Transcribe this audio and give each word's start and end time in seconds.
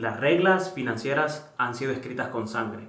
las 0.00 0.18
reglas 0.18 0.72
financieras 0.72 1.46
han 1.58 1.74
sido 1.74 1.92
escritas 1.92 2.28
con 2.28 2.48
sangre. 2.48 2.88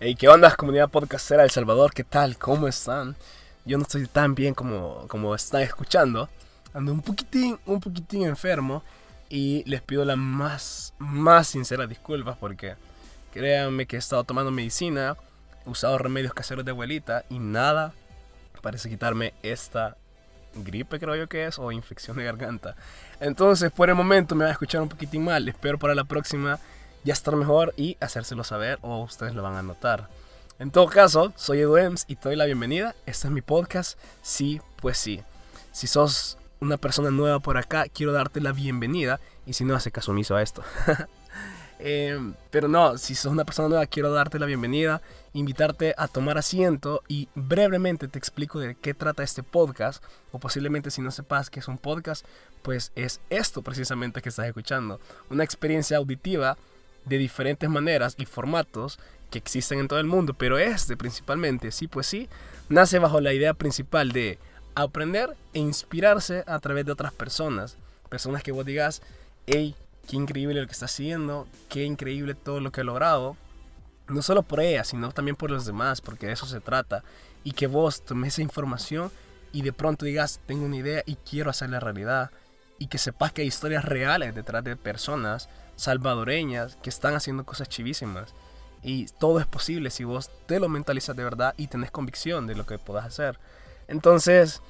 Hey, 0.00 0.16
¿qué 0.16 0.28
onda, 0.28 0.54
comunidad 0.56 0.88
podcastera 0.88 1.44
El 1.44 1.50
Salvador? 1.50 1.92
¿Qué 1.92 2.02
tal? 2.02 2.36
¿Cómo 2.38 2.66
están? 2.66 3.14
Yo 3.64 3.76
no 3.78 3.82
estoy 3.82 4.06
tan 4.06 4.34
bien 4.34 4.54
como, 4.54 5.06
como 5.06 5.34
están 5.34 5.62
escuchando. 5.62 6.28
Ando 6.78 6.92
un 6.92 7.02
poquitín, 7.02 7.58
un 7.66 7.80
poquitín 7.80 8.22
enfermo. 8.22 8.84
Y 9.28 9.64
les 9.68 9.82
pido 9.82 10.04
las 10.04 10.16
más, 10.16 10.94
más 10.98 11.48
sinceras 11.48 11.88
disculpas 11.88 12.36
porque 12.38 12.76
créanme 13.32 13.86
que 13.86 13.96
he 13.96 13.98
estado 13.98 14.22
tomando 14.22 14.52
medicina, 14.52 15.16
he 15.66 15.68
usado 15.68 15.98
remedios 15.98 16.32
caseros 16.32 16.64
de 16.64 16.70
abuelita 16.70 17.24
y 17.28 17.40
nada 17.40 17.92
parece 18.62 18.88
quitarme 18.88 19.34
esta 19.42 19.96
gripe, 20.54 21.00
creo 21.00 21.16
yo 21.16 21.28
que 21.28 21.46
es, 21.46 21.58
o 21.58 21.72
infección 21.72 22.16
de 22.16 22.24
garganta. 22.24 22.76
Entonces, 23.18 23.72
por 23.72 23.88
el 23.88 23.96
momento 23.96 24.36
me 24.36 24.44
va 24.44 24.50
a 24.50 24.52
escuchar 24.52 24.80
un 24.80 24.88
poquitín 24.88 25.24
mal. 25.24 25.48
Espero 25.48 25.80
para 25.80 25.96
la 25.96 26.04
próxima 26.04 26.60
ya 27.02 27.12
estar 27.12 27.34
mejor 27.34 27.74
y 27.76 27.96
hacérselo 28.00 28.44
saber 28.44 28.78
o 28.82 29.02
ustedes 29.02 29.34
lo 29.34 29.42
van 29.42 29.56
a 29.56 29.62
notar. 29.62 30.08
En 30.60 30.70
todo 30.70 30.86
caso, 30.86 31.32
soy 31.34 31.58
Edu 31.58 31.76
Ems 31.76 32.04
y 32.06 32.14
te 32.14 32.28
doy 32.28 32.36
la 32.36 32.44
bienvenida. 32.44 32.94
Este 33.04 33.26
es 33.26 33.32
mi 33.32 33.42
podcast, 33.42 33.98
sí, 34.22 34.60
pues 34.80 34.96
sí. 34.96 35.22
Si 35.72 35.88
sos 35.88 36.38
una 36.60 36.76
persona 36.76 37.10
nueva 37.10 37.40
por 37.40 37.56
acá, 37.56 37.86
quiero 37.92 38.12
darte 38.12 38.40
la 38.40 38.52
bienvenida 38.52 39.20
y 39.46 39.52
si 39.52 39.64
no, 39.64 39.74
hace 39.74 39.90
caso 39.90 40.12
omiso 40.12 40.36
a 40.36 40.42
esto. 40.42 40.62
Em, 41.80 42.34
pero 42.50 42.66
no, 42.66 42.98
si 42.98 43.14
sos 43.14 43.30
una 43.30 43.44
persona 43.44 43.68
nueva, 43.68 43.86
quiero 43.86 44.12
darte 44.12 44.40
la 44.40 44.46
bienvenida, 44.46 45.00
invitarte 45.32 45.94
a 45.96 46.08
tomar 46.08 46.36
asiento 46.36 47.04
y 47.06 47.28
brevemente 47.36 48.08
te 48.08 48.18
explico 48.18 48.58
de 48.58 48.74
qué 48.74 48.94
trata 48.94 49.22
este 49.22 49.44
podcast. 49.44 50.02
O 50.32 50.40
posiblemente 50.40 50.90
si 50.90 51.02
no 51.02 51.12
sepas 51.12 51.50
qué 51.50 51.60
es 51.60 51.68
un 51.68 51.78
podcast, 51.78 52.26
pues 52.62 52.90
es 52.96 53.20
esto 53.30 53.62
precisamente 53.62 54.20
que 54.22 54.28
estás 54.28 54.46
escuchando. 54.46 55.00
Una 55.30 55.44
experiencia 55.44 55.98
auditiva 55.98 56.58
de 57.04 57.18
diferentes 57.18 57.70
maneras 57.70 58.16
y 58.18 58.26
formatos 58.26 58.98
que 59.30 59.38
existen 59.38 59.78
en 59.78 59.88
todo 59.88 60.00
el 60.00 60.06
mundo, 60.06 60.34
pero 60.34 60.58
este 60.58 60.96
principalmente, 60.96 61.70
sí, 61.70 61.86
pues 61.86 62.06
sí, 62.06 62.28
nace 62.68 62.98
bajo 62.98 63.20
la 63.20 63.32
idea 63.32 63.54
principal 63.54 64.12
de 64.12 64.38
aprender 64.82 65.36
e 65.52 65.58
inspirarse 65.58 66.44
a 66.46 66.58
través 66.60 66.86
de 66.86 66.92
otras 66.92 67.12
personas. 67.12 67.76
Personas 68.08 68.42
que 68.42 68.52
vos 68.52 68.64
digas, 68.64 69.02
hey, 69.46 69.74
qué 70.08 70.16
increíble 70.16 70.60
lo 70.60 70.66
que 70.66 70.72
está 70.72 70.86
haciendo, 70.86 71.46
qué 71.68 71.84
increíble 71.84 72.34
todo 72.34 72.60
lo 72.60 72.70
que 72.70 72.80
ha 72.80 72.84
logrado. 72.84 73.36
No 74.08 74.22
solo 74.22 74.42
por 74.42 74.60
ella, 74.60 74.84
sino 74.84 75.12
también 75.12 75.36
por 75.36 75.50
los 75.50 75.66
demás, 75.66 76.00
porque 76.00 76.26
de 76.26 76.32
eso 76.32 76.46
se 76.46 76.60
trata. 76.60 77.02
Y 77.44 77.52
que 77.52 77.66
vos 77.66 78.04
tomes 78.04 78.34
esa 78.34 78.42
información 78.42 79.10
y 79.52 79.62
de 79.62 79.72
pronto 79.72 80.06
digas, 80.06 80.40
tengo 80.46 80.64
una 80.64 80.76
idea 80.76 81.02
y 81.06 81.16
quiero 81.16 81.50
hacerla 81.50 81.80
realidad. 81.80 82.30
Y 82.78 82.86
que 82.86 82.98
sepas 82.98 83.32
que 83.32 83.42
hay 83.42 83.48
historias 83.48 83.84
reales 83.84 84.34
detrás 84.34 84.62
de 84.64 84.76
personas 84.76 85.48
salvadoreñas 85.76 86.76
que 86.76 86.90
están 86.90 87.14
haciendo 87.14 87.44
cosas 87.44 87.68
chivísimas. 87.68 88.34
Y 88.82 89.06
todo 89.18 89.40
es 89.40 89.46
posible 89.46 89.90
si 89.90 90.04
vos 90.04 90.30
te 90.46 90.60
lo 90.60 90.68
mentalizas 90.68 91.16
de 91.16 91.24
verdad 91.24 91.54
y 91.56 91.66
tenés 91.66 91.90
convicción 91.90 92.46
de 92.46 92.54
lo 92.54 92.64
que 92.64 92.78
podás 92.78 93.06
hacer. 93.06 93.38
Entonces, 93.88 94.60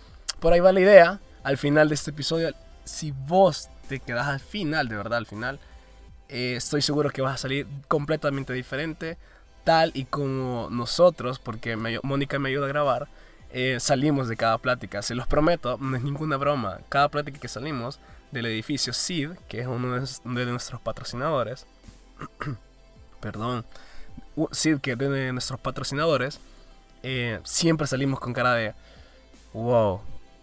por 0.41 0.53
ahí 0.53 0.61
va 0.61 0.73
la 0.73 0.81
idea. 0.81 1.21
Al 1.43 1.59
final 1.59 1.89
de 1.89 1.95
este 1.95 2.11
episodio, 2.11 2.55
si 2.85 3.11
vos 3.11 3.69
te 3.89 4.01
quedas 4.01 4.27
al 4.27 4.41
final, 4.41 4.89
de 4.89 4.97
verdad 4.97 5.19
al 5.19 5.27
final, 5.27 5.59
eh, 6.29 6.55
estoy 6.57 6.83
seguro 6.83 7.11
que 7.11 7.23
vas 7.23 7.35
a 7.35 7.39
salir 7.39 7.67
completamente 7.89 8.53
diferente, 8.53 9.19
tal 9.65 9.91
y 9.95 10.05
como 10.05 10.69
nosotros, 10.71 11.39
porque 11.39 11.77
Mónica 11.77 12.39
me 12.39 12.51
ayuda 12.51 12.67
a 12.67 12.69
grabar, 12.69 13.09
eh, 13.51 13.79
salimos 13.81 14.29
de 14.29 14.37
cada 14.37 14.59
plática. 14.59 15.03
Se 15.03 15.15
los 15.15 15.27
prometo, 15.27 15.79
no 15.79 15.97
es 15.97 16.03
ninguna 16.03 16.37
broma. 16.37 16.81
Cada 16.89 17.09
plática 17.09 17.39
que 17.39 17.49
salimos 17.49 17.99
del 18.31 18.47
edificio 18.47 18.93
SID, 18.93 19.33
que 19.49 19.61
es 19.61 19.67
uno 19.67 19.95
de, 19.95 20.47
nuestros 20.47 20.81
patrocinadores, 20.81 21.67
perdón, 23.21 23.65
SID, 24.53 24.79
que 24.81 24.93
es 24.93 24.99
de 24.99 25.33
nuestros 25.33 25.59
patrocinadores, 25.61 26.41
eh, 27.03 27.41
siempre 27.45 27.87
salimos 27.87 28.21
con 28.21 28.35
cara 28.35 28.55
de, 28.55 28.75
wow, 29.53 30.01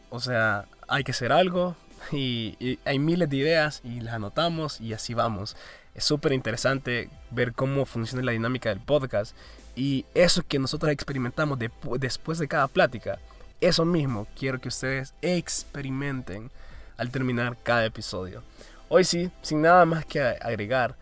o 0.10 0.20
sea, 0.20 0.66
hay 0.88 1.04
que 1.04 1.12
hacer 1.12 1.32
algo 1.32 1.76
y, 2.12 2.80
hay 2.86 3.00
miles 3.00 3.30
de 3.30 3.38
ideas 3.38 3.82
y 3.84 4.00
las 4.02 4.16
anotamos 4.16 4.82
y 4.82 4.94
así 4.94 5.14
vamos. 5.14 5.56
Es 5.94 6.04
súper 6.04 6.34
interesante 6.34 7.10
ver 7.32 7.54
cómo 7.54 7.86
funciona 7.86 8.24
la 8.24 8.34
dinámica 8.34 8.70
del 8.70 8.82
podcast 8.82 9.36
y 9.76 10.06
eso 10.14 10.44
que 10.48 10.60
nosotros 10.60 10.92
experimentamos 10.92 11.58
después 12.00 12.40
de 12.40 12.48
cada 12.48 12.68
plática. 12.68 13.20
Eso 13.62 13.86
mismo 13.86 14.28
quiero 14.38 14.60
que 14.60 14.68
ustedes 14.68 15.14
experimenten 15.22 16.52
al 16.98 17.10
terminar 17.12 17.58
cada 17.64 17.86
episodio. 17.86 18.44
Hoy 18.90 19.04
sí, 19.04 19.32
sin 19.42 19.62
nada 19.62 19.86
más 19.86 20.06
que 20.06 20.22
agregar, 20.22 20.96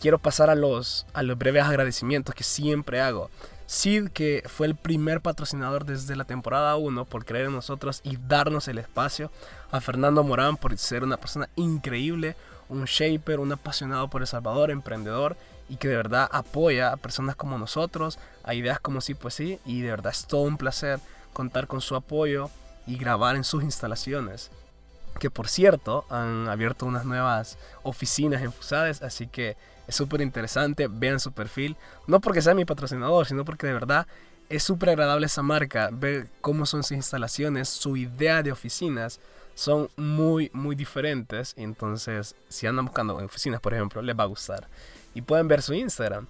quiero 0.00 0.18
pasar 0.18 0.50
a 0.50 0.54
los, 0.54 1.06
a 1.12 1.22
los 1.22 1.38
breves 1.38 1.62
agradecimientos 1.64 2.34
que 2.34 2.44
siempre 2.44 3.00
hago. 3.00 3.30
Sid, 3.72 4.10
que 4.10 4.42
fue 4.48 4.66
el 4.66 4.76
primer 4.76 5.22
patrocinador 5.22 5.86
desde 5.86 6.14
la 6.14 6.24
temporada 6.24 6.76
1 6.76 7.06
por 7.06 7.24
creer 7.24 7.46
en 7.46 7.54
nosotros 7.54 8.02
y 8.04 8.18
darnos 8.18 8.68
el 8.68 8.76
espacio. 8.76 9.30
A 9.70 9.80
Fernando 9.80 10.22
Morán 10.22 10.58
por 10.58 10.76
ser 10.76 11.02
una 11.02 11.16
persona 11.16 11.48
increíble, 11.56 12.36
un 12.68 12.84
shaper, 12.84 13.40
un 13.40 13.50
apasionado 13.50 14.08
por 14.08 14.20
El 14.20 14.26
Salvador, 14.26 14.70
emprendedor 14.70 15.38
y 15.70 15.76
que 15.76 15.88
de 15.88 15.96
verdad 15.96 16.28
apoya 16.30 16.92
a 16.92 16.98
personas 16.98 17.34
como 17.34 17.56
nosotros, 17.56 18.18
a 18.44 18.52
ideas 18.52 18.78
como 18.78 19.00
sí, 19.00 19.14
pues 19.14 19.32
sí. 19.32 19.58
Y 19.64 19.80
de 19.80 19.88
verdad 19.88 20.12
es 20.12 20.26
todo 20.26 20.42
un 20.42 20.58
placer 20.58 21.00
contar 21.32 21.66
con 21.66 21.80
su 21.80 21.96
apoyo 21.96 22.50
y 22.86 22.98
grabar 22.98 23.36
en 23.36 23.44
sus 23.44 23.62
instalaciones 23.62 24.50
que 25.18 25.30
por 25.30 25.48
cierto 25.48 26.04
han 26.10 26.48
abierto 26.48 26.86
unas 26.86 27.04
nuevas 27.04 27.58
oficinas 27.82 28.42
en 28.42 28.52
Fusades, 28.52 29.02
así 29.02 29.26
que 29.26 29.56
es 29.86 29.94
súper 29.94 30.20
interesante, 30.20 30.88
vean 30.88 31.20
su 31.20 31.32
perfil, 31.32 31.76
no 32.06 32.20
porque 32.20 32.42
sea 32.42 32.54
mi 32.54 32.64
patrocinador, 32.64 33.26
sino 33.26 33.44
porque 33.44 33.66
de 33.66 33.74
verdad 33.74 34.06
es 34.48 34.62
súper 34.62 34.90
agradable 34.90 35.26
esa 35.26 35.42
marca, 35.42 35.90
ver 35.92 36.28
cómo 36.40 36.66
son 36.66 36.82
sus 36.82 36.92
instalaciones, 36.92 37.68
su 37.68 37.96
idea 37.96 38.42
de 38.42 38.52
oficinas 38.52 39.20
son 39.54 39.88
muy, 39.96 40.50
muy 40.52 40.76
diferentes, 40.76 41.54
entonces 41.56 42.34
si 42.48 42.66
andan 42.66 42.86
buscando 42.86 43.16
oficinas, 43.16 43.60
por 43.60 43.74
ejemplo, 43.74 44.02
les 44.02 44.18
va 44.18 44.24
a 44.24 44.26
gustar. 44.26 44.68
Y 45.14 45.22
pueden 45.22 45.48
ver 45.48 45.62
su 45.62 45.74
Instagram. 45.74 46.26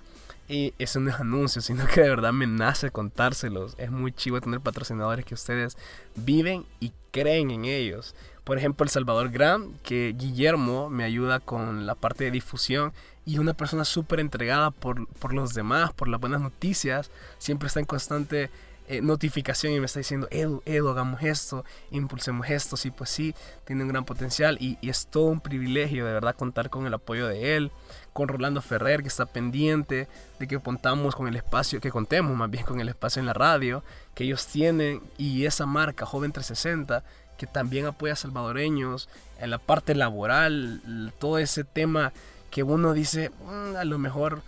Y 0.48 0.74
eso 0.78 1.00
no 1.00 1.10
es 1.10 1.16
anuncio, 1.16 1.62
sino 1.62 1.86
que 1.86 2.02
de 2.02 2.08
verdad 2.08 2.32
me 2.32 2.46
nace 2.46 2.90
contárselos. 2.90 3.74
Es 3.78 3.90
muy 3.90 4.12
chivo 4.12 4.40
tener 4.40 4.60
patrocinadores 4.60 5.24
que 5.24 5.34
ustedes 5.34 5.78
viven 6.16 6.66
y 6.80 6.92
creen 7.10 7.50
en 7.52 7.64
ellos. 7.64 8.14
Por 8.44 8.58
ejemplo, 8.58 8.84
El 8.84 8.90
Salvador 8.90 9.30
Gran, 9.30 9.72
que 9.84 10.14
Guillermo 10.18 10.90
me 10.90 11.04
ayuda 11.04 11.40
con 11.40 11.86
la 11.86 11.94
parte 11.94 12.24
de 12.24 12.30
difusión 12.32 12.92
y 13.24 13.38
una 13.38 13.54
persona 13.54 13.84
súper 13.84 14.18
entregada 14.18 14.70
por, 14.72 15.06
por, 15.18 15.32
los 15.32 15.54
demás, 15.54 15.92
por 15.92 16.08
las 16.08 16.20
buenas 16.20 16.40
noticias. 16.40 17.10
Siempre 17.38 17.68
está 17.68 17.78
en 17.78 17.86
constante 17.86 18.50
eh, 18.88 19.00
notificación 19.00 19.72
y 19.72 19.78
me 19.78 19.86
está 19.86 20.00
diciendo, 20.00 20.26
Edu, 20.32 20.60
Edu, 20.66 20.88
hagamos 20.88 21.22
esto, 21.22 21.64
impulsemos 21.92 22.50
esto. 22.50 22.76
Sí, 22.76 22.90
pues 22.90 23.10
sí, 23.10 23.34
tiene 23.64 23.84
un 23.84 23.88
gran 23.88 24.04
potencial 24.04 24.58
y, 24.60 24.76
es 24.82 25.06
todo 25.06 25.26
un 25.26 25.40
privilegio 25.40 26.04
de 26.04 26.12
verdad 26.12 26.34
contar 26.34 26.68
con 26.68 26.86
el 26.86 26.94
apoyo 26.94 27.28
de 27.28 27.56
él 27.56 27.70
con 28.12 28.28
Rolando 28.28 28.60
Ferrer, 28.60 29.00
que 29.00 29.08
está 29.08 29.24
pendiente 29.24 30.08
de 30.38 30.46
que 30.46 30.58
contamos 30.58 31.14
con 31.14 31.28
el 31.28 31.36
espacio, 31.36 31.80
que 31.80 31.90
contemos 31.90 32.36
más 32.36 32.50
bien 32.50 32.64
con 32.64 32.80
el 32.80 32.88
espacio 32.88 33.20
en 33.20 33.26
la 33.26 33.32
radio 33.32 33.82
que 34.14 34.24
ellos 34.24 34.46
tienen 34.46 35.00
y 35.16 35.46
esa 35.46 35.64
marca 35.64 36.04
Joven 36.04 36.32
360 36.32 37.02
que 37.42 37.48
también 37.48 37.86
apoya 37.86 38.12
a 38.12 38.16
salvadoreños, 38.16 39.08
en 39.40 39.50
la 39.50 39.58
parte 39.58 39.96
laboral, 39.96 41.12
todo 41.18 41.38
ese 41.38 41.64
tema 41.64 42.12
que 42.52 42.62
uno 42.62 42.92
dice, 42.92 43.30
mm, 43.30 43.74
a 43.74 43.84
lo 43.84 43.98
mejor 43.98 44.42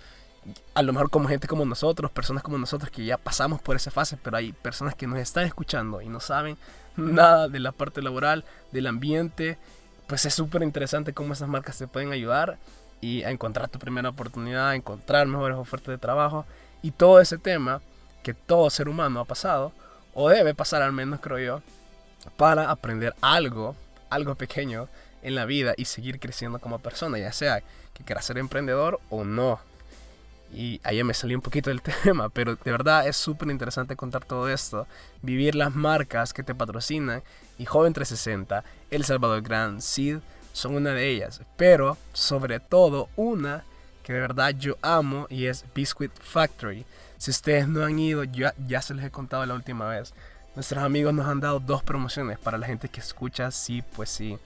a 0.74 0.82
lo 0.82 0.92
mejor 0.92 1.10
como 1.10 1.28
gente 1.28 1.48
como 1.48 1.64
nosotros, 1.64 2.12
personas 2.12 2.44
como 2.44 2.56
nosotros 2.56 2.92
que 2.92 3.04
ya 3.04 3.18
pasamos 3.18 3.60
por 3.60 3.74
esa 3.74 3.90
fase, 3.90 4.16
pero 4.22 4.36
hay 4.36 4.52
personas 4.52 4.94
que 4.94 5.08
nos 5.08 5.18
están 5.18 5.44
escuchando 5.44 6.02
y 6.02 6.08
no 6.08 6.20
saben 6.20 6.56
nada 6.96 7.48
de 7.48 7.58
la 7.58 7.72
parte 7.72 8.00
laboral, 8.00 8.44
del 8.70 8.86
ambiente, 8.86 9.58
pues 10.06 10.24
es 10.24 10.34
súper 10.34 10.62
interesante 10.62 11.14
cómo 11.14 11.32
esas 11.32 11.48
marcas 11.48 11.76
te 11.76 11.88
pueden 11.88 12.12
ayudar 12.12 12.58
y 13.00 13.24
a 13.24 13.32
encontrar 13.32 13.68
tu 13.70 13.80
primera 13.80 14.10
oportunidad, 14.10 14.68
a 14.68 14.76
encontrar 14.76 15.26
mejores 15.26 15.58
ofertas 15.58 15.88
de 15.88 15.98
trabajo 15.98 16.46
y 16.80 16.92
todo 16.92 17.18
ese 17.18 17.38
tema 17.38 17.82
que 18.22 18.34
todo 18.34 18.70
ser 18.70 18.88
humano 18.88 19.18
ha 19.18 19.24
pasado, 19.24 19.72
o 20.12 20.28
debe 20.28 20.54
pasar 20.54 20.80
al 20.82 20.92
menos 20.92 21.18
creo 21.18 21.40
yo, 21.40 21.62
para 22.36 22.70
aprender 22.70 23.14
algo, 23.20 23.76
algo 24.10 24.34
pequeño 24.34 24.88
en 25.22 25.34
la 25.34 25.44
vida 25.44 25.74
y 25.76 25.86
seguir 25.86 26.20
creciendo 26.20 26.58
como 26.58 26.78
persona, 26.78 27.18
ya 27.18 27.32
sea 27.32 27.62
que 27.92 28.04
quieras 28.04 28.24
ser 28.24 28.38
emprendedor 28.38 29.00
o 29.10 29.24
no. 29.24 29.58
Y 30.52 30.80
ahí 30.84 31.02
me 31.02 31.14
salió 31.14 31.36
un 31.36 31.42
poquito 31.42 31.70
del 31.70 31.82
tema, 32.02 32.28
pero 32.28 32.56
de 32.56 32.70
verdad 32.70 33.08
es 33.08 33.16
súper 33.16 33.50
interesante 33.50 33.96
contar 33.96 34.24
todo 34.24 34.48
esto, 34.48 34.86
vivir 35.22 35.54
las 35.54 35.74
marcas 35.74 36.32
que 36.32 36.42
te 36.42 36.54
patrocinan 36.54 37.22
y 37.58 37.64
Joven 37.64 37.92
360, 37.92 38.64
El 38.90 39.04
Salvador 39.04 39.42
Grand, 39.42 39.80
Seed, 39.80 40.18
son 40.52 40.76
una 40.76 40.90
de 40.90 41.08
ellas. 41.08 41.40
Pero 41.56 41.96
sobre 42.12 42.60
todo 42.60 43.08
una 43.16 43.64
que 44.02 44.12
de 44.12 44.20
verdad 44.20 44.50
yo 44.50 44.76
amo 44.82 45.26
y 45.30 45.46
es 45.46 45.64
Biscuit 45.74 46.12
Factory. 46.20 46.84
Si 47.16 47.30
ustedes 47.30 47.66
no 47.66 47.84
han 47.84 47.98
ido, 47.98 48.24
ya, 48.24 48.54
ya 48.66 48.82
se 48.82 48.94
les 48.94 49.04
he 49.06 49.10
contado 49.10 49.44
la 49.46 49.54
última 49.54 49.88
vez. 49.88 50.12
Nuestros 50.54 50.84
amigos 50.84 51.12
nos 51.12 51.26
han 51.26 51.40
dado 51.40 51.58
dos 51.58 51.82
promociones 51.82 52.38
para 52.38 52.58
la 52.58 52.66
gente 52.66 52.88
que 52.88 53.00
escucha 53.00 53.50
sí, 53.50 53.82
pues 53.96 54.08
sí. 54.08 54.38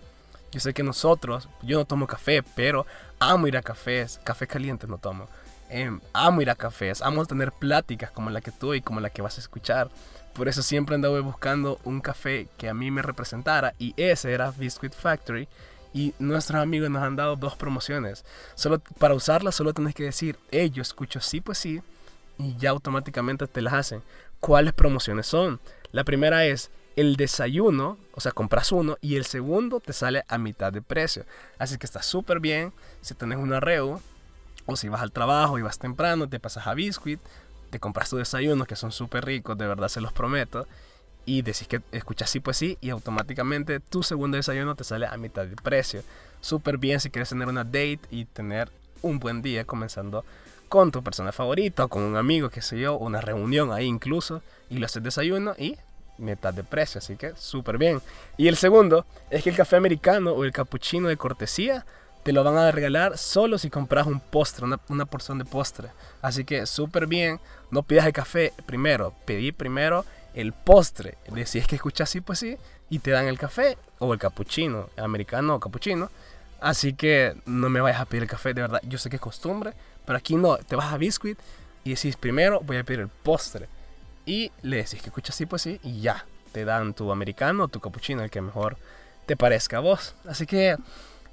Yo 0.50 0.60
sé 0.60 0.72
que 0.72 0.82
nosotros, 0.82 1.48
yo 1.62 1.78
no 1.78 1.84
tomo 1.84 2.06
café, 2.06 2.42
pero 2.42 2.86
amo 3.18 3.46
ir 3.46 3.58
a 3.58 3.62
cafés, 3.62 4.18
café 4.24 4.46
caliente 4.46 4.86
no 4.86 4.96
tomo. 4.96 5.28
Em, 5.68 6.00
amo 6.14 6.40
ir 6.40 6.48
a 6.48 6.54
cafés, 6.54 7.02
amo 7.02 7.26
tener 7.26 7.52
pláticas 7.52 8.10
como 8.10 8.30
la 8.30 8.40
que 8.40 8.50
tú 8.50 8.72
y 8.72 8.80
como 8.80 9.00
la 9.00 9.10
que 9.10 9.20
vas 9.20 9.36
a 9.36 9.42
escuchar. 9.42 9.90
Por 10.32 10.48
eso 10.48 10.62
siempre 10.62 10.94
andaba 10.94 11.20
buscando 11.20 11.78
un 11.84 12.00
café 12.00 12.48
que 12.56 12.70
a 12.70 12.74
mí 12.74 12.90
me 12.90 13.02
representara 13.02 13.74
y 13.78 13.92
ese 13.98 14.32
era 14.32 14.50
Biscuit 14.50 14.94
Factory. 14.94 15.46
Y 15.92 16.14
nuestros 16.18 16.62
amigos 16.62 16.88
nos 16.88 17.02
han 17.02 17.16
dado 17.16 17.36
dos 17.36 17.56
promociones. 17.56 18.24
Solo 18.54 18.78
para 18.98 19.14
usarlas 19.14 19.54
solo 19.54 19.74
tenés 19.74 19.94
que 19.94 20.04
decir, 20.04 20.38
hey, 20.50 20.70
yo 20.70 20.80
escucho 20.80 21.20
sí, 21.20 21.40
pues 21.40 21.58
sí, 21.58 21.82
y 22.38 22.56
ya 22.56 22.70
automáticamente 22.70 23.46
te 23.46 23.60
las 23.60 23.74
hacen. 23.74 24.02
¿Cuáles 24.40 24.72
promociones 24.72 25.26
son? 25.26 25.60
La 25.92 26.04
primera 26.04 26.44
es 26.44 26.70
el 26.96 27.16
desayuno, 27.16 27.96
o 28.12 28.20
sea, 28.20 28.32
compras 28.32 28.72
uno 28.72 28.96
y 29.00 29.16
el 29.16 29.24
segundo 29.24 29.80
te 29.80 29.92
sale 29.92 30.24
a 30.28 30.36
mitad 30.36 30.72
de 30.72 30.82
precio. 30.82 31.24
Así 31.58 31.78
que 31.78 31.86
está 31.86 32.02
súper 32.02 32.40
bien 32.40 32.72
si 33.00 33.14
tenés 33.14 33.38
una 33.38 33.60
reu 33.60 34.00
o 34.66 34.76
si 34.76 34.88
vas 34.88 35.00
al 35.00 35.12
trabajo 35.12 35.58
y 35.58 35.62
vas 35.62 35.78
temprano, 35.78 36.28
te 36.28 36.40
pasas 36.40 36.66
a 36.66 36.74
Biscuit, 36.74 37.20
te 37.70 37.78
compras 37.78 38.10
tu 38.10 38.16
desayuno 38.16 38.66
que 38.66 38.76
son 38.76 38.92
súper 38.92 39.24
ricos, 39.24 39.56
de 39.56 39.66
verdad 39.66 39.88
se 39.88 40.00
los 40.00 40.12
prometo. 40.12 40.66
Y 41.24 41.42
decís 41.42 41.68
que 41.68 41.82
escuchas 41.92 42.30
sí, 42.30 42.40
pues 42.40 42.56
sí, 42.56 42.78
y 42.80 42.90
automáticamente 42.90 43.80
tu 43.80 44.02
segundo 44.02 44.36
desayuno 44.36 44.74
te 44.74 44.84
sale 44.84 45.06
a 45.06 45.16
mitad 45.18 45.46
de 45.46 45.56
precio. 45.56 46.02
Súper 46.40 46.78
bien 46.78 47.00
si 47.00 47.10
quieres 47.10 47.28
tener 47.28 47.48
una 47.48 47.64
date 47.64 48.00
y 48.10 48.24
tener 48.24 48.70
un 49.02 49.18
buen 49.18 49.42
día 49.42 49.64
comenzando 49.64 50.24
con 50.68 50.92
tu 50.92 51.02
persona 51.02 51.32
favorita 51.32 51.84
o 51.84 51.88
con 51.88 52.02
un 52.02 52.16
amigo, 52.16 52.50
qué 52.50 52.62
sé 52.62 52.78
yo, 52.78 52.96
una 52.96 53.20
reunión 53.20 53.72
ahí 53.72 53.86
incluso, 53.86 54.42
y 54.70 54.78
lo 54.78 54.86
haces 54.86 55.02
desayuno 55.02 55.54
y 55.58 55.76
mitad 56.18 56.52
de 56.52 56.64
precio, 56.64 56.98
así 56.98 57.16
que 57.16 57.34
súper 57.36 57.78
bien. 57.78 58.00
Y 58.36 58.48
el 58.48 58.56
segundo 58.56 59.06
es 59.30 59.42
que 59.42 59.50
el 59.50 59.56
café 59.56 59.76
americano 59.76 60.32
o 60.32 60.44
el 60.44 60.52
cappuccino 60.52 61.08
de 61.08 61.16
cortesía 61.16 61.86
te 62.22 62.32
lo 62.32 62.44
van 62.44 62.58
a 62.58 62.70
regalar 62.70 63.16
solo 63.16 63.58
si 63.58 63.70
compras 63.70 64.06
un 64.06 64.20
postre, 64.20 64.66
una, 64.88 65.06
porción 65.06 65.38
de 65.38 65.44
postre. 65.44 65.88
Así 66.20 66.44
que 66.44 66.66
súper 66.66 67.06
bien, 67.06 67.40
no 67.70 67.82
pidas 67.82 68.06
el 68.06 68.12
café 68.12 68.52
primero, 68.66 69.14
pedí 69.24 69.52
primero 69.52 70.04
el 70.34 70.52
postre. 70.52 71.16
Si 71.46 71.58
es 71.58 71.66
que 71.66 71.76
escuchas 71.76 72.10
así, 72.10 72.20
pues 72.20 72.40
sí, 72.40 72.56
y 72.90 72.98
te 72.98 73.12
dan 73.12 73.26
el 73.26 73.38
café 73.38 73.78
o 73.98 74.12
el 74.12 74.18
cappuccino, 74.18 74.90
americano 74.96 75.54
o 75.54 75.60
cappuccino. 75.60 76.10
Así 76.60 76.92
que 76.92 77.36
no 77.46 77.70
me 77.70 77.80
vayas 77.80 78.00
a 78.00 78.04
pedir 78.04 78.24
el 78.24 78.28
café, 78.28 78.52
de 78.52 78.62
verdad, 78.62 78.80
yo 78.82 78.98
sé 78.98 79.08
que 79.08 79.16
es 79.16 79.22
costumbre, 79.22 79.72
pero 80.08 80.16
aquí 80.16 80.36
no, 80.36 80.56
te 80.56 80.74
vas 80.74 80.90
a 80.90 80.96
Biscuit 80.96 81.38
y 81.84 81.90
decís 81.90 82.16
primero 82.16 82.60
voy 82.60 82.78
a 82.78 82.82
pedir 82.82 83.00
el 83.00 83.08
postre. 83.08 83.68
Y 84.24 84.50
le 84.62 84.78
decís 84.78 85.02
que 85.02 85.08
escuchas 85.08 85.36
así, 85.36 85.44
pues 85.44 85.60
sí, 85.60 85.78
y 85.82 86.00
ya. 86.00 86.24
Te 86.52 86.64
dan 86.64 86.94
tu 86.94 87.12
americano 87.12 87.64
o 87.64 87.68
tu 87.68 87.78
cappuccino, 87.78 88.22
el 88.22 88.30
que 88.30 88.40
mejor 88.40 88.78
te 89.26 89.36
parezca 89.36 89.76
a 89.76 89.80
vos. 89.80 90.14
Así 90.26 90.46
que 90.46 90.78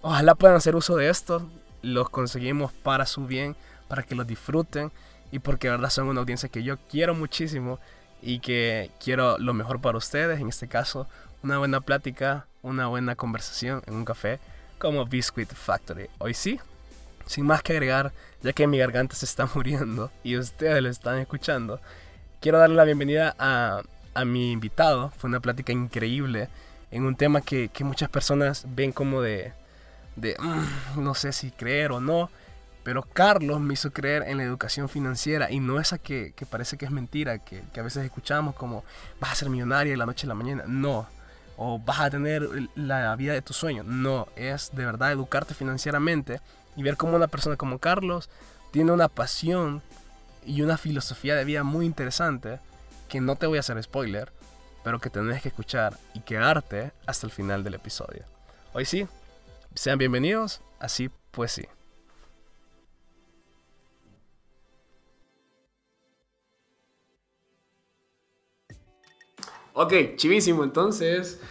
ojalá 0.01 0.36
puedan 0.36 0.57
hacer 0.57 0.75
uso 0.75 0.98
de 0.98 1.07
esto. 1.07 1.50
Los 1.83 2.10
conseguimos 2.10 2.74
para 2.74 3.06
su 3.06 3.25
bien, 3.27 3.56
para 3.88 4.04
que 4.04 4.13
los 4.13 4.27
disfruten 4.27 4.92
y 5.31 5.39
porque 5.39 5.69
de 5.69 5.77
verdad 5.77 5.89
son 5.89 6.10
una 6.10 6.19
audiencia 6.19 6.50
que 6.50 6.62
yo 6.62 6.75
quiero 6.89 7.16
muchísimo 7.16 7.80
y 8.22 8.39
que 8.39 8.92
quiero 9.01 9.38
lo 9.38 9.54
mejor 9.54 9.80
para 9.80 9.98
ustedes. 9.98 10.42
En 10.42 10.50
este 10.50 10.68
caso, 10.68 11.07
una 11.44 11.60
buena 11.60 11.80
plática, 11.80 12.45
una 12.62 12.88
buena 12.88 13.16
conversación 13.16 13.83
en 13.86 13.94
un 13.94 14.04
café 14.04 14.42
como 14.80 15.06
Biscuit 15.06 15.54
Factory. 15.54 16.10
Hoy 16.18 16.33
sí, 16.33 16.60
sin 17.25 17.45
más 17.45 17.63
que 17.63 17.72
agregar, 17.72 18.12
ya 18.45 18.53
que 18.53 18.68
mi 18.68 18.77
garganta 18.77 19.15
se 19.15 19.25
está 19.25 19.50
muriendo 19.56 20.09
y 20.24 20.38
ustedes 20.38 20.81
lo 20.81 20.89
están 20.89 21.19
escuchando 21.19 21.81
quiero 22.45 22.59
darle 22.59 22.75
la 22.75 22.83
bienvenida 22.83 23.36
a, 23.39 23.81
a, 24.13 24.24
mi 24.24 24.51
invitado. 24.51 25.12
Fue 25.18 25.27
una 25.27 25.39
plática 25.39 25.74
increíble 25.74 26.47
en 26.92 27.03
un 27.03 27.15
tema 27.15 27.42
que, 27.42 27.69
que 27.69 27.83
muchas 27.83 28.07
personas 28.07 28.68
ven 28.69 28.92
como 28.92 29.24
de, 29.24 29.51
de 30.15 30.36
mm, 30.39 31.03
no 31.03 31.15
sé 31.15 31.33
si 31.33 31.50
creer 31.50 31.92
o 31.92 32.00
no. 32.00 32.30
Pero 32.83 33.01
Carlos 33.01 33.59
me 33.62 33.74
hizo 33.74 33.92
creer 33.92 34.25
en 34.27 34.38
la 34.38 34.44
educación 34.44 34.89
financiera 34.89 35.50
y 35.50 35.59
no 35.59 35.80
esa 35.80 35.98
que, 35.98 36.33
que 36.36 36.45
parece 36.45 36.77
que 36.77 36.86
es 36.86 36.91
mentira, 36.91 37.39
que, 37.39 37.63
que, 37.74 37.80
a 37.80 37.83
veces 37.83 38.06
escuchamos 38.06 38.53
como 38.53 38.83
vas 39.19 39.31
a 39.31 39.36
ser 39.38 39.50
millonaria 39.50 39.94
de 39.94 39.98
la 39.98 40.06
noche 40.06 40.27
a 40.27 40.30
la 40.30 40.36
mañana. 40.36 40.65
No. 40.68 41.07
O 41.57 41.80
vas 41.80 42.01
a 42.01 42.12
tener 42.12 42.48
la 42.75 43.15
vida 43.15 43.33
de 43.33 43.41
tus 43.41 43.57
sueños. 43.57 43.88
No. 43.88 44.27
Es 44.36 44.69
de 44.75 44.86
verdad 44.86 45.12
educarte 45.12 45.56
financieramente 45.56 46.41
y 46.75 46.83
ver 46.83 46.98
cómo 46.98 47.16
una 47.16 47.27
persona 47.27 47.56
como 47.56 47.80
Carlos 47.80 48.30
tiene 48.72 48.92
una 48.92 49.07
pasión 49.07 49.81
y 50.45 50.62
una 50.62 50.77
filosofía 50.77 51.36
de 51.36 51.45
vida 51.45 51.63
muy 51.63 51.86
interesante 51.86 52.60
que 53.10 53.22
no 53.22 53.36
te 53.36 53.48
voy 53.48 53.57
a 53.57 53.62
hacer 53.62 53.81
spoiler, 53.81 54.31
pero 54.83 55.00
que 55.00 55.10
tenés 55.10 55.42
que 55.42 55.50
escuchar 55.50 55.98
y 56.13 56.19
quedarte 56.22 56.92
hasta 57.06 57.25
el 57.25 57.31
final 57.31 57.63
del 57.63 57.75
episodio. 57.75 58.24
Hoy 58.74 58.86
sí, 58.86 59.07
sean 59.74 59.98
bienvenidos, 59.98 60.62
así 60.80 61.10
pues 61.31 61.51
sí. 61.51 61.66
Ok, 69.77 69.94
chivísimo, 70.16 70.63
entonces, 70.63 71.42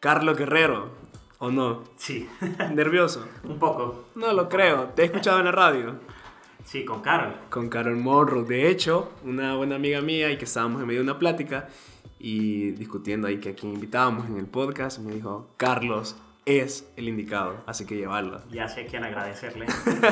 Carlos 0.00 0.38
Guerrero, 0.38 0.94
¿o 1.38 1.50
no? 1.50 1.84
Sí. 1.96 2.28
¿Nervioso? 2.74 3.26
Un 3.44 3.58
poco. 3.58 4.06
No 4.14 4.32
lo 4.32 4.48
creo, 4.48 4.90
te 4.94 5.02
he 5.02 5.04
escuchado 5.06 5.38
en 5.38 5.46
la 5.46 5.52
radio. 5.52 5.94
Sí, 6.64 6.84
con 6.84 7.00
Carol. 7.00 7.34
Con 7.48 7.68
Carol 7.68 7.96
Monroe. 7.96 8.44
De 8.44 8.68
hecho, 8.68 9.12
una 9.24 9.54
buena 9.54 9.76
amiga 9.76 10.00
mía 10.00 10.30
y 10.32 10.36
que 10.36 10.46
estábamos 10.46 10.80
en 10.80 10.88
medio 10.88 11.00
de 11.00 11.04
una 11.04 11.18
plática 11.18 11.68
y 12.18 12.72
discutiendo 12.72 13.28
ahí 13.28 13.38
que 13.38 13.50
a 13.50 13.54
quien 13.54 13.74
invitábamos 13.74 14.26
en 14.26 14.36
el 14.36 14.46
podcast, 14.46 14.98
me 14.98 15.14
dijo, 15.14 15.48
Carlos 15.56 16.16
es 16.44 16.88
el 16.96 17.08
indicado, 17.08 17.62
así 17.66 17.84
que 17.84 17.96
llevarlo. 17.96 18.40
Ya 18.50 18.68
sé 18.68 18.82
a 18.82 18.86
quién 18.86 19.04
agradecerle. 19.04 19.66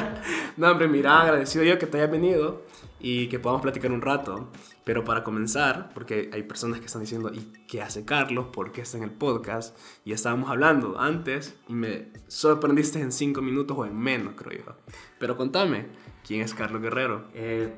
no, 0.56 0.70
hombre, 0.70 0.88
mira, 0.88 1.22
agradecido 1.22 1.64
yo 1.64 1.78
que 1.78 1.86
te 1.86 1.98
hayas 1.98 2.10
venido 2.10 2.62
y 3.04 3.28
que 3.28 3.38
podamos 3.38 3.62
platicar 3.62 3.92
un 3.92 4.00
rato. 4.00 4.50
Pero 4.84 5.04
para 5.04 5.22
comenzar, 5.22 5.90
porque 5.92 6.30
hay 6.32 6.42
personas 6.42 6.80
que 6.80 6.86
están 6.86 7.02
diciendo, 7.02 7.30
¿y 7.32 7.40
qué 7.68 7.82
hace 7.82 8.04
Carlos? 8.04 8.46
¿Por 8.52 8.72
qué 8.72 8.80
está 8.80 8.96
en 8.96 9.04
el 9.04 9.10
podcast? 9.10 9.78
Y 10.04 10.12
estábamos 10.12 10.48
hablando 10.50 10.98
antes 10.98 11.54
y 11.68 11.74
me 11.74 12.08
sorprendiste 12.28 13.00
en 13.00 13.12
cinco 13.12 13.42
minutos 13.42 13.76
o 13.78 13.84
en 13.84 13.96
menos, 13.96 14.34
creo 14.36 14.64
yo. 14.64 14.72
Pero 15.18 15.36
contame, 15.36 15.86
¿Quién 16.26 16.40
es 16.40 16.54
Carlos 16.54 16.80
Guerrero? 16.80 17.26
Eh, 17.34 17.70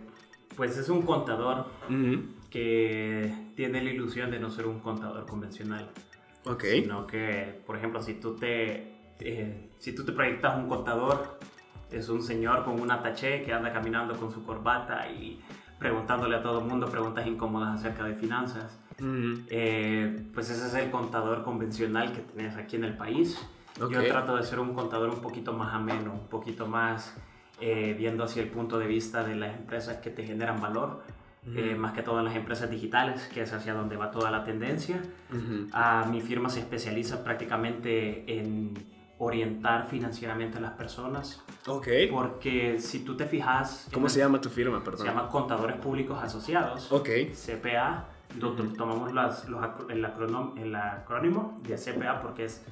pues 0.57 0.79
es 0.79 0.89
un 0.89 1.03
contador 1.03 1.67
que 2.49 3.35
tiene 3.57 3.83
la 3.83 3.91
ilusión 3.91 4.31
de 4.31 4.39
no 4.39 4.51
ser 4.51 4.67
un 4.67 4.79
contador 4.79 5.27
convencional. 5.27 5.91
Ok. 6.45 6.65
Sino 6.65 7.07
que, 7.07 7.61
por 7.67 7.77
ejemplo, 7.77 8.01
si 8.01 8.15
tú 8.15 8.37
te, 8.37 9.15
eh, 9.19 9.71
si 9.79 9.95
tú 9.95 10.05
te 10.05 10.13
proyectas 10.13 10.57
un 10.57 10.69
contador, 10.69 11.39
es 11.91 12.09
un 12.09 12.23
señor 12.23 12.65
con 12.65 12.81
una 12.81 13.03
taché 13.03 13.43
que 13.43 13.53
anda 13.53 13.73
caminando 13.73 14.17
con 14.17 14.31
su 14.33 14.45
corbata 14.45 15.09
y 15.09 15.41
preguntándole 15.79 16.37
a 16.37 16.43
todo 16.43 16.61
el 16.61 16.67
mundo 16.67 16.89
preguntas 16.89 17.27
incómodas 17.27 17.81
acerca 17.81 18.05
de 18.05 18.15
finanzas. 18.15 18.79
Eh, 18.99 20.27
pues 20.33 20.49
ese 20.51 20.67
es 20.67 20.75
el 20.75 20.91
contador 20.91 21.43
convencional 21.43 22.13
que 22.13 22.21
tenés 22.21 22.57
aquí 22.57 22.77
en 22.77 22.85
el 22.85 22.97
país. 22.97 23.39
Yo 23.79 24.03
trato 24.07 24.37
de 24.37 24.43
ser 24.43 24.59
un 24.59 24.73
contador 24.73 25.11
un 25.11 25.21
poquito 25.21 25.53
más 25.53 25.75
ameno, 25.75 26.13
un 26.15 26.29
poquito 26.29 26.67
más 26.67 27.15
eh, 27.61 27.95
viendo 27.97 28.25
hacia 28.25 28.43
el 28.43 28.49
punto 28.49 28.79
de 28.79 28.87
vista 28.87 29.23
de 29.23 29.37
las 29.37 29.55
empresas 29.55 29.99
que 29.99 30.11
te 30.11 30.25
generan 30.25 30.61
valor, 30.61 31.03
eh, 31.55 31.77
más 31.77 31.93
que 31.93 32.03
todo 32.03 32.19
en 32.19 32.25
las 32.25 32.35
empresas 32.35 32.71
digitales, 32.71 33.31
que 33.33 33.43
es 33.43 33.53
hacia 33.53 33.75
donde 33.75 33.97
va 33.97 34.11
toda 34.11 34.31
la 34.31 34.45
tendencia. 34.45 35.01
a 35.73 36.07
mi 36.11 36.21
firma 36.23 36.49
se 36.49 36.61
especializa 36.61 37.23
prácticamente 37.23 38.41
en 38.41 38.73
orientar 39.19 39.87
financieramente 39.87 40.59
a 40.59 40.61
las 40.61 40.73
personas. 40.73 41.45
Ok. 41.67 41.89
Porque 42.11 42.79
si 42.81 43.01
tú 43.01 43.17
te 43.17 43.27
fijas... 43.27 43.89
¿Cómo 43.93 44.09
se 44.09 44.21
llama 44.21 44.41
tu 44.41 44.49
firma, 44.49 44.83
perdón? 44.83 45.01
Se 45.01 45.07
llama 45.07 45.29
Contadores 45.29 45.77
Públicos 45.77 46.19
Asociados. 46.23 46.91
Ok. 46.93 47.09
CPA. 47.33 48.09
Tomamos 48.77 49.13
las, 49.13 49.49
los, 49.49 49.65
el, 49.89 50.05
acrónimo, 50.05 50.55
el 50.59 50.75
acrónimo 50.75 51.61
de 51.63 51.77
CPA 51.77 52.21
porque 52.21 52.45
es 52.45 52.65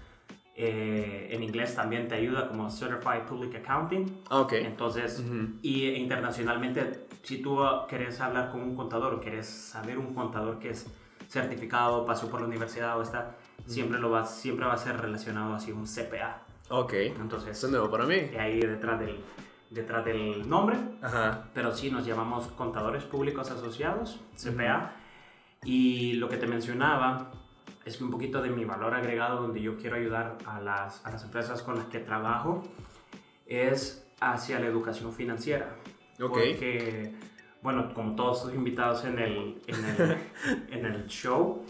eh, 0.57 1.31
en 1.33 1.43
inglés 1.43 1.75
también 1.75 2.07
te 2.07 2.15
ayuda 2.15 2.47
como 2.47 2.71
Certified 2.71 3.23
Public 3.29 3.57
Accounting. 3.57 4.23
Ah, 4.31 4.41
ok. 4.41 4.53
Entonces, 4.53 5.23
y 5.63 5.89
internacionalmente, 5.91 7.07
si 7.23 7.43
tú 7.43 7.59
querés 7.89 8.21
hablar 8.21 8.53
con 8.53 8.63
un 8.63 8.77
contador 8.77 9.15
o 9.15 9.21
querés 9.21 9.47
saber 9.47 9.99
un 9.99 10.15
contador 10.15 10.61
que 10.61 10.71
es 10.71 10.87
certificado, 11.29 12.07
pasó 12.07 12.31
por 12.31 12.41
la 12.41 12.47
universidad 12.47 12.97
o 12.99 13.03
está, 13.03 13.37
siempre, 13.67 13.99
lo 13.99 14.11
va, 14.11 14.25
siempre 14.25 14.67
va 14.67 14.75
a 14.75 14.79
ser 14.79 15.01
relacionado 15.01 15.55
así 15.55 15.73
un 15.73 15.87
CPA. 15.87 16.44
Ok. 16.69 16.93
Entonces, 16.95 17.63
es 17.63 17.71
nuevo 17.71 17.91
para 17.91 18.07
mí. 18.07 18.15
Ahí 18.39 18.61
detrás 18.61 18.99
del, 19.01 19.17
detrás 19.71 20.05
del 20.05 20.49
nombre. 20.49 20.77
Ajá. 21.03 21.49
Pero 21.55 21.73
sí 21.73 21.91
nos 21.91 22.07
llamamos 22.07 22.49
contadores 22.49 23.05
públicos 23.05 23.51
asociados, 23.51 24.21
CPA. 24.37 24.97
Y 25.65 26.15
lo 26.15 26.29
que 26.29 26.37
te 26.37 26.47
mencionaba 26.47 27.31
es 27.85 27.97
que 27.97 28.05
un 28.05 28.11
poquito 28.11 28.41
de 28.41 28.51
mi 28.51 28.65
valor 28.65 28.95
agregado 28.95 29.43
donde 29.43 29.61
yo 29.61 29.77
quiero 29.77 29.97
ayudar 29.97 30.39
a 30.47 30.61
las, 30.61 31.05
a 31.05 31.11
las 31.11 31.25
empresas 31.25 31.63
con 31.63 31.77
las 31.77 31.87
que 31.87 32.01
trabajo 32.01 32.63
es 33.47 34.07
hacia 34.21 34.59
la 34.59 34.67
educación 34.67 35.13
financiera. 35.13 35.77
Ok. 36.21 36.39
Porque, 36.39 37.15
bueno, 37.63 37.93
como 37.93 38.15
todos 38.15 38.47
los 38.47 38.55
invitados 38.55 39.05
en 39.05 39.19
el, 39.19 39.63
en 39.67 39.85
el, 39.85 40.17
en 40.71 40.87
el 40.87 41.07
show, 41.07 41.65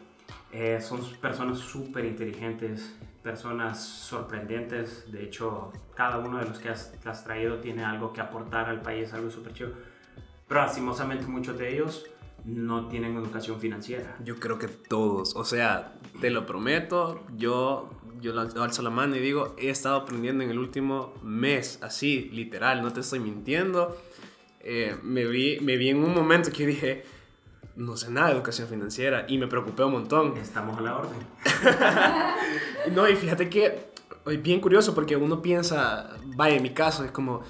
eh, 0.53 0.81
son 0.81 1.01
personas 1.21 1.59
súper 1.59 2.05
inteligentes, 2.05 2.97
personas 3.25 3.83
sorprendentes. 3.83 5.11
De 5.11 5.25
hecho, 5.25 5.73
cada 5.97 6.19
uno 6.19 6.39
de 6.39 6.45
los 6.45 6.59
que 6.59 6.69
has, 6.69 6.93
has 7.05 7.25
traído 7.25 7.57
tiene 7.57 7.83
algo 7.83 8.13
que 8.13 8.21
aportar 8.21 8.69
al 8.69 8.83
país, 8.83 9.13
algo 9.13 9.31
súper 9.31 9.55
chido. 9.55 9.73
Pero 10.47 10.61
lastimosamente 10.61 11.27
muchos 11.27 11.59
de 11.59 11.75
ellos 11.75 12.05
no 12.45 12.89
tienen 12.89 13.17
educación 13.17 13.59
financiera. 13.59 14.17
Yo 14.23 14.39
creo 14.39 14.59
que 14.59 14.69
todos, 14.69 15.35
o 15.35 15.45
sea, 15.45 15.95
te 16.21 16.29
lo 16.29 16.45
prometo, 16.45 17.25
yo, 17.35 17.91
yo 18.21 18.39
alzo 18.39 18.83
la 18.83 18.91
mano 18.91 19.17
y 19.17 19.21
digo, 19.21 19.57
he 19.59 19.71
estado 19.71 19.97
aprendiendo 19.97 20.45
en 20.45 20.51
el 20.51 20.59
último 20.59 21.15
mes, 21.23 21.79
así, 21.83 22.29
literal, 22.33 22.83
no 22.83 22.93
te 22.93 23.01
estoy 23.01 23.21
mintiendo. 23.21 23.97
Eh, 24.61 24.97
me, 25.03 25.25
vi, 25.25 25.59
me 25.61 25.79
vi 25.79 25.89
en 25.89 26.05
un 26.05 26.15
momento 26.15 26.51
que 26.53 26.67
dije, 26.67 27.05
no 27.77 27.97
sé 27.97 28.11
nada 28.11 28.29
de 28.29 28.35
educación 28.35 28.69
financiera 28.69 29.25
y 29.29 29.39
me 29.39 29.47
preocupé 29.47 29.85
un 29.85 29.93
montón. 29.93 30.37
Estamos 30.37 30.79
a 30.79 30.81
la 30.81 30.97
orden. 30.99 31.19
No, 32.93 33.09
y 33.09 33.17
fíjate 33.17 33.49
que 33.49 33.87
es 34.27 34.43
bien 34.43 34.61
curioso 34.61 34.95
porque 34.95 35.17
uno 35.17 35.41
piensa, 35.43 36.11
vaya, 36.37 36.57
en 36.57 36.63
mi 36.63 36.71
caso 36.71 37.05
es 37.05 37.11
como, 37.11 37.43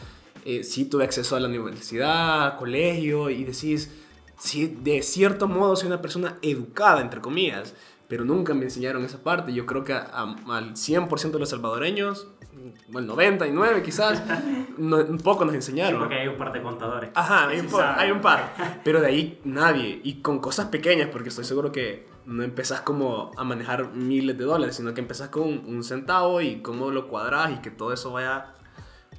eh, 0.45 0.63
sí 0.65 0.85
tuve 0.85 1.05
acceso 1.05 1.35
a 1.37 1.41
la 1.41 1.49
universidad, 1.49 2.57
colegio, 2.59 3.31
y 3.31 3.45
decís, 3.45 3.91
sí, 4.39 4.77
de 4.83 5.03
cierto 5.03 5.49
modo 5.49 5.75
soy 5.77 5.89
una 5.89 6.01
persona 6.01 6.39
educada, 6.43 7.01
entre 7.01 7.21
comillas, 7.21 7.75
pero 8.09 8.25
nunca 8.25 8.55
me 8.55 8.65
enseñaron 8.65 9.05
esa 9.05 9.23
parte. 9.23 9.53
Yo 9.53 9.67
creo 9.67 9.83
que 9.85 9.93
a- 9.93 10.03
a- 10.13 10.57
al 10.57 10.77
100% 10.77 11.33
de 11.33 11.41
los 11.41 11.51
salvadoreños, 11.51 12.29
bueno, 12.89 13.09
99 13.09 13.83
quizás, 13.83 14.23
no, 14.79 14.97
un 14.99 15.19
poco 15.19 15.45
nos 15.45 15.53
Sí, 15.53 15.57
enseñaron. 15.57 16.01
porque 16.01 16.15
hay 16.17 16.29
un 16.29 16.37
par 16.37 16.53
de 16.53 16.63
contadores. 16.63 17.11
Ajá, 17.15 17.49
hay 17.49 17.59
Sí 17.61 17.67
un, 17.67 17.73
par, 17.73 17.81
saben. 17.83 18.01
hay 18.01 18.11
un 18.11 18.21
par. 18.21 18.55
Pero 18.85 19.01
de 19.01 19.07
ahí 19.07 19.41
nadie. 19.45 20.01
Y 20.03 20.21
con 20.23 20.39
cosas 20.41 20.67
pequeñas, 20.67 21.09
porque 21.13 21.29
estoy 21.29 21.45
seguro 21.45 21.73
que 21.73 22.07
no 22.27 22.43
empezás 22.43 22.81
como 22.81 23.33
a 23.37 23.45
manejar 23.45 23.91
miles 23.93 24.39
de 24.39 24.45
dólares, 24.45 24.77
sino 24.77 24.95
que 24.95 25.01
empezás 25.01 25.29
con 25.29 25.43
un 25.45 25.85
centavo 25.85 26.41
y 26.41 26.63
cómo 26.63 26.91
lo 26.91 27.09
cuadras 27.09 27.53
y 27.53 27.57
que 27.61 27.71
todo 27.71 27.93
eso 27.93 28.13
vaya, 28.13 28.54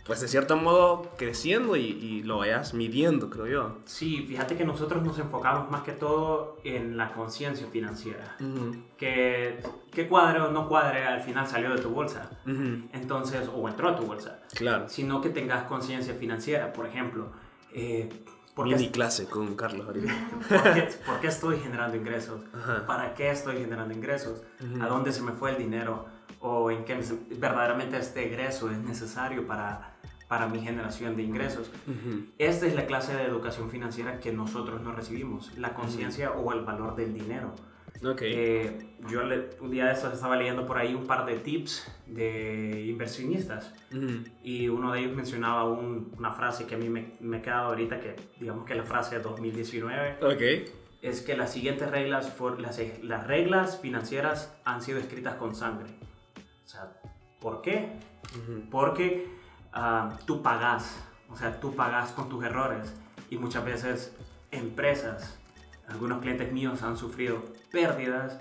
pues 0.05 0.21
de 0.21 0.27
cierto 0.27 0.55
modo, 0.55 1.09
creciendo 1.17 1.75
y, 1.75 1.81
y 1.85 2.24
lo 2.24 2.38
vayas 2.38 2.74
midiendo, 2.75 3.29
creo 3.31 3.47
yo. 3.47 3.77
Sí, 3.85 4.24
fíjate 4.27 4.55
que 4.55 4.63
nosotros 4.63 5.03
nos 5.03 5.17
enfocamos 5.17 5.69
más 5.71 5.81
que 5.81 5.93
todo 5.93 6.57
en 6.63 6.95
la 6.95 7.12
conciencia 7.12 7.65
financiera. 7.67 8.35
Ujú, 8.39 8.75
Que, 8.97 9.59
que 9.91 10.07
cuadre 10.07 10.41
o 10.41 10.51
no 10.51 10.69
cuadre 10.69 11.03
al 11.05 11.21
final 11.21 11.47
salió 11.47 11.74
de 11.75 11.81
tu 11.81 11.89
bolsa. 11.89 12.29
ujú, 12.45 12.88
Entonces, 12.93 13.50
o 13.53 13.67
entró 13.67 13.89
a 13.89 13.95
tu 13.95 14.03
bolsa. 14.03 14.41
Claro. 14.53 14.88
Sino 14.89 15.21
que 15.21 15.29
tengas 15.29 15.63
conciencia 15.63 16.13
financiera, 16.13 16.71
por 16.71 16.85
ejemplo. 16.85 17.31
Eh, 17.74 18.07
¿por, 18.53 18.69
qué, 18.69 18.75
Mini 18.75 18.89
clase 18.89 19.25
con 19.25 19.55
Carlos 19.55 19.88
ahorita. 19.88 20.13
por 20.50 20.74
qué- 20.74 20.89
por 21.05 21.19
qué 21.19 21.27
estoy 21.27 21.57
generando 21.59 21.97
ingresos? 21.97 22.41
Ajá. 22.53 22.85
¿Para 22.85 23.15
qué 23.15 23.31
estoy 23.31 23.57
generando 23.57 23.93
ingresos? 23.93 24.43
Ujú. 24.63 24.83
¿A 24.83 24.88
dónde 24.88 25.12
se 25.12 25.24
me 25.24 25.31
fue 25.31 25.50
el 25.51 25.57
dinero? 25.57 26.05
¿O 26.41 26.69
en 26.69 26.85
qué 26.85 26.95
verdaderamente 27.39 27.97
este 27.97 28.27
egreso 28.27 28.69
es 28.69 28.77
necesario 28.77 29.47
para, 29.47 29.94
para 30.27 30.48
mi 30.48 30.60
generación 30.60 31.15
de 31.15 31.24
ingresos? 31.24 31.70
Ujú, 31.88 32.25
Esta 32.38 32.65
es 32.65 32.75
la 32.75 32.86
clase 32.86 33.15
de 33.15 33.24
educación 33.24 33.70
financiera 33.70 34.20
que 34.20 34.32
nosotros 34.32 34.82
no 34.82 34.91
recibimos, 34.91 35.55
la 35.58 35.74
conciencia 35.74 36.32
o 36.32 36.51
el 36.53 36.62
valor 36.65 36.96
del 36.96 37.13
dinero. 37.13 37.53
Ok. 38.05 38.22
Eh, 38.24 38.96
yo 39.10 39.24
le- 39.24 39.51
un 39.62 39.72
día 39.72 39.86
de 39.86 39.94
estos 39.94 40.13
estaba 40.13 40.36
leyendo 40.36 40.65
por 40.65 40.77
ahí 40.77 40.94
un 40.94 41.05
par 41.08 41.25
de 41.25 41.36
tips 41.38 41.89
de 42.08 42.86
inversionistas 42.88 43.74
Ujú, 43.91 44.20
y 44.44 44.67
uno 44.67 44.91
de 44.91 45.00
ellos 45.00 45.15
mencionaba 45.15 45.63
un- 45.63 46.12
una 46.17 46.32
frase 46.32 46.65
que 46.65 46.75
a 46.75 46.77
mí 46.77 46.89
me, 46.89 47.13
me 47.22 47.38
ha 47.38 47.41
quedado 47.41 47.67
ahorita, 47.67 48.00
que 48.01 48.15
digamos 48.39 48.65
que 48.65 48.75
la 48.75 48.84
frase 48.84 49.15
de 49.17 49.22
2019, 49.22 50.17
Ok. 50.22 50.70
es 51.01 51.22
que 51.22 51.38
las 51.38 51.53
siguientes 51.53 51.89
reglas, 51.89 52.29
for- 52.34 52.60
las, 52.60 52.82
las 53.01 53.25
reglas 53.27 53.79
financieras 53.79 54.53
han 54.65 54.82
sido 54.82 55.00
escritas 55.00 55.36
con 55.36 55.55
sangre. 55.55 55.88
O 56.65 56.67
sea, 56.67 56.91
¿por 57.39 57.62
qué? 57.62 57.94
Porque 58.72 59.27
ah, 59.75 60.17
tú 60.25 60.41
pagas, 60.41 61.03
o 61.29 61.36
sea, 61.36 61.60
tú 61.60 61.75
pagas 61.75 62.12
con 62.12 62.29
tus 62.29 62.44
errores. 62.44 62.94
Y 63.29 63.38
muchas 63.38 63.63
veces 63.63 64.15
empresas, 64.51 65.38
algunos 65.88 66.22
clientes 66.22 66.51
míos 66.51 66.82
han 66.82 66.98
sufrido 66.98 67.44
pérdidas 67.72 68.39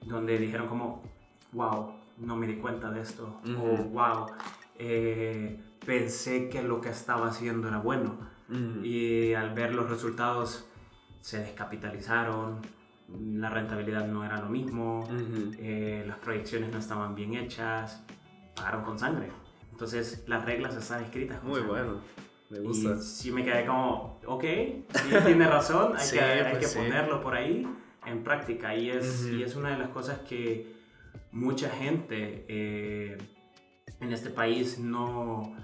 donde 0.00 0.38
dijeron 0.38 0.68
como, 0.68 1.02
wow, 1.52 1.92
no 2.18 2.36
me 2.36 2.46
di 2.46 2.56
cuenta 2.56 2.90
de 2.90 3.00
esto, 3.00 3.40
o 3.44 3.76
wow, 3.84 4.26
eh, 4.78 5.60
pensé 5.84 6.48
que 6.48 6.62
lo 6.62 6.80
que 6.80 6.90
estaba 6.90 7.28
haciendo 7.28 7.68
era 7.68 7.78
bueno 7.78 8.16
y 8.82 9.34
al 9.34 9.54
ver 9.54 9.74
los 9.74 9.90
resultados 9.90 10.66
se 11.20 11.40
descapitalizaron, 11.40 12.60
la 13.08 13.50
rentabilidad 13.50 14.06
no 14.06 14.24
era 14.24 14.40
lo 14.40 14.48
mismo, 14.48 15.08
eh, 15.58 16.04
las 16.06 16.18
proyecciones 16.18 16.70
no 16.70 16.78
estaban 16.78 17.14
bien 17.14 17.34
hechas, 17.34 18.04
pagaron 18.54 18.84
con 18.84 18.98
sangre. 18.98 19.30
Entonces 19.76 20.24
las 20.26 20.42
reglas 20.46 20.74
están 20.74 21.04
escritas. 21.04 21.42
Muy 21.42 21.60
sangre. 21.60 21.68
bueno. 21.82 22.00
Me 22.48 22.58
Y 22.60 22.62
gusta. 22.62 22.98
sí 22.98 23.30
me 23.30 23.44
quedé 23.44 23.66
como, 23.66 24.20
ok, 24.24 24.42
sí, 24.42 25.10
tiene 25.26 25.46
razón, 25.48 25.92
hay, 25.96 26.02
Sí, 26.06 26.16
que, 26.16 26.24
hay 26.24 26.50
pues 26.52 26.58
que 26.58 26.66
sí. 26.66 26.78
ponerlo 26.78 27.20
por 27.20 27.34
ahí 27.34 27.66
en 28.06 28.24
práctica. 28.24 28.74
Y 28.74 28.88
es, 28.88 29.24
Ujú. 29.26 29.34
y 29.34 29.42
es 29.42 29.54
una 29.56 29.70
de 29.70 29.78
las 29.78 29.88
cosas 29.90 30.20
que 30.20 30.74
mucha 31.30 31.68
gente 31.68 32.46
eh, 32.48 33.18
en 34.00 34.12
este 34.14 34.30
país 34.30 34.78
no, 34.78 35.54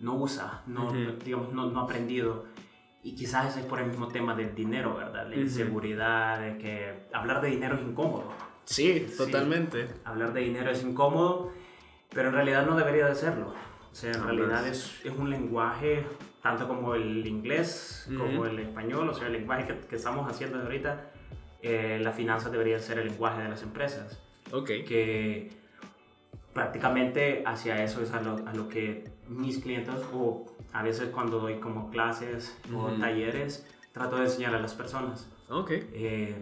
no 0.00 0.14
usa, 0.14 0.62
no, 0.66 0.86
Ujú. 0.86 1.18
digamos, 1.22 1.52
no, 1.52 1.70
no 1.70 1.80
ha 1.80 1.82
aprendido. 1.82 2.46
Y 3.02 3.14
quizás 3.14 3.54
es 3.58 3.66
por 3.66 3.80
el 3.80 3.88
mismo 3.88 4.08
tema 4.08 4.34
del 4.34 4.54
dinero, 4.54 4.94
¿verdad? 4.96 5.28
La 5.28 5.36
inseguridad, 5.36 6.40
de 6.40 6.56
que 6.56 7.08
hablar 7.12 7.42
de 7.42 7.48
dinero 7.50 7.74
es 7.74 7.82
incómodo. 7.82 8.32
Sí. 8.64 9.06
totalmente. 9.16 9.88
Hablar 10.04 10.32
de 10.32 10.40
dinero 10.40 10.70
es 10.70 10.82
incómodo, 10.84 11.52
pero 12.14 12.28
en 12.28 12.34
realidad 12.34 12.66
no 12.66 12.76
debería 12.76 13.06
de 13.06 13.14
serlo. 13.14 13.54
O 13.90 13.94
sea, 13.94 14.10
en 14.12 14.20
Jamás. 14.20 14.36
realidad 14.36 14.66
es, 14.68 15.00
es 15.04 15.12
un 15.16 15.30
lenguaje, 15.30 16.06
tanto 16.42 16.68
como 16.68 16.94
el 16.94 17.26
inglés, 17.26 18.06
Ujú. 18.08 18.18
como 18.18 18.46
el 18.46 18.58
español, 18.58 19.08
o 19.08 19.14
sea, 19.14 19.26
el 19.26 19.32
lenguaje 19.34 19.66
que, 19.66 19.78
que 19.86 19.96
estamos 19.96 20.30
haciendo 20.30 20.60
ahorita, 20.60 21.10
eh, 21.62 21.98
la 22.00 22.12
finanza 22.12 22.50
debería 22.50 22.78
ser 22.78 22.98
el 22.98 23.08
lenguaje 23.08 23.42
de 23.42 23.48
las 23.48 23.62
empresas. 23.62 24.20
Ok. 24.52 24.66
Que 24.86 25.50
prácticamente 26.52 27.42
hacia 27.46 27.82
eso 27.82 28.02
es 28.02 28.12
a 28.12 28.20
lo, 28.20 28.46
a 28.46 28.52
lo 28.54 28.68
que 28.68 29.04
mis 29.28 29.58
clientes, 29.58 29.94
o 30.12 30.46
a 30.72 30.82
veces 30.82 31.08
cuando 31.10 31.38
doy 31.40 31.58
como 31.60 31.90
clases 31.90 32.56
o 32.72 32.86
Ujú. 32.86 32.98
talleres, 33.00 33.66
trato 33.92 34.16
de 34.16 34.24
enseñar 34.24 34.54
a 34.54 34.60
las 34.60 34.74
personas 34.74 35.28
Ok. 35.50 35.70
eh, 35.72 36.36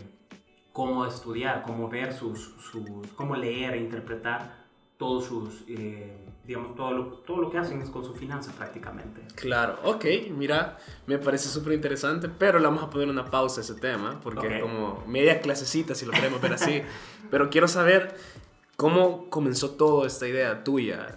cómo 0.72 1.06
estudiar, 1.06 1.62
cómo 1.62 1.88
ver 1.88 2.12
sus, 2.12 2.54
sus- 2.60 3.06
cómo 3.14 3.34
leer 3.36 3.74
e 3.74 3.78
interpretar 3.78 4.65
todos 4.98 5.26
sus, 5.26 5.62
eh, 5.68 6.16
digamos, 6.46 6.74
todo 6.74 6.90
lo, 6.92 7.04
todo 7.18 7.40
lo 7.42 7.50
que 7.50 7.58
hacen 7.58 7.82
es 7.82 7.90
con 7.90 8.04
su 8.04 8.14
finanza 8.14 8.52
prácticamente. 8.52 9.20
Claro, 9.34 9.78
ok, 9.84 10.04
mira, 10.30 10.78
me 11.06 11.18
parece 11.18 11.48
súper 11.48 11.74
interesante, 11.74 12.28
pero 12.28 12.58
le 12.58 12.64
vamos 12.66 12.82
a 12.82 12.88
poner 12.90 13.08
una 13.08 13.26
pausa 13.26 13.60
a 13.60 13.64
ese 13.64 13.74
tema, 13.74 14.18
porque 14.20 14.46
Ok. 14.46 14.52
es 14.52 14.62
como 14.62 15.04
media 15.06 15.40
clasecita, 15.40 15.94
si 15.94 16.06
lo 16.06 16.12
queremos 16.12 16.40
ver 16.40 16.54
así. 16.54 16.82
pero 17.30 17.50
quiero 17.50 17.68
saber 17.68 18.16
cómo 18.76 19.28
comenzó 19.28 19.70
toda 19.70 20.06
esta 20.06 20.26
idea 20.28 20.64
tuya, 20.64 21.16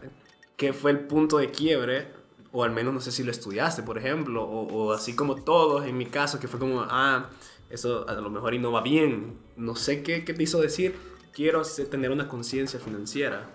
qué 0.58 0.74
fue 0.74 0.92
el 0.92 1.00
punto 1.00 1.38
de 1.38 1.50
quiebre, 1.52 2.08
o 2.52 2.64
al 2.64 2.72
menos 2.72 2.94
no 2.94 3.00
sé 3.00 3.12
si 3.12 3.24
lo 3.24 3.32
estudiaste, 3.32 3.84
por 3.84 3.98
ejemplo, 3.98 4.44
o, 4.44 4.68
o 4.88 4.92
así 4.92 5.16
como 5.16 5.36
todos, 5.36 5.86
en 5.86 5.98
mi 5.98 6.06
caso, 6.08 6.40
que 6.40 6.48
fue 6.48 6.60
como, 6.60 6.82
ah, 6.90 7.30
eso 7.70 8.10
a 8.10 8.14
lo 8.16 8.30
mejor 8.30 8.54
y 8.56 8.60
no 8.60 8.72
va 8.72 8.82
bien, 8.82 9.38
no 9.56 9.76
sé 9.76 10.04
qué, 10.04 10.26
qué 10.26 10.34
te 10.34 10.44
hizo 10.44 10.60
decir, 10.60 10.96
quiero 11.32 11.62
tener 11.62 12.12
una 12.12 12.28
conciencia 12.28 12.80
financiera. 12.80 13.50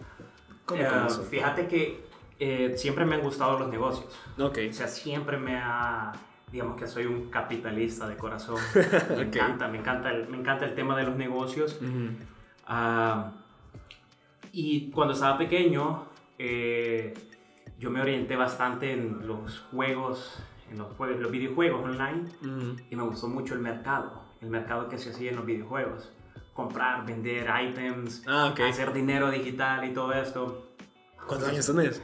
¿Cómo 0.66 0.80
Eh, 0.82 0.86
fíjate 1.30 1.66
que 1.68 2.04
eh, 2.38 2.74
siempre 2.76 3.04
me 3.04 3.14
han 3.16 3.20
gustado 3.22 3.58
los 3.58 3.68
negocios. 3.68 4.06
Ok, 4.38 4.58
O 4.70 4.72
sea, 4.72 4.88
siempre 4.88 5.36
me 5.38 5.56
ha, 5.56 6.12
digamos 6.50 6.76
que 6.80 6.86
soy 6.86 7.06
un 7.06 7.30
capitalista 7.30 8.08
de 8.08 8.16
corazón. 8.16 8.56
Me 9.10 9.16
Ok. 9.26 9.36
encanta, 9.36 9.68
me 9.68 9.78
encanta, 9.78 10.10
el, 10.10 10.28
me 10.28 10.38
encanta 10.38 10.64
el 10.64 10.74
tema 10.74 10.96
de 10.96 11.04
los 11.04 11.16
negocios. 11.16 11.78
Ujú. 11.80 12.10
Ah, 12.66 13.32
y 14.52 14.90
cuando 14.90 15.14
estaba 15.14 15.36
pequeño, 15.38 16.06
eh, 16.38 17.12
yo 17.78 17.90
me 17.90 18.00
orienté 18.00 18.36
bastante 18.36 18.92
en 18.92 19.26
los 19.26 19.60
juegos, 19.70 20.38
en 20.70 20.78
los, 20.78 20.92
juegos, 20.96 21.20
los 21.20 21.30
videojuegos 21.30 21.82
online, 21.84 22.24
Ujú. 22.40 22.76
y 22.90 22.96
me 22.96 23.02
gustó 23.02 23.28
mucho 23.28 23.54
el 23.54 23.60
mercado, 23.60 24.22
el 24.40 24.48
mercado 24.50 24.88
que 24.88 24.96
se 24.98 25.10
hacía 25.10 25.30
en 25.30 25.36
los 25.36 25.44
videojuegos. 25.46 26.12
Comprar, 26.54 27.04
vender 27.04 27.46
items, 27.62 28.22
Ah, 28.26 28.50
ok. 28.52 28.60
hacer 28.60 28.92
dinero 28.92 29.30
digital 29.30 29.84
y 29.84 29.92
todo 29.92 30.12
esto. 30.12 30.70
¿Cuántos 31.26 31.48
años 31.48 31.66
tenés? 31.66 32.00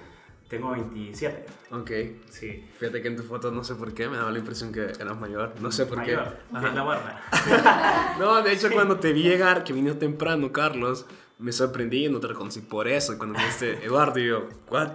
Tengo 0.48 0.72
27. 0.72 1.46
Ok. 1.70 1.90
Sí. 2.30 2.68
Fíjate 2.76 3.00
que 3.00 3.06
en 3.08 3.16
tu 3.16 3.22
foto 3.22 3.52
no 3.52 3.62
sé 3.62 3.76
por 3.76 3.94
qué 3.94 4.08
me 4.08 4.16
daba 4.16 4.32
la 4.32 4.40
impresión 4.40 4.72
que 4.72 4.80
eras 4.86 5.16
mayor. 5.20 5.54
No 5.60 5.70
sé 5.70 5.86
por 5.86 5.98
Mayor. 5.98 6.36
qué. 6.52 6.56
Es 6.66 6.74
la 6.74 6.82
barba. 6.82 7.20
No, 8.18 8.42
de 8.42 8.52
hecho 8.52 8.68
cuando 8.72 8.96
te 8.98 9.12
vi 9.12 9.22
llegar, 9.22 9.62
que 9.62 9.72
vino 9.72 9.94
temprano, 9.96 10.50
Carlos, 10.50 11.06
me 11.38 11.52
sorprendí 11.52 12.06
y 12.06 12.08
no 12.08 12.18
te 12.18 12.26
reconocí 12.26 12.60
por 12.62 12.88
eso. 12.88 13.16
Cuando 13.16 13.38
me 13.38 13.44
dijiste 13.44 13.78
Eduardo, 13.86 14.18
y 14.18 14.26
yo, 14.26 14.48
¿what? 14.68 14.90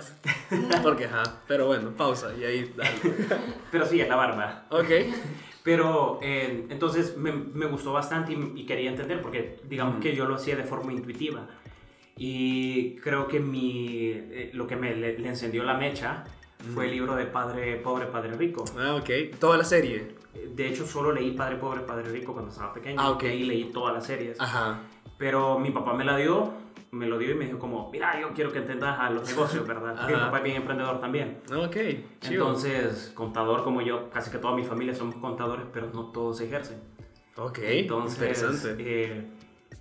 Porque, 0.84 1.06
ajá. 1.06 1.24
Pero 1.48 1.68
bueno, 1.68 1.92
pausa 1.92 2.34
y 2.38 2.44
ahí, 2.44 2.74
dale. 2.76 2.92
Pero 3.72 3.86
sí, 3.86 4.02
es 4.02 4.10
la 4.10 4.18
barba. 4.18 4.66
Ok. 4.70 4.90
Pero 5.66 6.20
eh, 6.22 6.68
entonces 6.70 7.18
me, 7.18 7.32
me 7.34 7.66
gustó 7.66 7.92
bastante 7.92 8.32
y, 8.32 8.54
y 8.56 8.66
quería 8.66 8.90
entender 8.92 9.20
porque 9.22 9.58
digamos 9.68 9.96
Ujú. 9.96 10.04
que 10.04 10.16
yo 10.16 10.26
lo 10.26 10.36
hacía 10.36 10.56
de 10.56 10.64
forma 10.64 10.94
intuitiva. 10.94 11.48
Y 12.18 12.96
creo 12.98 13.28
que 13.28 13.40
mi, 13.42 14.12
eh, 14.14 14.52
lo 14.54 14.68
que 14.68 14.76
me 14.78 14.96
le, 14.96 15.20
le 15.20 15.28
encendió 15.28 15.64
la 15.64 15.74
mecha 15.74 16.24
fue 16.74 16.86
el 16.86 16.92
libro 16.92 17.16
de 17.16 17.26
Padre 17.26 17.76
Pobre, 17.78 18.06
Padre 18.06 18.34
Rico. 18.36 18.64
Ah, 18.78 18.96
ok. 18.96 19.38
Toda 19.40 19.58
la 19.58 19.64
serie. 19.66 20.16
De 20.56 20.68
hecho, 20.68 20.86
solo 20.86 21.12
leí 21.12 21.32
Padre 21.32 21.58
Pobre, 21.58 21.82
Padre 21.82 22.10
Rico 22.12 22.32
cuando 22.34 22.52
estaba 22.52 22.74
pequeño. 22.74 23.02
Ah, 23.02 23.10
ok. 23.12 23.24
Y 23.24 23.44
leí 23.44 23.66
todas 23.66 23.94
las 23.94 24.06
series. 24.06 24.40
Ajá. 24.40 24.80
Pero 25.18 25.60
mi 25.60 25.72
papá 25.72 25.94
me 25.94 26.06
la 26.06 26.16
dio, 26.18 26.54
me 26.96 27.08
lo 27.08 27.18
dio 27.18 27.32
y 27.32 27.36
me 27.36 27.46
dijo 27.46 27.60
como, 27.60 27.90
mira, 27.92 28.20
yo 28.20 28.32
quiero 28.34 28.52
que 28.52 28.60
entendas 28.60 28.98
a 29.00 29.10
los 29.10 29.24
negocios, 29.30 29.68
¿verdad? 29.68 29.96
Porque 29.98 30.14
mi 30.14 30.20
papá 30.20 30.38
es 30.38 30.44
bien 30.44 30.56
emprendedor 30.58 31.00
también. 31.00 31.40
Ah, 31.52 31.60
Ok. 31.60 31.76
Entonces, 32.24 33.12
contador 33.14 33.64
como 33.64 33.82
yo, 33.82 34.10
casi 34.10 34.32
que 34.32 34.38
toda 34.38 34.56
mi 34.56 34.64
familia 34.64 34.94
somos 34.96 35.16
contadores, 35.16 35.66
pero 35.74 35.90
no 35.94 36.06
todos 36.12 36.40
ejercen. 36.42 36.78
Ok. 37.38 37.60
Entonces, 37.62 38.18
Interesante. 38.42 38.76
eh, 38.80 39.28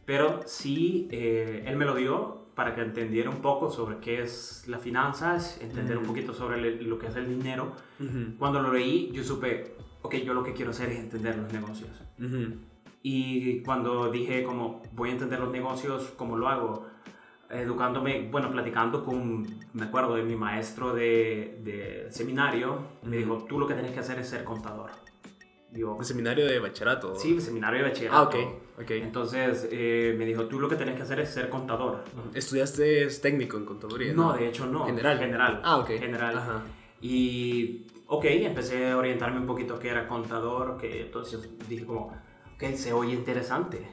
pero 0.05 0.41
sí, 0.47 1.09
eh, 1.11 1.65
él 1.67 1.77
me 1.77 1.85
lo 1.85 1.95
dio 1.95 2.45
para 2.55 2.75
que 2.75 2.83
entendiera 2.83 3.31
un 3.31 3.39
poco 3.43 3.71
sobre 3.71 3.99
qué 3.99 4.23
es 4.23 4.65
las 4.69 4.81
finanzas, 4.83 5.59
entender 5.61 5.97
un 5.99 6.05
Mm. 6.05 6.07
poquito 6.07 6.33
sobre 6.35 6.57
el- 6.61 6.85
lo 6.89 6.99
que 6.99 7.07
es 7.09 7.17
el 7.17 7.29
dinero. 7.29 7.73
Ujú, 8.01 8.37
Cuando 8.39 8.61
lo 8.61 8.73
leí, 8.73 9.11
yo 9.13 9.25
supe, 9.25 9.75
ok, 10.03 10.17
yo 10.17 10.35
lo 10.35 10.43
que 10.45 10.53
quiero 10.53 10.71
hacer 10.71 10.91
es 10.91 10.99
entender 10.99 11.37
los 11.37 11.53
negocios. 11.53 11.91
ujú. 12.19 12.55
Y 13.07 13.61
cuando 13.63 14.11
dije 14.11 14.45
como 14.45 14.83
voy 14.93 15.11
a 15.11 15.13
entender 15.13 15.39
los 15.41 15.51
negocios, 15.51 16.13
¿cómo 16.17 16.39
lo 16.39 16.49
hago? 16.49 16.84
Educándome, 17.55 18.29
bueno, 18.31 18.51
platicando 18.51 19.05
con, 19.05 19.47
me 19.73 19.85
acuerdo 19.85 20.17
de 20.17 20.23
mi 20.23 20.37
maestro 20.37 20.93
de, 20.93 21.61
de 21.63 22.07
seminario, 22.11 22.79
me 23.03 23.17
dijo, 23.19 23.45
tú 23.49 23.59
lo 23.59 23.67
que 23.67 23.75
tienes 23.75 23.93
que 23.93 24.01
hacer 24.01 24.19
es 24.19 24.29
ser 24.29 24.45
contador. 24.45 24.91
Yo, 25.73 25.95
¿Un 25.95 26.05
seminario 26.05 26.47
de 26.47 26.61
bachillerato? 26.61 27.17
sí, 27.17 27.41
seminario 27.41 27.83
de 27.83 27.89
bachillerato. 27.89 28.19
Ah, 28.19 28.23
ok. 28.23 28.37
Ok. 28.83 28.91
Entonces 28.91 29.69
eh, 29.71 30.15
me 30.17 30.25
dijo, 30.25 30.47
tú 30.47 30.61
lo 30.61 30.69
que 30.69 30.77
tienes 30.77 30.97
que 30.97 31.03
hacer 31.03 31.21
es 31.21 31.31
ser 31.31 31.49
contador. 31.49 32.05
¿Estudiaste 32.33 33.07
técnico 33.21 33.57
en 33.57 33.65
contaduría? 33.65 34.13
No, 34.13 34.33
de 34.33 34.49
hecho 34.49 34.67
no. 34.67 34.85
General. 34.87 35.19
General. 35.19 35.61
Ah, 35.65 35.79
ok. 35.79 35.89
General. 35.89 36.37
Ajá. 36.37 36.63
Y, 37.01 37.87
ok, 38.07 38.25
empecé 38.27 38.91
a 38.91 38.97
orientarme 38.97 39.39
un 39.39 39.47
poquito 39.47 39.79
que 39.79 39.89
era 39.89 40.07
contador, 40.07 40.77
que 40.79 41.03
entonces 41.03 41.41
dije 41.69 41.85
como, 41.85 42.13
ok, 42.55 42.75
se 42.75 42.93
oye 42.93 43.13
interesante. 43.13 43.87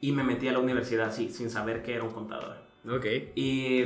Y 0.00 0.12
me 0.12 0.22
metí 0.22 0.48
a 0.48 0.52
la 0.52 0.58
universidad 0.60 1.08
así, 1.08 1.30
sin 1.30 1.50
saber 1.50 1.82
que 1.82 1.94
era 1.94 2.04
un 2.04 2.12
contador. 2.12 2.56
Ok. 2.88 3.06
Y 3.34 3.80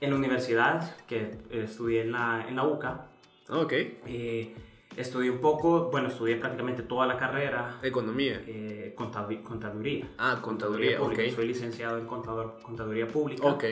en 0.00 0.10
la 0.10 0.16
universidad, 0.16 0.96
que 1.06 1.38
estudié 1.50 2.02
en 2.02 2.12
la, 2.12 2.46
en 2.48 2.56
la 2.56 2.64
UCA, 2.64 3.06
Ok. 3.50 3.72
eh, 4.06 4.54
estudié 4.96 5.30
un 5.30 5.40
poco, 5.40 5.90
bueno, 5.90 6.08
estudié 6.08 6.36
prácticamente 6.36 6.82
toda 6.82 7.06
la 7.06 7.16
carrera, 7.16 7.78
Economía. 7.82 8.42
eh, 8.46 8.94
contadu- 8.96 9.42
contaduría. 9.42 10.08
Ah, 10.18 10.38
contaduría, 10.42 10.98
pública. 10.98 11.22
ok. 11.22 11.34
Soy 11.36 11.46
licenciado 11.46 11.98
en 11.98 12.06
contador, 12.06 12.58
contaduría 12.62 13.06
pública. 13.06 13.46
Ok. 13.46 13.64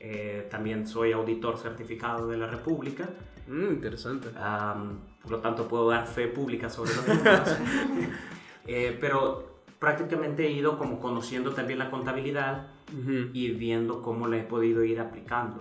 Eh, 0.00 0.46
también 0.50 0.86
soy 0.86 1.12
auditor 1.12 1.58
certificado 1.58 2.28
de 2.28 2.36
la 2.36 2.46
República. 2.46 3.08
Mm, 3.48 3.70
interesante. 3.72 4.28
Am, 4.38 4.98
por 5.22 5.32
lo 5.32 5.38
tanto, 5.40 5.66
puedo 5.66 5.88
dar 5.90 6.06
fe 6.06 6.28
pública 6.28 6.68
sobre 6.68 6.94
los 6.94 7.06
números. 7.08 7.56
Eh, 8.70 8.98
pero 9.00 9.62
prácticamente 9.78 10.46
he 10.46 10.50
ido 10.50 10.76
como 10.76 11.00
conociendo 11.00 11.52
también 11.54 11.78
la 11.78 11.90
contabilidad 11.90 12.66
Ujú, 12.92 13.30
y 13.32 13.50
viendo 13.50 14.02
cómo 14.02 14.28
la 14.28 14.38
he 14.38 14.42
podido 14.42 14.84
ir 14.84 15.00
aplicando. 15.00 15.58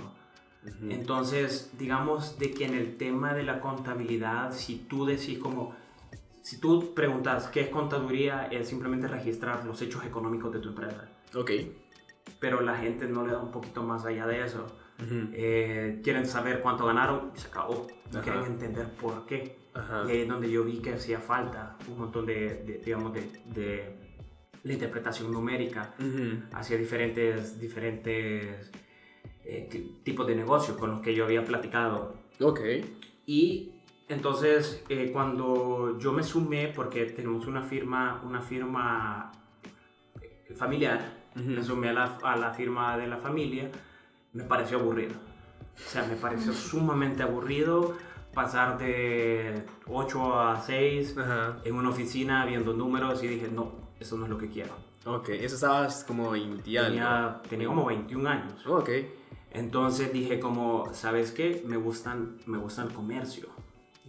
Entonces, 0.89 1.71
digamos 1.77 2.37
de 2.39 2.51
que 2.51 2.65
en 2.65 2.73
el 2.73 2.97
tema 2.97 3.33
de 3.33 3.43
la 3.43 3.61
contabilidad, 3.61 4.51
si 4.51 4.75
tú 4.75 5.05
decís 5.05 5.39
como, 5.39 5.73
si 6.41 6.59
tú 6.59 6.93
preguntas 6.93 7.47
qué 7.47 7.61
es 7.61 7.69
contaduría, 7.69 8.47
es 8.47 8.67
simplemente 8.67 9.07
registrar 9.07 9.65
los 9.65 9.81
hechos 9.81 10.03
económicos 10.03 10.51
de 10.51 10.59
tu 10.59 10.69
empresa. 10.69 11.09
Ok. 11.35 11.51
Pero 12.39 12.61
la 12.61 12.75
gente 12.75 13.07
no 13.07 13.25
le 13.25 13.31
da 13.31 13.39
un 13.39 13.51
poquito 13.51 13.81
más 13.83 14.05
allá 14.05 14.27
de 14.27 14.43
eso. 14.43 14.65
Ujú. 15.01 15.29
Eh, 15.33 16.01
quieren 16.03 16.25
saber 16.25 16.61
cuánto 16.61 16.85
ganaron 16.85 17.31
y 17.33 17.39
se 17.39 17.47
acabó. 17.47 17.87
No 18.11 18.21
quieren 18.21 18.43
entender 18.43 18.91
por 18.95 19.25
qué. 19.25 19.57
Ajá. 19.73 20.03
Y 20.07 20.11
ahí 20.11 20.21
es 20.21 20.27
donde 20.27 20.49
yo 20.49 20.63
vi 20.65 20.79
que 20.79 20.93
hacía 20.93 21.19
falta 21.19 21.77
un 21.87 21.99
montón 21.99 22.25
de, 22.25 22.63
de, 22.65 22.81
digamos, 22.83 23.13
de, 23.13 23.21
de 23.45 24.06
la 24.63 24.73
interpretación 24.73 25.31
numérica 25.31 25.93
Ujú. 25.99 26.43
hacia 26.53 26.77
diferentes, 26.77 27.59
diferentes 27.59 28.71
eh, 29.45 29.89
tipos 30.03 30.27
de 30.27 30.35
negocios 30.35 30.77
con 30.77 30.91
los 30.91 31.01
que 31.01 31.15
yo 31.15 31.25
había 31.25 31.43
platicado. 31.43 32.15
Ok. 32.41 32.59
Y 33.25 33.71
entonces 34.09 34.83
eh, 34.89 35.09
cuando 35.11 35.97
yo 35.99 36.11
me 36.11 36.23
sumé, 36.23 36.71
porque 36.75 37.05
tenemos 37.05 37.47
una 37.47 37.61
firma, 37.61 38.21
una 38.25 38.41
firma 38.41 39.31
eh, 40.21 40.53
familiar, 40.55 41.17
me 41.35 41.63
sumé 41.63 41.89
a 41.89 41.93
la, 41.93 42.17
a 42.23 42.35
la 42.35 42.51
firma 42.51 42.97
de 42.97 43.05
la 43.07 43.17
familia, 43.17 43.69
me 44.33 44.43
pareció 44.43 44.79
aburrido. 44.79 45.13
O 45.75 45.89
sea, 45.89 46.03
me 46.03 46.15
pareció 46.15 46.51
sumamente 46.51 47.21
aburrido 47.21 47.95
pasar 48.33 48.77
de 48.77 49.63
8 49.87 50.39
a 50.39 50.59
6 50.61 51.17
Ajá. 51.17 51.57
en 51.63 51.75
una 51.75 51.89
oficina 51.89 52.45
viendo 52.45 52.73
números 52.73 53.23
y 53.23 53.27
dije, 53.27 53.49
no, 53.51 53.86
eso 53.99 54.17
no 54.17 54.25
es 54.25 54.29
lo 54.29 54.37
que 54.37 54.49
quiero. 54.49 54.73
Ok. 55.05 55.29
Eso 55.29 55.55
estabas 55.55 56.03
como 56.03 56.31
20 56.31 56.69
y 56.69 56.77
algo. 56.77 56.89
Tenía, 56.89 57.41
tenía 57.49 57.67
como 57.67 57.85
21 57.85 58.29
años. 58.29 58.65
Ok. 58.67 58.89
Entonces 59.51 60.11
dije 60.13 60.39
como, 60.39 60.93
¿sabes 60.93 61.31
qué? 61.31 61.63
Me 61.65 61.77
gustan, 61.77 62.37
me 62.45 62.57
gusta 62.57 62.83
el 62.83 62.89
comercio. 62.93 63.47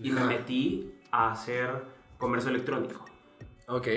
Y 0.03 0.11
me 0.11 0.25
metí 0.25 0.93
a 1.11 1.33
hacer 1.33 1.71
comercio 2.19 2.51
electrónico. 2.51 3.05
Ok. 3.69 3.89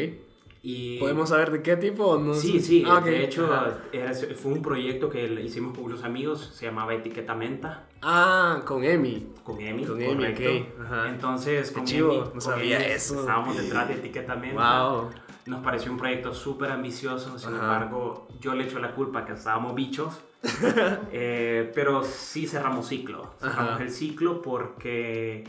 Y 0.64 1.00
¿Podemos 1.00 1.30
saber 1.30 1.50
de 1.52 1.64
qué 1.64 1.76
tipo 1.76 2.20
no? 2.20 2.36
Sí, 2.36 2.60
sí. 2.60 2.84
Ah, 2.88 3.00
ok. 3.00 3.06
De 3.06 3.24
hecho, 3.24 3.50
era- 3.92 4.14
fue 4.36 4.52
un 4.54 4.62
proyecto 4.62 5.10
que 5.10 5.26
hicimos 5.42 5.76
con 5.76 5.86
unos 5.86 6.04
amigos. 6.04 6.52
Se 6.54 6.66
llamaba 6.68 6.94
Etiqueta 6.94 7.34
Menta. 7.34 7.88
Ah, 8.04 8.62
con 8.64 8.84
Emi. 8.84 9.28
Con 9.44 9.60
Emi, 9.60 9.86
Con 9.86 10.00
Emi, 10.00 10.26
ok, 10.28 10.82
ajá. 10.84 11.10
Entonces, 11.10 11.72
con 11.72 11.88
Emi, 11.88 12.24
no 12.36 12.42
sabía 12.42 12.78
eso. 12.80 13.22
Estábamos 13.22 13.58
detrás 13.58 13.88
de 13.88 13.96
Etiqueta 13.96 14.36
Menta. 14.36 14.84
Wow. 14.92 15.10
Nos 15.48 15.64
pareció 15.64 15.92
un 15.92 15.98
proyecto 15.98 16.34
súper 16.34 16.72
ambicioso, 16.72 17.38
sin 17.40 17.50
Ajá. 17.56 17.58
embargo, 17.64 18.28
yo 18.40 18.54
le 18.54 18.66
echo 18.66 18.80
la 18.80 18.94
culpa 18.94 19.26
que 19.26 19.34
estábamos 19.34 19.74
bichos, 19.76 20.20
Eh, 21.12 21.72
pero 21.76 22.04
sí 22.04 22.48
cerramos 22.48 22.88
ciclo. 22.88 23.34
Cerramos 23.40 23.74
Ajá. 23.74 23.84
el 23.84 23.92
ciclo 23.92 24.42
porque 24.42 25.44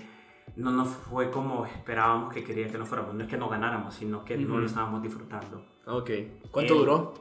no 0.57 0.71
nos 0.71 0.89
fue 0.89 1.31
como 1.31 1.65
esperábamos 1.67 2.33
que 2.33 2.45
quería 2.45 2.69
que 2.69 2.77
nos 2.79 2.89
fuéramos. 2.89 3.15
No 3.15 3.23
es 3.25 3.29
que 3.31 3.37
no 3.39 3.49
ganáramos, 3.49 3.95
sino 3.95 4.25
que 4.25 4.37
no 4.37 4.49
Ujú. 4.53 4.59
lo 4.61 4.67
estábamos 4.67 5.03
disfrutando. 5.03 5.65
Ok. 5.87 6.11
¿Cuánto 6.51 6.75
Eh, 6.75 6.79
duró? 6.79 7.15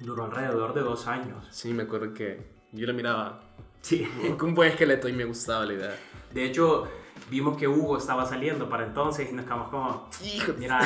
Duró 0.00 0.24
alrededor 0.24 0.72
de 0.74 0.80
dos 0.80 1.06
años. 1.06 1.46
Sí, 1.50 1.72
me 1.74 1.82
acuerdo 1.84 2.12
que 2.14 2.46
yo 2.72 2.86
la 2.86 2.92
miraba 2.92 3.40
Sí. 3.82 4.06
con 4.38 4.50
un 4.50 4.54
buen 4.54 4.70
esqueleto 4.70 5.08
y 5.08 5.12
me 5.12 5.24
gustaba 5.24 5.66
la 5.66 5.72
idea. 5.74 5.96
De 6.32 6.44
hecho, 6.44 6.88
vimos 7.30 7.56
que 7.56 7.66
Hugo 7.68 7.96
estaba 7.98 8.26
saliendo 8.26 8.68
para 8.68 8.86
entonces 8.86 9.30
y 9.30 9.34
nos 9.34 9.44
quedamos 9.44 9.68
como, 9.68 10.08
Hijo 10.24 10.52
mira, 10.58 10.78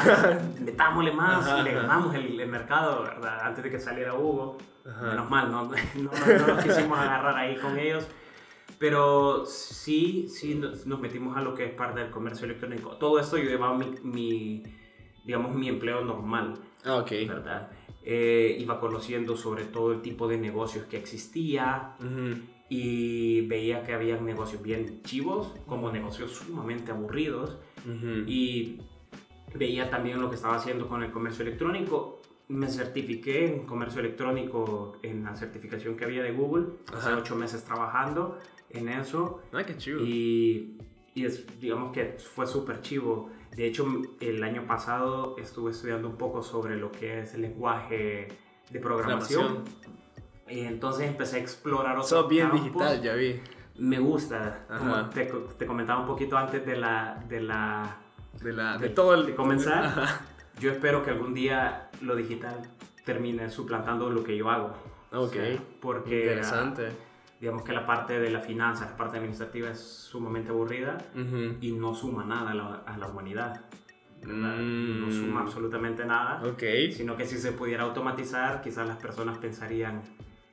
metámosle 0.61 1.13
más 1.13 1.47
Ajá, 1.47 1.61
y 1.61 1.65
le 1.65 1.73
ganamos 1.75 2.15
el, 2.15 2.39
el 2.41 2.49
mercado, 2.49 3.03
¿verdad? 3.03 3.41
Antes 3.43 3.65
de 3.65 3.71
que 3.71 3.79
saliera 3.81 4.15
Hugo. 4.15 4.59
Ajá. 4.89 5.07
Menos 5.11 5.31
mal, 5.31 5.51
no, 5.51 5.63
no, 5.97 6.11
no 6.39 6.47
nos 6.47 6.65
quisimos 6.65 6.99
agarrar 6.99 7.37
ahí 7.37 7.57
con 7.57 7.79
ellos. 7.79 8.07
Pero 8.79 9.47
sí, 9.47 10.29
sí 10.29 10.55
nos, 10.55 10.87
metimos 11.01 11.37
a 11.37 11.41
lo 11.41 11.55
que 11.55 11.65
es 11.65 11.73
parte 11.73 12.01
del 12.01 12.11
comercio 12.11 12.45
electrónico. 12.45 12.91
Todo 12.97 13.19
esto 13.19 13.39
yo 13.39 13.45
llevaba 13.45 13.77
mi, 13.77 13.87
mi 14.03 14.63
digamos, 15.25 15.53
mi 15.55 15.69
empleo 15.69 16.05
normal, 16.05 16.59
Ah, 16.85 16.97
ok. 16.97 17.11
¿verdad? 17.27 17.71
Eh, 18.03 18.57
iba 18.61 18.79
conociendo 18.79 19.37
sobre 19.37 19.65
todo 19.65 19.93
el 19.93 20.03
tipo 20.03 20.29
de 20.29 20.37
negocios 20.39 20.85
que 20.87 20.97
existía 20.99 21.95
Ujú. 21.99 22.39
Y 22.69 23.47
veía 23.47 23.85
que 23.85 23.93
había 23.93 24.21
negocios 24.21 24.63
bien 24.63 25.03
chivos, 25.03 25.55
como 25.67 25.91
negocios 25.93 26.33
sumamente 26.33 26.91
aburridos. 26.91 27.59
Ujú. 27.85 28.25
Y 28.27 28.81
veía 29.55 29.89
también 29.89 30.21
lo 30.21 30.29
que 30.29 30.37
estaba 30.37 30.57
haciendo 30.57 30.89
con 30.89 31.03
el 31.03 31.11
comercio 31.13 31.45
electrónico. 31.45 32.21
Me 32.49 32.69
certifiqué 32.69 33.47
en 33.47 33.67
comercio 33.67 34.01
electrónico 34.01 34.99
en 35.03 35.25
la 35.25 35.35
certificación 35.35 35.97
que 35.97 36.05
había 36.05 36.23
de 36.23 36.33
Google. 36.33 36.67
Hace 36.93 37.13
ocho 37.13 37.37
meses 37.37 37.65
trabajando 37.65 38.39
en 38.71 38.89
eso. 38.89 39.43
Ah, 39.53 39.65
qué 39.65 39.77
chido. 39.77 40.01
Y, 40.05 40.79
y 41.15 41.25
es, 41.25 41.45
digamos 41.61 41.93
que 41.93 42.17
fue 42.19 42.47
súper 42.47 42.81
chivo. 42.81 43.31
De 43.57 43.67
hecho, 43.67 43.87
el 44.21 44.43
año 44.43 44.67
pasado 44.67 45.37
estuve 45.39 45.71
estudiando 45.71 46.09
un 46.09 46.17
poco 46.17 46.43
sobre 46.43 46.77
lo 46.77 46.93
que 46.93 47.21
es 47.21 47.35
el 47.35 47.43
lenguaje 47.43 48.29
de 48.71 48.81
programación. 48.81 49.65
Programación. 49.65 50.06
Y 50.49 50.61
entonces 50.61 51.07
empecé 51.09 51.37
a 51.37 51.41
explorar 51.41 51.93
otros 51.93 52.09
Sos 52.09 52.29
bien 52.29 52.49
campos. 52.49 52.65
digital, 52.65 53.03
ya 53.03 53.15
vi. 53.15 53.41
me 53.79 53.99
gusta. 53.99 54.65
Como 54.79 55.09
te, 55.11 55.25
te 55.59 55.67
comentaba 55.67 56.01
un 56.01 56.07
poquito 56.07 56.37
antes 56.37 56.65
de 56.65 56.77
la... 56.77 57.23
De 57.29 57.41
la 57.41 57.97
De, 58.43 58.53
la, 58.53 58.79
de 58.79 58.89
todo 58.91 59.15
el... 59.15 59.27
de 59.27 59.35
comenzar. 59.35 59.85
Ajá. 59.87 60.21
Yo 60.61 60.71
espero 60.71 61.03
que 61.05 61.11
algún 61.11 61.35
día 61.35 61.91
lo 62.01 62.15
digital 62.17 62.63
termine 63.05 63.51
suplantando 63.51 64.09
lo 64.11 64.23
que 64.25 64.37
yo 64.37 64.49
hago. 64.51 64.73
O 65.13 65.25
Ok. 65.25 65.33
sea, 65.33 65.59
porque 65.81 66.15
ah, 66.29 66.33
Interesante. 66.33 66.89
digamos 67.41 67.63
que 67.63 67.73
la 67.73 67.85
parte 67.87 68.19
de 68.19 68.31
la 68.31 68.41
finanza, 68.41 68.87
la 68.87 68.97
parte 68.97 69.19
administrativa 69.19 69.71
es 69.71 69.81
sumamente 69.81 70.51
aburrida 70.51 70.99
Ujú. 71.15 71.57
y 71.61 71.73
no 71.73 71.95
suma 71.95 72.25
nada 72.25 72.51
a 72.53 72.55
la, 72.55 72.83
a 72.87 72.97
la 72.99 73.07
humanidad. 73.09 73.63
¿verdad? 74.23 74.57
No 74.57 75.07
Mm. 75.09 75.13
suma 75.13 75.43
absolutamente 75.43 76.05
nada. 76.05 76.43
Ok. 76.49 76.63
Sino 76.93 77.17
que 77.17 77.27
si 77.27 77.37
se 77.39 77.53
pudiera 77.53 77.83
automatizar, 77.85 78.61
quizás 78.63 78.89
las 78.89 78.97
personas 78.97 79.39
pensarían 79.39 80.03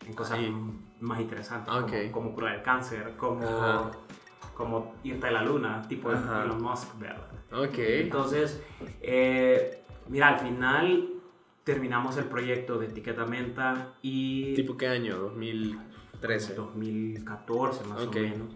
en 0.07 0.13
cosas 0.13 0.39
Ahí. 0.39 0.53
más 0.99 1.19
interesantes, 1.19 1.73
como, 1.73 2.11
como 2.11 2.33
curar 2.33 2.55
el 2.55 2.61
cáncer, 2.63 3.15
como, 3.17 3.43
Ajá. 3.47 3.91
como 4.55 4.95
irte 5.03 5.27
a 5.27 5.31
la 5.31 5.43
luna, 5.43 5.81
tipo 5.87 6.11
Ajá. 6.11 6.43
Elon 6.43 6.61
Musk, 6.61 6.97
¿verdad? 6.99 7.27
Ok. 7.51 7.77
Entonces, 7.77 8.61
eh, 9.01 9.83
mira, 10.09 10.29
al 10.29 10.39
final 10.39 11.09
terminamos 11.63 12.17
el 12.17 12.25
proyecto 12.25 12.77
de 12.77 12.87
etiqueta 12.87 13.25
menta 13.25 13.93
y 14.01 14.53
¿Tipo 14.55 14.75
qué 14.75 14.87
año? 14.87 15.17
2013. 15.17 16.55
2014 16.55 17.83
más 17.85 18.01
o 18.01 18.11
menos. 18.11 18.53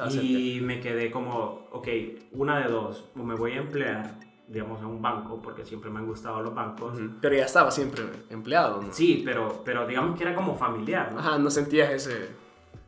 Ah. 0.00 0.08
Y 0.12 0.60
me 0.60 0.80
quedé 0.80 1.10
como, 1.10 1.68
ok, 1.72 1.88
una 2.32 2.60
de 2.60 2.68
dos, 2.70 3.10
o 3.16 3.22
me 3.24 3.34
voy 3.34 3.52
a 3.52 3.56
emplear, 3.58 4.18
digamos, 4.48 4.80
en 4.80 4.86
un 4.86 5.02
banco, 5.02 5.40
porque 5.42 5.64
siempre 5.64 5.90
me 5.90 5.98
han 5.98 6.06
gustado 6.06 6.42
los 6.42 6.54
bancos. 6.54 6.98
Pero 7.20 7.34
ya 7.36 7.44
estaba 7.44 7.70
siempre 7.70 8.04
empleado, 8.30 8.80
¿no? 8.82 8.92
Sí, 8.92 9.22
pero, 9.24 9.62
pero 9.64 9.86
digamos 9.86 10.16
que 10.16 10.24
era 10.24 10.34
como 10.34 10.56
familiar, 10.56 11.12
¿no? 11.12 11.20
Ajá, 11.20 11.38
no 11.38 11.50
sentías 11.50 11.90
ese... 11.92 12.30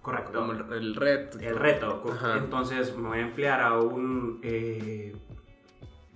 Correcto. 0.01 0.38
Como 0.40 0.53
el, 0.53 0.73
el 0.73 0.94
reto. 0.94 1.38
el 1.38 1.57
reto. 1.57 2.03
Ajá. 2.11 2.38
Entonces 2.38 2.96
me 2.96 3.09
voy 3.09 3.18
a 3.18 3.20
emplear 3.20 3.61
a 3.61 3.79
un, 3.79 4.40
eh, 4.42 5.14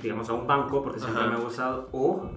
digamos, 0.00 0.28
a 0.30 0.32
un 0.32 0.46
banco, 0.46 0.82
porque 0.82 0.98
siempre 0.98 1.20
Ajá. 1.20 1.30
me 1.30 1.36
ha 1.36 1.40
gustado, 1.40 1.88
o 1.92 2.30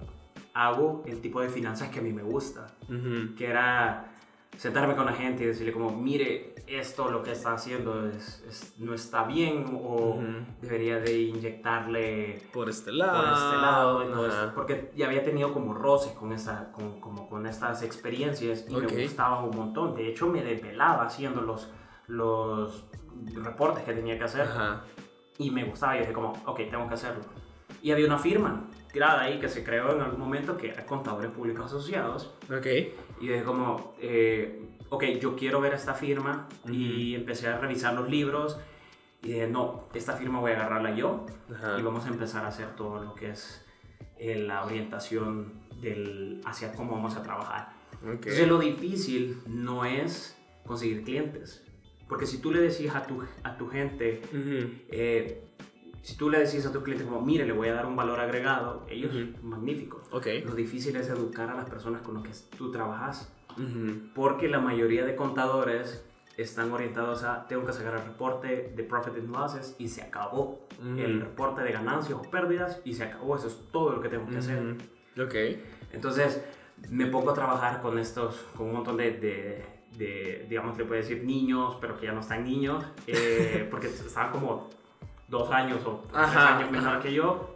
hago 0.54 1.04
el 1.06 1.22
tipo 1.22 1.39
de 1.39 1.48
finanzas 1.48 1.89
que 1.89 2.00
a 2.00 2.02
mí 2.02 2.12
me 2.12 2.24
gusta, 2.24 2.76
Ujú. 2.89 3.36
que 3.38 3.48
era 3.48 4.12
sentarme 4.58 4.96
con 4.98 5.06
la 5.06 5.13
gente 5.13 5.43
y 5.43 5.48
decirle 5.48 5.72
como, 5.72 5.91
mire, 5.96 6.54
esto 6.67 7.10
lo 7.10 7.23
que 7.23 7.32
está 7.32 7.53
haciendo 7.53 8.08
es, 8.10 8.43
es- 8.47 8.73
no 8.77 8.93
está 8.93 9.23
bien, 9.23 9.65
o 9.82 10.19
debería 10.62 10.99
de 10.99 11.17
inyectarle 11.19 12.41
Por 12.53 12.69
este 12.69 12.91
lado. 12.91 13.17
por 13.23 13.34
este 13.34 14.32
lado, 14.32 14.51
porque 14.53 14.91
ya 14.95 15.08
había 15.08 15.23
tenido 15.23 15.53
como 15.53 15.73
roces 15.73 16.12
con, 16.13 16.32
esa, 16.34 16.71
con, 16.71 16.99
como 16.99 17.30
con 17.30 17.45
estas 17.45 17.84
experiencias 17.84 18.65
y 18.69 18.75
Ok. 18.75 18.91
me 18.91 19.03
gustaba 19.03 19.43
un 19.43 19.56
montón. 19.56 19.95
De 19.95 20.08
hecho, 20.10 20.27
me 20.27 20.43
desvelaba 20.43 21.03
haciendo 21.06 21.41
los, 21.41 21.69
los 22.08 22.86
reportes 23.34 23.84
que 23.84 23.93
tenía 23.93 24.17
que 24.17 24.23
hacer 24.25 24.41
Ajá. 24.41 24.84
y 25.38 25.49
me 25.51 25.63
gustaba. 25.63 25.95
Y 25.97 26.01
dije 26.01 26.13
como, 26.13 26.34
ok, 26.45 26.58
tengo 26.69 26.88
que 26.88 26.93
hacerlo. 26.95 27.23
Y 27.82 27.91
había 27.91 28.08
una 28.08 28.17
firma 28.17 28.67
tirada 28.91 29.21
ahí 29.21 29.39
que 29.39 29.47
se 29.49 29.63
creó 29.63 29.93
en 29.93 30.01
algún 30.01 30.19
momento 30.19 30.58
que 30.58 30.69
era 30.69 30.86
Contadores 30.86 31.32
Públicos 31.32 31.65
Asociados. 31.67 32.34
Ok. 32.49 32.65
Y 33.21 33.27
dije 33.27 33.43
como, 33.43 33.93
eh, 33.99 34.77
ok, 34.89 35.04
yo 35.19 35.36
quiero 35.36 35.60
ver 35.62 35.73
esta 35.73 35.93
firma 35.93 36.47
y 36.69 37.15
empecé 37.15 37.47
a 37.47 37.58
revisar 37.58 37.93
los 37.93 38.10
libros 38.10 38.60
y 39.23 39.30
dije, 39.30 39.47
no, 39.47 39.84
esta 39.93 40.13
firma 40.13 40.39
voy 40.39 40.52
a 40.52 40.56
agarrarla 40.56 40.95
yo 40.95 41.26
y 41.78 41.82
vamos 41.82 42.06
a 42.06 42.10
empezar 42.10 42.45
a 42.45 42.50
hacer 42.50 42.76
todo 42.76 43.04
lo 43.04 43.15
que 43.15 43.32
es 43.32 43.65
eh, 44.17 44.36
la 44.43 44.63
orientación 44.63 45.54
del, 45.82 46.41
hacia 46.45 46.73
cómo 46.73 46.93
vamos 46.93 47.15
a 47.15 47.23
trabajar. 47.23 47.73
Ok. 48.04 48.10
Entonces 48.28 48.47
lo 48.47 48.60
difícil 48.60 49.41
no 49.47 49.86
es 49.86 50.38
conseguir 50.65 51.04
clientes, 51.04 51.63
porque 52.08 52.26
si 52.26 52.38
tú 52.39 52.52
le 52.52 52.62
decís 52.62 52.93
a 52.93 53.04
tu, 53.04 53.23
a 53.43 53.58
tu 53.58 53.67
gente, 53.69 54.21
eh, 54.89 55.43
si 56.04 56.15
tú 56.15 56.30
le 56.30 56.39
decís 56.39 56.65
a 56.65 56.71
tus 56.71 56.84
clientes 56.84 57.06
como, 57.08 57.21
mire, 57.21 57.45
le 57.45 57.54
voy 57.54 57.67
a 57.67 57.73
dar 57.73 57.86
un 57.86 57.95
valor 57.95 58.19
agregado, 58.19 58.86
ellos, 58.89 59.13
Ujú. 59.13 59.45
magnífico. 59.47 60.02
Ok. 60.12 60.28
Lo 60.45 60.56
difícil 60.56 60.95
es 60.95 61.10
educar 61.10 61.50
a 61.50 61.56
las 61.56 61.69
personas 61.69 62.02
con 62.02 62.15
las 62.15 62.23
que 62.23 62.58
tú 62.58 62.71
trabajas, 62.71 63.34
Ujú. 63.58 64.10
porque 64.13 64.48
la 64.48 64.60
mayoría 64.60 65.06
de 65.06 65.15
contadores 65.15 66.04
están 66.38 66.72
orientados 66.72 67.24
a, 67.24 67.48
tengo 67.48 67.65
que 67.65 67.74
sacar 67.74 67.96
el 67.96 68.02
reporte 68.04 68.72
de 68.76 68.84
Profit 68.84 69.15
and 69.15 69.32
Losses 69.32 69.76
y 69.80 69.88
se 69.89 70.02
acabó. 70.04 70.60
Ujú. 70.80 71.00
El 71.00 71.20
reporte 71.22 71.62
de 71.63 71.72
ganancias 71.72 72.17
o 72.20 72.22
pérdidas 72.30 72.80
y 72.86 72.93
se 72.93 73.04
acabó. 73.06 73.36
Eso 73.36 73.48
es 73.48 73.58
todo 73.72 73.91
lo 73.93 74.02
que 74.02 74.10
tengo 74.10 74.28
que 74.30 74.38
hacer. 74.38 74.62
Ujú. 74.62 75.24
Ok. 75.24 75.36
Entonces, 75.93 76.43
me 76.89 77.08
pongo 77.08 77.32
a 77.32 77.34
trabajar 77.34 77.82
con 77.82 77.98
estos, 77.98 78.36
con 78.56 78.67
un 78.67 78.74
montón 78.74 78.98
de, 78.98 79.12
de, 79.13 79.65
de, 79.98 80.46
digamos, 80.48 80.78
le 80.78 80.86
puede 80.86 81.02
decir 81.02 81.24
niños, 81.24 81.76
pero 81.82 81.98
que 82.00 82.06
ya 82.06 82.12
no 82.12 82.20
están 82.20 82.43
niños, 82.43 82.86
eh, 83.08 83.67
porque 83.72 83.88
estaban 83.88 84.32
como 84.32 84.70
dos 85.28 85.50
años 85.50 85.80
o 85.86 86.04
tres 86.12 86.22
Ajá, 86.24 86.58
años 86.58 86.70
menor 86.72 86.89
ajá. 86.89 87.00
que 87.00 87.13
yo, 87.13 87.56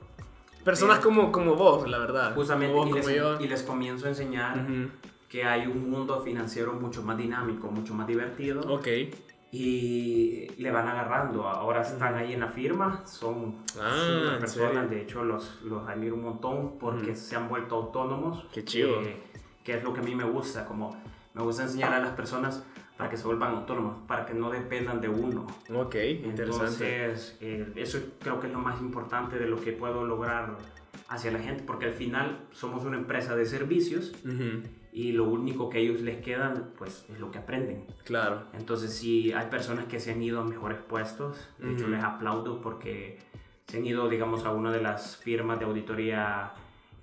Personas 0.66 1.00
Eh, 1.00 1.02
como, 1.02 1.32
como 1.32 1.56
vos, 1.56 1.88
la 1.90 1.98
verdad. 1.98 2.36
justamente, 2.36 2.76
Como 2.76 2.88
y 2.88 2.92
vos, 2.94 3.06
les, 3.08 3.20
como 3.22 3.38
yo. 3.38 3.44
y 3.44 3.48
les 3.48 3.64
comienzo 3.64 4.06
a 4.06 4.10
enseñar 4.10 4.58
Ujú. 4.58 4.90
Que 5.32 5.46
hay 5.46 5.66
un 5.66 5.90
mundo 5.90 6.22
financiero 6.22 6.74
mucho 6.74 7.02
más 7.04 7.18
dinámico, 7.18 7.72
mucho 7.72 7.94
más 7.94 8.06
divertido, 8.06 8.60
Ok. 8.68 8.86
y 9.50 10.48
le 10.58 10.72
van 10.72 10.90
agarrando. 10.90 11.48
Ahora 11.48 11.82
están 11.84 12.16
ahí 12.16 12.34
en 12.34 12.42
la 12.42 12.50
firma, 12.50 13.06
son 13.08 13.56
Ah, 13.80 13.94
súper 13.96 14.34
¿en 14.34 14.40
personas, 14.42 14.90
de 14.90 15.02
hecho 15.04 15.24
los, 15.24 15.62
los 15.64 15.88
admiro 15.88 16.16
un 16.16 16.24
montón 16.24 16.78
porque 16.78 17.12
Ujú. 17.12 17.16
se 17.20 17.38
han 17.38 17.48
vuelto 17.48 17.76
autónomos. 17.76 18.46
Qué 18.54 18.66
chido. 18.66 19.02
eh, 19.04 19.24
que 19.64 19.76
es 19.78 19.84
lo 19.86 19.94
que 19.94 20.02
a 20.02 20.04
mí 20.04 20.16
me 20.16 20.26
gusta, 20.26 20.66
como 20.66 20.98
me 21.34 21.42
gusta 21.44 21.64
enseñar 21.64 21.94
a 21.94 22.00
las 22.00 22.12
personas 22.12 22.64
para 22.98 23.10
que 23.10 23.16
se 23.16 23.26
vuelvan 23.26 23.56
autónomos, 23.56 24.00
para 24.08 24.26
que 24.26 24.34
no 24.34 24.50
dependan 24.50 25.00
de 25.00 25.08
uno. 25.08 25.48
Ok. 25.74 25.96
Interesante. 26.26 27.06
Entonces, 27.06 27.38
eh, 27.40 27.72
eso 27.78 28.00
creo 28.20 28.40
que 28.42 28.48
es 28.48 28.54
lo 28.54 28.60
más 28.60 28.82
importante 28.82 29.40
de 29.40 29.46
lo 29.48 29.62
que 29.62 29.72
puedo 29.72 30.04
lograr 30.06 30.58
hacia 31.08 31.32
la 31.32 31.40
gente, 31.40 31.64
porque 31.66 31.86
al 31.86 31.94
final 31.94 32.48
somos 32.52 32.84
una 32.84 32.98
empresa 32.98 33.36
de 33.38 33.46
servicios 33.46 34.12
Ujú. 34.26 34.64
Y 34.94 35.14
lo 35.14 35.24
único 35.26 35.70
que 35.70 35.78
a 35.78 35.82
ellos 35.82 36.02
les 36.02 36.22
quedan, 36.22 36.72
pues, 36.78 37.06
es 37.10 37.20
lo 37.20 37.32
que 37.32 37.38
aprenden. 37.40 37.86
Claro. 38.04 38.44
Entonces, 38.54 38.94
si 38.94 39.32
hay 39.32 39.48
personas 39.48 39.86
que 39.86 40.00
se 40.00 40.12
han 40.12 40.22
ido 40.22 40.42
a 40.42 40.44
mejores 40.44 40.80
puestos, 40.80 41.38
de 41.60 41.72
hecho 41.74 41.84
Ujú. 41.84 41.92
les 41.94 42.04
aplaudo 42.04 42.62
porque 42.62 43.20
se 43.68 43.78
han 43.78 43.86
ido, 43.86 44.10
digamos, 44.10 44.44
a 44.46 44.52
una 44.52 44.72
de 44.72 44.82
las 44.82 45.16
firmas 45.18 45.60
de 45.60 45.66
auditoría 45.66 46.54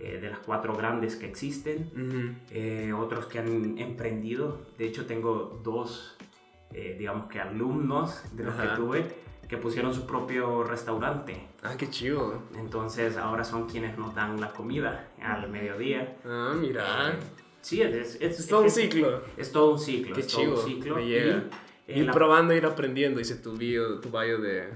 eh, 0.00 0.18
de 0.20 0.30
las 0.30 0.38
cuatro 0.40 0.76
grandes 0.76 1.16
que 1.16 1.26
existen, 1.26 1.90
Ujú. 1.92 2.36
eh, 2.50 2.92
otros 2.92 3.26
que 3.26 3.38
han 3.40 3.78
emprendido. 3.78 4.66
De 4.76 4.86
hecho, 4.86 5.06
tengo 5.06 5.60
dos, 5.64 6.16
eh, 6.72 6.94
digamos 6.98 7.26
que 7.28 7.40
alumnos 7.40 8.22
de 8.36 8.44
los 8.44 8.54
Ajá. 8.54 8.70
que 8.70 8.76
tuve 8.76 9.28
que 9.48 9.56
pusieron 9.56 9.94
su 9.94 10.06
propio 10.06 10.62
restaurante. 10.62 11.48
Ah, 11.62 11.72
qué 11.78 11.88
chido. 11.88 12.42
Entonces, 12.54 13.16
ahora 13.16 13.44
son 13.44 13.66
quienes 13.66 13.96
nos 13.96 14.14
dan 14.14 14.38
la 14.38 14.52
comida 14.52 15.08
al 15.22 15.48
mediodía. 15.50 16.18
Ah, 16.26 16.54
mira. 16.54 17.18
Sí, 17.60 17.82
es, 17.82 18.16
es, 18.20 18.40
Es 18.40 18.46
todo 18.46 18.62
un 18.62 18.70
ciclo. 18.70 19.22
Es 19.36 19.52
todo 19.52 19.72
un 19.72 19.78
ciclo. 19.78 20.14
Qué 20.14 20.20
es 20.20 20.26
todo 20.28 20.40
un 20.42 20.46
chido, 20.48 20.66
ciclo. 20.66 20.94
me 20.96 21.06
llega. 21.06 21.44
Y, 21.86 22.00
Ir 22.00 22.06
la- 22.06 22.12
probando, 22.12 22.54
ir 22.54 22.64
aprendiendo, 22.66 23.18
dice 23.18 23.36
tu 23.36 23.56
bio, 23.56 23.98
tu 24.00 24.10
bio 24.10 24.38
de, 24.38 24.68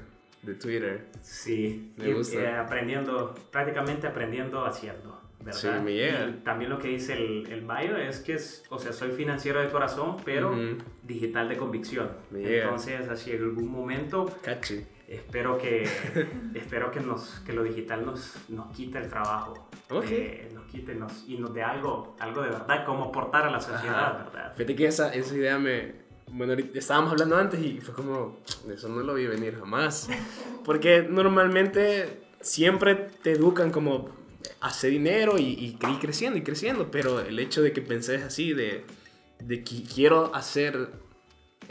de 0.42 0.54
Twitter. 0.54 1.06
Sí, 1.22 1.92
Me 1.96 2.08
y, 2.08 2.12
gusta. 2.14 2.38
eh, 2.40 2.56
aprendiendo, 2.56 3.34
prácticamente 3.50 4.06
aprendiendo 4.06 4.64
haciendo, 4.64 5.20
¿verdad? 5.40 5.60
Sí, 5.60 5.68
me 5.84 5.92
llega. 5.92 6.26
Y 6.28 6.32
también 6.42 6.70
lo 6.70 6.78
que 6.78 6.88
dice 6.88 7.12
el, 7.14 7.46
el 7.52 7.60
bio 7.62 7.96
es 7.98 8.20
que, 8.20 8.34
es, 8.34 8.64
o 8.70 8.78
sea, 8.78 8.92
soy 8.92 9.12
financiero 9.12 9.60
de 9.60 9.68
corazón, 9.68 10.16
pero 10.24 10.52
Ujú. 10.52 10.78
digital 11.02 11.48
de 11.50 11.56
convicción. 11.58 12.10
Me. 12.30 12.60
Entonces, 12.62 13.06
así 13.08 13.32
en 13.32 13.42
algún 13.42 13.68
momento, 13.70 14.24
Cachi. 14.42 14.84
Espero 15.12 15.58
que, 15.58 15.82
espero 16.54 16.90
que, 16.90 17.00
nos, 17.00 17.40
que 17.44 17.52
lo 17.52 17.62
digital 17.62 18.04
nos, 18.04 18.34
nos 18.48 18.74
quite 18.74 18.98
el 18.98 19.08
trabajo. 19.08 19.68
Ok. 19.90 20.06
Eh, 20.08 20.50
nos 20.54 20.64
quite 20.66 20.94
nos, 20.94 21.24
y 21.28 21.36
nos 21.36 21.52
dé 21.52 21.62
algo, 21.62 22.16
algo 22.18 22.42
de 22.42 22.50
verdad, 22.50 22.84
como 22.84 23.04
aportar 23.04 23.46
a 23.46 23.50
la 23.50 23.60
sociedad, 23.60 24.16
Ajá. 24.16 24.24
¿verdad? 24.24 24.52
Fíjate 24.54 24.76
que 24.76 24.86
esa, 24.86 25.12
esa 25.14 25.36
idea 25.36 25.58
me... 25.58 26.02
Bueno, 26.30 26.54
estábamos 26.74 27.12
hablando 27.12 27.36
antes 27.36 27.60
y 27.60 27.78
fue 27.80 27.94
como, 27.94 28.38
eso 28.72 28.88
no 28.88 29.02
lo 29.02 29.14
vi 29.14 29.26
venir 29.26 29.58
jamás. 29.58 30.08
Porque 30.64 31.06
normalmente 31.08 32.22
siempre 32.40 32.94
te 32.94 33.32
educan 33.32 33.70
como 33.70 34.08
hacer 34.60 34.90
dinero 34.90 35.38
y, 35.38 35.76
y 35.78 35.98
creciendo 36.00 36.38
y 36.38 36.42
creciendo, 36.42 36.90
pero 36.90 37.20
el 37.20 37.38
hecho 37.38 37.60
de 37.60 37.72
que 37.72 37.82
penses 37.82 38.22
así, 38.22 38.54
de, 38.54 38.84
de 39.40 39.62
que 39.62 39.82
quiero 39.82 40.34
hacer 40.34 40.88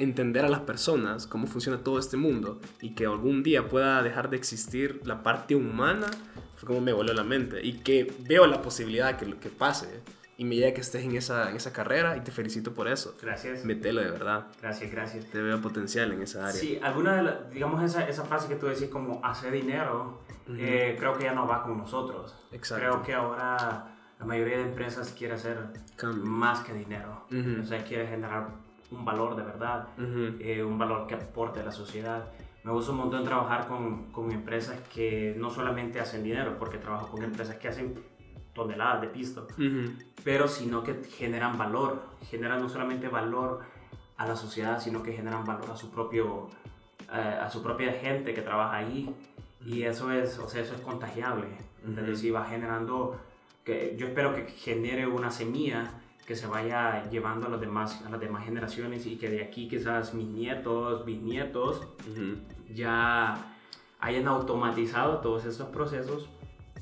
entender 0.02 0.46
a 0.46 0.50
las 0.50 0.62
personas 0.62 1.28
cómo 1.28 1.48
funciona 1.48 1.84
todo 1.84 2.00
este 2.00 2.18
mundo 2.18 2.60
y 2.82 2.96
que 2.96 3.06
algún 3.06 3.44
día 3.44 3.68
pueda 3.68 4.02
dejar 4.04 4.30
de 4.30 4.38
existir 4.38 5.02
la 5.06 5.24
parte 5.24 5.56
humana, 5.56 6.08
fue 6.56 6.68
como 6.68 6.82
me 6.82 6.94
voló 6.94 7.14
la 7.14 7.24
mente 7.24 7.66
y 7.66 7.80
que 7.80 8.14
veo 8.20 8.48
la 8.48 8.62
posibilidad 8.62 9.18
que, 9.18 9.36
que 9.38 9.50
pase 9.50 10.02
y 10.38 10.44
me 10.44 10.56
llega 10.56 10.74
que 10.74 10.82
estés 10.82 11.04
en 11.04 11.16
esa, 11.16 11.52
en 11.52 11.56
esa 11.56 11.72
carrera 11.72 12.18
y 12.18 12.22
te 12.22 12.32
felicito 12.32 12.74
por 12.74 12.88
eso. 12.88 13.16
Gracias. 13.22 13.64
Metelo 13.64 14.02
de 14.02 14.10
verdad. 14.10 14.48
Gracias, 14.60 14.92
gracias. 14.92 15.26
Te 15.30 15.40
veo 15.40 15.62
potencial 15.62 16.12
en 16.14 16.22
esa 16.24 16.48
área. 16.48 16.60
Sí, 16.60 16.80
alguna 16.82 17.16
de 17.18 17.24
las, 17.24 17.52
digamos 17.52 17.84
esa, 17.84 18.08
esa 18.10 18.24
frase 18.26 18.48
que 18.48 18.56
tú 18.56 18.66
decís 18.66 18.90
como 18.90 19.24
hacer 19.24 19.52
dinero, 19.52 20.22
eh, 20.58 20.96
creo 20.98 21.16
que 21.16 21.26
ya 21.26 21.34
no 21.34 21.48
va 21.48 21.62
con 21.62 21.78
nosotros. 21.78 22.36
Exacto. 22.52 22.84
Creo 22.84 23.04
que 23.04 23.14
ahora 23.14 23.96
la 24.20 24.26
mayoría 24.26 24.58
de 24.58 24.64
empresas 24.64 25.14
quiere 25.16 25.36
hacer 25.36 25.60
Cambio. 25.96 26.26
más 26.26 26.62
que 26.62 26.74
dinero. 26.74 27.28
Ujú. 27.30 27.62
O 27.62 27.64
sea, 27.64 27.84
quiere 27.84 28.08
generar 28.08 28.50
un 28.92 29.06
valor 29.06 29.36
de 29.36 29.44
verdad, 29.44 29.88
eh, 30.40 30.64
un 30.64 30.78
valor 30.78 31.08
que 31.08 31.16
aporte 31.16 31.62
a 31.62 31.64
la 31.64 31.72
sociedad. 31.72 32.32
Me 32.64 32.72
gusta 32.72 32.92
un 32.92 32.98
montón 32.98 33.24
trabajar 33.24 33.68
con, 33.68 34.12
con 34.12 34.32
empresas 34.32 34.80
que 34.94 35.34
no 35.38 35.50
solamente 35.50 36.00
hacen 36.00 36.24
dinero, 36.24 36.58
porque 36.60 36.78
trabajo 36.78 37.08
con 37.08 37.24
empresas 37.24 37.56
que 37.56 37.68
hacen 37.68 37.96
toneladas 38.54 39.02
de 39.02 39.08
pisto, 39.08 39.48
pero 40.24 40.48
sino 40.48 40.84
que 40.84 41.04
generan 41.06 41.58
valor, 41.58 42.04
generan 42.30 42.62
no 42.62 42.70
solamente 42.70 43.08
valor 43.08 43.62
a 44.18 44.28
la 44.28 44.36
sociedad, 44.36 44.80
sino 44.80 45.02
que 45.02 45.14
generan 45.14 45.46
valor 45.46 45.72
a 45.72 45.78
su 45.78 45.90
propio, 45.90 46.50
eh, 47.14 47.40
a 47.42 47.50
su 47.50 47.64
propia 47.64 47.94
gente 47.94 48.34
que 48.34 48.42
trabaja 48.42 48.78
ahí. 48.78 49.14
Y 49.66 49.84
eso 49.84 50.12
es, 50.12 50.38
o 50.40 50.50
sea, 50.50 50.62
eso 50.62 50.76
es 50.76 50.82
contagiable. 50.82 51.48
Entonces, 51.86 52.20
si 52.20 52.30
va 52.30 52.46
generando, 52.46 53.20
que 53.64 53.96
yo 53.98 54.08
espero 54.08 54.36
que 54.36 54.46
genere 54.46 55.08
una 55.08 55.32
semilla 55.32 56.01
que 56.32 56.38
se 56.38 56.48
vaya 56.48 57.10
llevando 57.10 57.48
a, 57.48 57.50
los 57.50 57.60
demás, 57.60 58.02
a 58.06 58.10
las 58.10 58.22
demás 58.22 58.46
generaciones 58.46 59.06
y 59.06 59.18
que 59.18 59.30
de 59.30 59.44
aquí 59.44 59.68
quizás 59.68 60.14
mis 60.14 60.30
nietos, 60.30 61.04
bisnietos, 61.06 61.82
Ujú. 62.10 62.38
ya 62.74 63.54
hayan 64.00 64.30
automatizado 64.30 65.18
todos 65.18 65.44
estos 65.44 65.68
procesos 65.68 66.30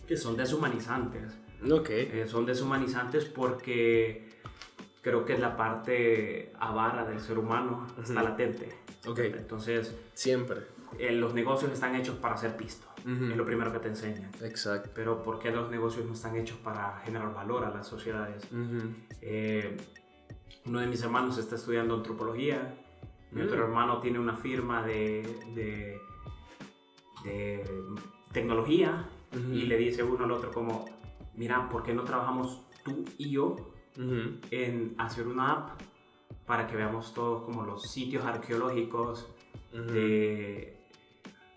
que 0.07 0.15
son 0.17 0.37
deshumanizantes. 0.37 1.35
Ok. 1.67 1.89
Eh, 1.89 2.25
son 2.29 2.45
deshumanizantes 2.45 3.25
porque 3.25 4.29
creo 5.01 5.25
que 5.25 5.35
la 5.35 5.57
parte 5.57 6.53
avara 6.59 7.03
del 7.05 7.19
ser 7.19 7.39
humano 7.39 7.87
está 7.99 8.13
Ujú. 8.21 8.23
latente. 8.29 8.69
Ok. 9.07 9.17
Entonces, 9.35 9.95
Siempre. 10.13 10.59
eh, 10.99 11.11
los 11.11 11.33
negocios 11.33 11.71
están 11.71 11.95
hechos 11.95 12.17
para 12.17 12.37
ser 12.37 12.55
pisto. 13.03 13.09
Ujú. 13.23 13.31
Es 13.31 13.37
lo 13.37 13.45
primero 13.45 13.71
que 13.71 13.79
te 13.79 13.87
enseñan. 13.89 14.31
Exacto. 14.41 14.89
Pero 14.93 15.23
¿por 15.23 15.39
qué 15.39 15.51
los 15.51 15.69
negocios 15.69 16.05
no 16.05 16.13
están 16.13 16.35
hechos 16.35 16.57
para 16.57 17.01
generar 17.05 17.33
valor 17.33 17.65
a 17.65 17.69
las 17.69 17.87
sociedades? 17.87 18.43
Ujú. 18.51 18.93
Eh, 19.21 19.77
uno 20.65 20.79
de 20.79 20.87
mis 20.87 21.01
hermanos 21.03 21.37
está 21.37 21.55
estudiando 21.55 21.95
antropología. 21.95 22.75
Mi 23.31 23.41
otro 23.41 23.57
Mm. 23.57 23.61
hermano 23.63 24.01
tiene 24.01 24.19
una 24.19 24.35
firma 24.35 24.85
de, 24.85 25.21
de, 25.55 25.99
de 27.23 27.63
tecnología 28.31 29.07
y 29.51 29.63
le 29.63 29.77
dice 29.77 30.01
uno 30.03 30.25
al 30.25 30.31
otro 30.31 30.51
como, 30.51 30.85
mira, 31.35 31.69
¿por 31.69 31.83
qué 31.83 31.93
no 31.93 32.03
trabajamos 32.03 32.61
tú 32.83 33.05
y 33.17 33.29
yo 33.31 33.55
Ujú. 33.97 34.39
en 34.51 34.95
hacer 34.97 35.27
una 35.27 35.51
app 35.51 35.81
para 36.47 36.65
que 36.67 36.75
veamos 36.75 37.13
todos 37.13 37.43
como 37.43 37.63
los 37.63 37.91
sitios 37.91 38.25
arqueológicos 38.25 39.27
Ujú. 39.73 39.83
de, 39.93 40.78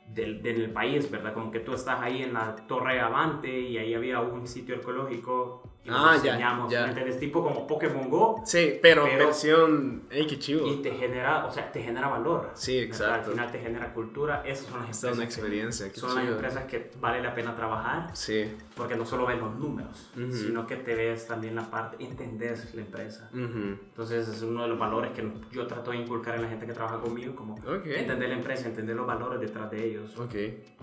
del, 0.06 0.42
del 0.42 0.70
país, 0.72 1.10
¿verdad? 1.10 1.32
Como 1.34 1.50
que 1.50 1.60
tú 1.60 1.72
estás 1.74 2.00
ahí 2.00 2.22
en 2.22 2.34
la 2.34 2.56
Torre 2.66 3.00
Avante 3.00 3.60
y 3.60 3.78
ahí 3.78 3.94
había 3.94 4.20
un 4.20 4.46
sitio 4.46 4.76
arqueológico 4.76 5.71
y 5.84 5.88
Ah, 5.90 6.12
ya, 6.16 6.22
diseñamos, 6.22 6.70
ya. 6.70 6.86
¿me? 6.86 7.12
Tipo 7.14 7.42
como 7.42 7.66
Pokémon 7.66 8.08
Go 8.08 8.40
Sí, 8.44 8.78
pero, 8.80 9.02
Pero- 9.04 9.26
versión. 9.26 10.02
¡Ey, 10.10 10.26
qué 10.28 10.38
chivo! 10.38 10.66
y 10.68 10.76
te 10.76 10.92
genera, 10.92 11.44
o 11.44 11.50
sea, 11.50 11.72
te 11.72 11.82
genera 11.82 12.06
valor. 12.08 12.50
Sí, 12.54 12.78
exacto. 12.78 13.30
Al 13.30 13.36
final 13.36 13.50
te 13.50 13.58
genera 13.58 13.92
cultura. 13.92 14.42
Esas 14.46 14.66
son 14.66 14.80
las 14.80 14.90
Esta 14.90 15.08
es 15.08 15.12
empresas. 15.12 15.16
una 15.16 15.26
que- 15.26 15.34
experiencia. 15.34 15.92
Qué 15.92 16.00
son 16.00 16.14
las 16.14 16.24
chido. 16.24 16.34
empresas 16.36 16.64
que 16.66 16.90
vale 17.00 17.20
la 17.20 17.34
pena 17.34 17.56
trabajar 17.56 18.10
Sí. 18.14 18.52
porque 18.76 18.94
no 18.94 19.04
solo 19.04 19.26
ves 19.26 19.38
los 19.40 19.56
números, 19.56 20.10
Ujú. 20.16 20.32
sino 20.32 20.66
que 20.66 20.76
te 20.76 20.94
ves 20.94 21.26
también 21.26 21.54
la 21.56 21.68
parte, 21.68 21.96
entendés 22.04 22.72
la 22.74 22.82
empresa. 22.82 23.28
Ujú. 23.32 23.76
Entonces 23.88 24.28
es 24.28 24.42
uno 24.42 24.62
de 24.62 24.68
los 24.68 24.78
valores 24.78 25.10
que 25.12 25.28
yo 25.50 25.66
trato 25.66 25.90
de 25.90 25.96
inculcar 25.98 26.36
en 26.36 26.42
la 26.42 26.48
gente 26.48 26.64
que 26.66 26.72
trabaja 26.74 27.00
conmigo, 27.00 27.34
como 27.34 27.54
Ok. 27.54 27.86
entender 27.86 28.28
la 28.28 28.36
empresa, 28.36 28.68
entender 28.68 28.94
los 28.94 29.06
valores 29.06 29.40
detrás 29.40 29.70
de 29.70 29.84
ellos. 29.84 30.16
Ok. 30.18 30.34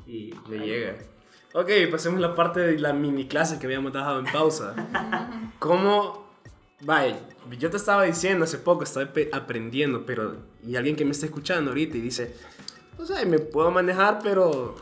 Y 0.05 0.33
Me 0.49 0.59
ahí- 0.59 0.67
llega. 0.67 0.95
Ok, 1.53 1.69
pasemos 1.89 2.19
a 2.19 2.27
la 2.27 2.35
parte 2.35 2.59
de 2.59 2.77
la 2.77 2.93
mini 2.93 3.27
clase 3.27 3.57
que 3.57 3.65
habíamos 3.65 3.91
dejado 3.91 4.19
en 4.19 4.25
pausa. 4.25 4.75
¿Cómo? 5.59 6.29
Vaya, 6.81 7.19
yo 7.57 7.71
te 7.71 7.77
estaba 7.77 8.03
diciendo 8.03 8.45
hace 8.45 8.59
poco, 8.59 8.83
estaba 8.83 9.09
aprendiendo, 9.33 10.05
pero. 10.05 10.37
Y 10.63 10.75
alguien 10.75 10.95
que 10.95 11.05
me 11.05 11.11
está 11.11 11.25
escuchando 11.25 11.71
ahorita 11.71 11.97
y 11.97 12.01
dice, 12.01 12.35
o 12.99 13.05
sea, 13.05 13.25
me 13.25 13.39
puedo 13.39 13.71
manejar, 13.71 14.19
pero 14.21 14.75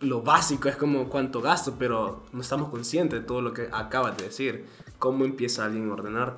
lo 0.00 0.20
básico 0.20 0.68
es 0.68 0.76
como 0.76 1.08
cuánto 1.08 1.40
gasto, 1.40 1.76
pero 1.78 2.24
no 2.32 2.42
estamos 2.42 2.68
conscientes 2.68 3.20
de 3.20 3.26
todo 3.26 3.40
lo 3.40 3.54
que 3.54 3.70
acabas 3.72 4.18
de 4.18 4.24
decir. 4.24 4.66
¿Cómo 4.98 5.24
empieza 5.24 5.64
alguien 5.64 5.88
a 5.90 5.94
ordenar? 5.94 6.36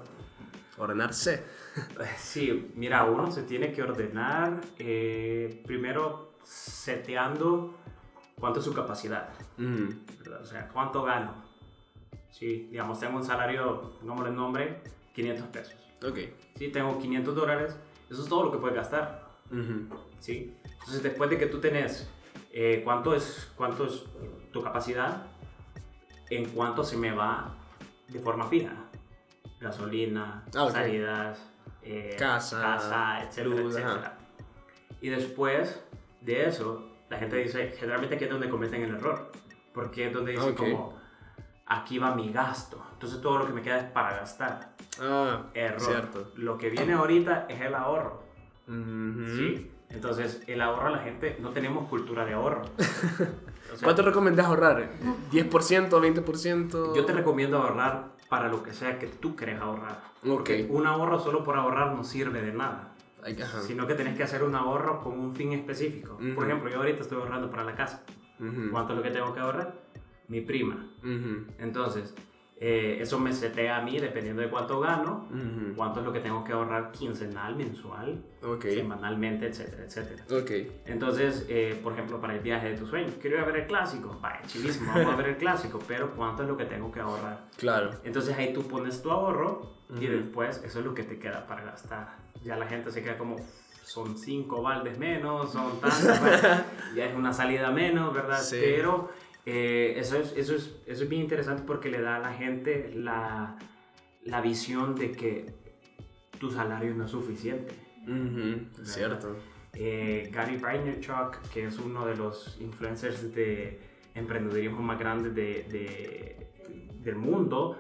Ordenarse. 0.79 1.43
Sí, 2.19 2.71
mira, 2.77 3.05
uno 3.05 3.33
se 3.33 3.45
tiene 3.45 3.73
que 3.73 3.83
ordenar 3.83 4.61
eh, 4.79 5.63
primero 5.65 6.35
seteando 6.45 7.75
cuánto 8.39 8.59
es 8.61 8.65
su 8.65 8.73
capacidad, 8.75 9.29
Mm, 9.57 9.89
o 10.41 10.45
sea, 10.45 10.69
cuánto 10.69 11.03
gano. 11.03 11.35
Sí, 12.31 12.69
digamos, 12.71 12.99
tengo 12.99 13.17
un 13.19 13.25
salario, 13.25 13.93
pongámosle 14.01 14.31
el 14.31 14.37
nombre, 14.37 14.83
500 15.15 15.47
pesos. 15.49 15.75
ok. 16.05 16.19
Sí, 16.57 16.69
tengo 16.69 16.99
500 16.99 17.35
dólares, 17.35 17.77
eso 18.11 18.23
es 18.23 18.29
todo 18.29 18.45
lo 18.45 18.53
que 18.53 18.59
puedes 18.59 18.77
gastar. 18.77 19.31
Ujú. 19.51 19.87
¿sí? 20.19 20.57
Entonces, 20.65 21.03
después 21.03 21.29
de 21.31 21.39
que 21.39 21.47
tú 21.47 21.61
tenés 21.61 22.09
eh, 22.53 22.81
cuánto, 22.85 23.15
es, 23.15 23.51
cuánto 23.57 23.85
es 23.87 24.05
tu 24.53 24.63
capacidad, 24.63 25.27
en 26.31 26.49
cuánto 26.51 26.83
se 26.85 26.97
me 26.97 27.13
va 27.13 27.55
de 28.09 28.19
forma 28.21 28.47
fija. 28.49 28.73
Gasolina, 29.61 30.45
Ah, 30.55 30.65
ok. 30.65 30.71
salidas, 30.73 31.39
eh, 31.83 32.17
Casa, 32.19 32.61
casa, 32.61 33.23
etcétera, 33.25 33.55
luz, 33.55 33.77
etcétera. 33.77 34.19
Y 35.01 35.09
después 35.09 35.81
de 36.21 36.47
eso, 36.49 36.89
la 37.13 37.19
gente 37.19 37.37
dice, 37.37 37.75
generalmente 37.79 38.15
aquí 38.17 38.25
es 38.25 38.31
donde 38.31 38.49
cometen 38.49 38.83
el 38.83 38.95
error. 38.95 39.31
Porque 39.75 40.07
es 40.09 40.13
donde 40.13 40.33
dicen 40.33 40.51
Ok. 40.53 40.57
como, 40.57 40.99
aquí 41.67 41.99
va 41.99 42.15
mi 42.15 42.33
gasto. 42.33 42.83
Entonces 42.95 43.21
todo 43.21 43.39
lo 43.39 43.47
que 43.47 43.53
me 43.53 43.63
queda 43.63 43.79
es 43.79 43.85
para 43.85 44.17
gastar. 44.17 44.75
Ah, 45.01 45.43
Error. 45.55 45.81
cierto. 45.81 46.33
Lo 46.37 46.57
que 46.59 46.71
viene 46.71 46.95
ahorita 46.95 47.47
es 47.49 47.61
el 47.61 47.75
ahorro. 47.75 48.23
Sí. 48.67 49.71
Entonces, 49.91 50.43
el 50.47 50.63
ahorro, 50.63 50.89
la 50.89 51.01
gente, 51.01 51.37
no 51.41 51.51
tenemos 51.51 51.87
cultura 51.89 52.25
de 52.25 52.33
ahorro. 52.35 52.63
O 53.73 53.75
sea, 53.77 53.87
¿Cuánto 53.87 54.03
recomendás 54.03 54.47
ahorrar? 54.47 54.91
¿10%, 55.31 55.89
20%? 55.89 56.95
Yo 56.95 57.05
te 57.07 57.13
recomiendo 57.15 57.57
ahorrar 57.57 58.09
para 58.29 58.49
lo 58.49 58.63
que 58.63 58.75
sea 58.75 58.99
que 58.99 59.07
tú 59.07 59.35
querés 59.35 59.63
ahorrar. 59.63 59.99
Ok. 60.27 60.29
Porque 60.29 60.67
un 60.69 60.87
ahorro 60.87 61.19
solo 61.19 61.43
por 61.43 61.57
ahorrar 61.57 61.95
no 61.95 62.05
sirve 62.05 62.43
de 62.43 62.53
nada. 62.53 62.92
Ajá. 63.23 63.63
Sino 63.63 63.87
que 63.87 63.95
tenés 63.95 64.17
que 64.17 64.23
hacer 64.25 64.43
un 64.43 64.55
ahorro 64.55 65.01
con 65.01 65.19
un 65.19 65.35
fin 65.35 65.53
específico. 65.53 66.19
Por 66.35 66.47
ejemplo, 66.47 66.71
yo 66.71 66.79
ahorita 66.79 67.03
estoy 67.03 67.19
ahorrando 67.19 67.51
para 67.51 67.65
la 67.65 67.75
casa. 67.75 68.05
Ujú. 68.41 68.71
¿Cuánto 68.71 68.93
es 68.93 68.97
lo 68.99 69.03
que 69.03 69.11
tengo 69.11 69.33
que 69.33 69.41
ahorrar? 69.41 69.75
Mi 70.29 70.41
prima. 70.41 70.89
Entonces, 71.59 72.15
eh, 72.65 72.99
eso 73.01 73.19
me 73.19 73.33
setea 73.33 73.79
a 73.79 73.81
mí 73.83 73.99
dependiendo 73.99 74.41
de 74.41 74.49
cuánto 74.49 74.79
gano, 74.79 75.27
Ujú. 75.31 75.75
cuánto 75.75 75.99
es 75.99 76.07
lo 76.07 76.13
que 76.13 76.21
tengo 76.21 76.45
que 76.45 76.53
ahorrar 76.53 76.93
quincenal, 76.93 77.57
mensual, 77.57 78.23
Ok. 78.41 78.67
semanalmente, 78.67 79.49
etcétera, 79.49 79.83
etcétera. 79.85 80.23
Ok. 80.31 80.51
Entonces, 80.87 81.45
eh, 81.49 81.81
por 81.83 81.95
ejemplo, 81.95 82.21
para 82.21 82.35
el 82.37 82.41
viaje 82.41 82.69
de 82.71 82.77
tus 82.79 82.89
sueños, 82.89 83.15
quiero 83.21 83.37
ir 83.39 83.43
a 83.43 83.47
ver 83.47 83.57
el 83.57 83.67
clásico. 83.67 84.17
Vaya, 84.23 84.41
chivísimo, 84.47 84.93
vamos 84.95 85.13
a 85.13 85.17
ver 85.17 85.31
el 85.31 85.37
clásico, 85.45 85.81
pero 85.89 86.13
¿cuánto 86.15 86.45
es 86.45 86.49
lo 86.49 86.57
que 86.57 86.67
tengo 86.67 86.93
que 86.93 87.01
ahorrar? 87.01 87.47
Claro. 87.57 87.91
Entonces 88.05 88.37
ahí 88.39 88.53
tú 88.53 88.63
pones 88.69 89.03
tu 89.03 89.11
ahorro 89.11 89.73
y 89.91 90.05
Ujú. 90.07 90.13
después 90.19 90.63
eso 90.65 90.79
es 90.79 90.85
lo 90.85 90.95
que 90.95 91.03
te 91.03 91.19
queda 91.19 91.45
para 91.49 91.65
gastar. 91.65 92.17
Ya 92.45 92.57
la 92.57 92.67
gente 92.69 92.93
se 92.93 93.03
queda 93.03 93.19
como, 93.19 93.37
son 93.83 94.17
cinco 94.17 94.63
baldes 94.63 94.99
menos, 94.99 95.51
son 95.51 95.81
bueno, 95.81 96.63
ya 96.95 97.07
es 97.07 97.15
una 97.17 97.33
salida 97.33 97.73
menos, 97.73 98.15
¿verdad? 98.15 98.39
Sí. 98.39 98.59
Pero 98.61 99.11
eh, 99.47 99.95
eso, 99.97 100.17
es, 100.19 100.33
eso, 100.37 100.55
es, 100.55 100.75
eso 100.87 101.03
es 101.05 101.09
bien 101.09 101.23
interesante 101.23 101.63
porque 101.67 101.91
le 101.91 102.01
da 102.01 102.17
a 102.17 102.21
la 102.21 102.33
gente 102.33 102.93
la, 102.95 103.59
la 104.25 104.41
visión 104.41 104.95
de 104.95 105.13
que 105.13 105.47
tu 106.39 106.51
salario 106.51 106.95
no 106.95 107.05
es 107.07 107.11
suficiente. 107.11 107.75
Ujú. 108.07 108.85
Cierto. 108.85 109.37
Eh, 109.75 110.29
Gary 110.33 110.57
Vaynerchuk, 110.59 111.39
que 111.53 111.67
es 111.67 111.79
uno 111.79 112.05
de 112.07 112.17
los 112.17 112.59
influencers 112.61 113.35
de 113.35 113.81
emprendedurismo 114.15 114.81
más 114.83 114.99
grandes 114.99 115.35
de, 115.35 115.65
de- 115.71 116.47
del 117.03 117.17
mundo, 117.17 117.79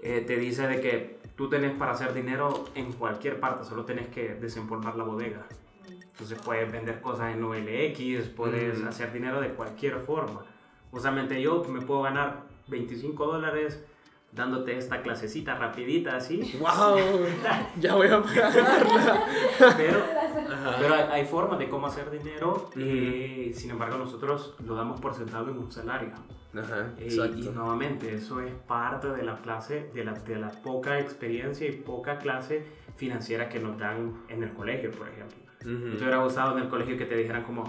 eh, 0.00 0.22
te 0.26 0.36
dice 0.36 0.66
de 0.66 0.80
que 0.80 1.18
tú 1.36 1.48
tenés 1.48 1.76
para 1.76 1.92
hacer 1.92 2.12
dinero 2.12 2.64
en 2.74 2.92
cualquier 2.92 3.38
parte, 3.40 3.64
solo 3.64 3.84
tenés 3.84 4.08
que 4.08 4.34
desempolvar 4.34 4.96
la 4.96 5.04
bodega. 5.04 5.46
Entonces 5.86 6.38
puedes 6.44 6.70
vender 6.70 7.00
cosas 7.00 7.34
en 7.34 7.42
OLX, 7.44 8.28
puedes 8.30 8.80
Mm. 8.82 8.88
hacer 8.88 9.12
dinero 9.12 9.40
de 9.40 9.50
cualquier 9.50 10.00
forma. 10.00 10.44
Justamente 10.90 11.40
yo 11.40 11.62
me 11.68 11.80
puedo 11.80 12.02
ganar 12.02 12.44
25 12.68 13.26
dólares 13.26 13.84
dándote 14.32 14.76
esta 14.76 15.00
clasecita 15.00 15.54
rapidita 15.54 16.16
así, 16.16 16.58
¡Wow! 16.60 16.98
ya 17.80 17.94
voy 17.94 18.08
a 18.08 18.22
pagarla. 18.22 19.24
pero. 19.76 20.02
Pero 20.78 20.94
hay, 20.94 21.04
hay 21.10 21.26
formas 21.26 21.58
de 21.58 21.68
cómo 21.68 21.86
hacer 21.86 22.10
dinero 22.10 22.70
y 22.76 23.52
sin 23.54 23.70
embargo 23.70 23.98
nosotros 23.98 24.54
lo 24.64 24.74
damos 24.74 25.00
por 25.00 25.14
sentado 25.14 25.50
en 25.50 25.58
un 25.58 25.70
salario. 25.70 26.10
Ajá. 26.56 26.90
Y, 26.98 27.04
Exacto. 27.04 27.38
y 27.38 27.48
nuevamente 27.50 28.14
eso 28.14 28.40
es 28.40 28.52
parte 28.66 29.08
de 29.08 29.22
la 29.22 29.36
clase, 29.38 29.90
de 29.94 30.04
la, 30.04 30.12
de 30.12 30.36
la 30.36 30.50
poca 30.50 30.98
experiencia 30.98 31.68
y 31.68 31.72
poca 31.72 32.18
clase 32.18 32.64
financiera 32.96 33.48
que 33.48 33.60
nos 33.60 33.78
dan 33.78 34.22
en 34.28 34.42
el 34.42 34.52
colegio, 34.52 34.90
por 34.90 35.08
ejemplo. 35.08 35.36
Ujú. 35.60 35.96
¿Te 35.96 36.02
hubiera 36.02 36.22
gustado 36.22 36.56
en 36.56 36.64
el 36.64 36.68
colegio 36.68 36.96
que 36.96 37.04
te 37.04 37.16
dijeran 37.16 37.44
como, 37.44 37.64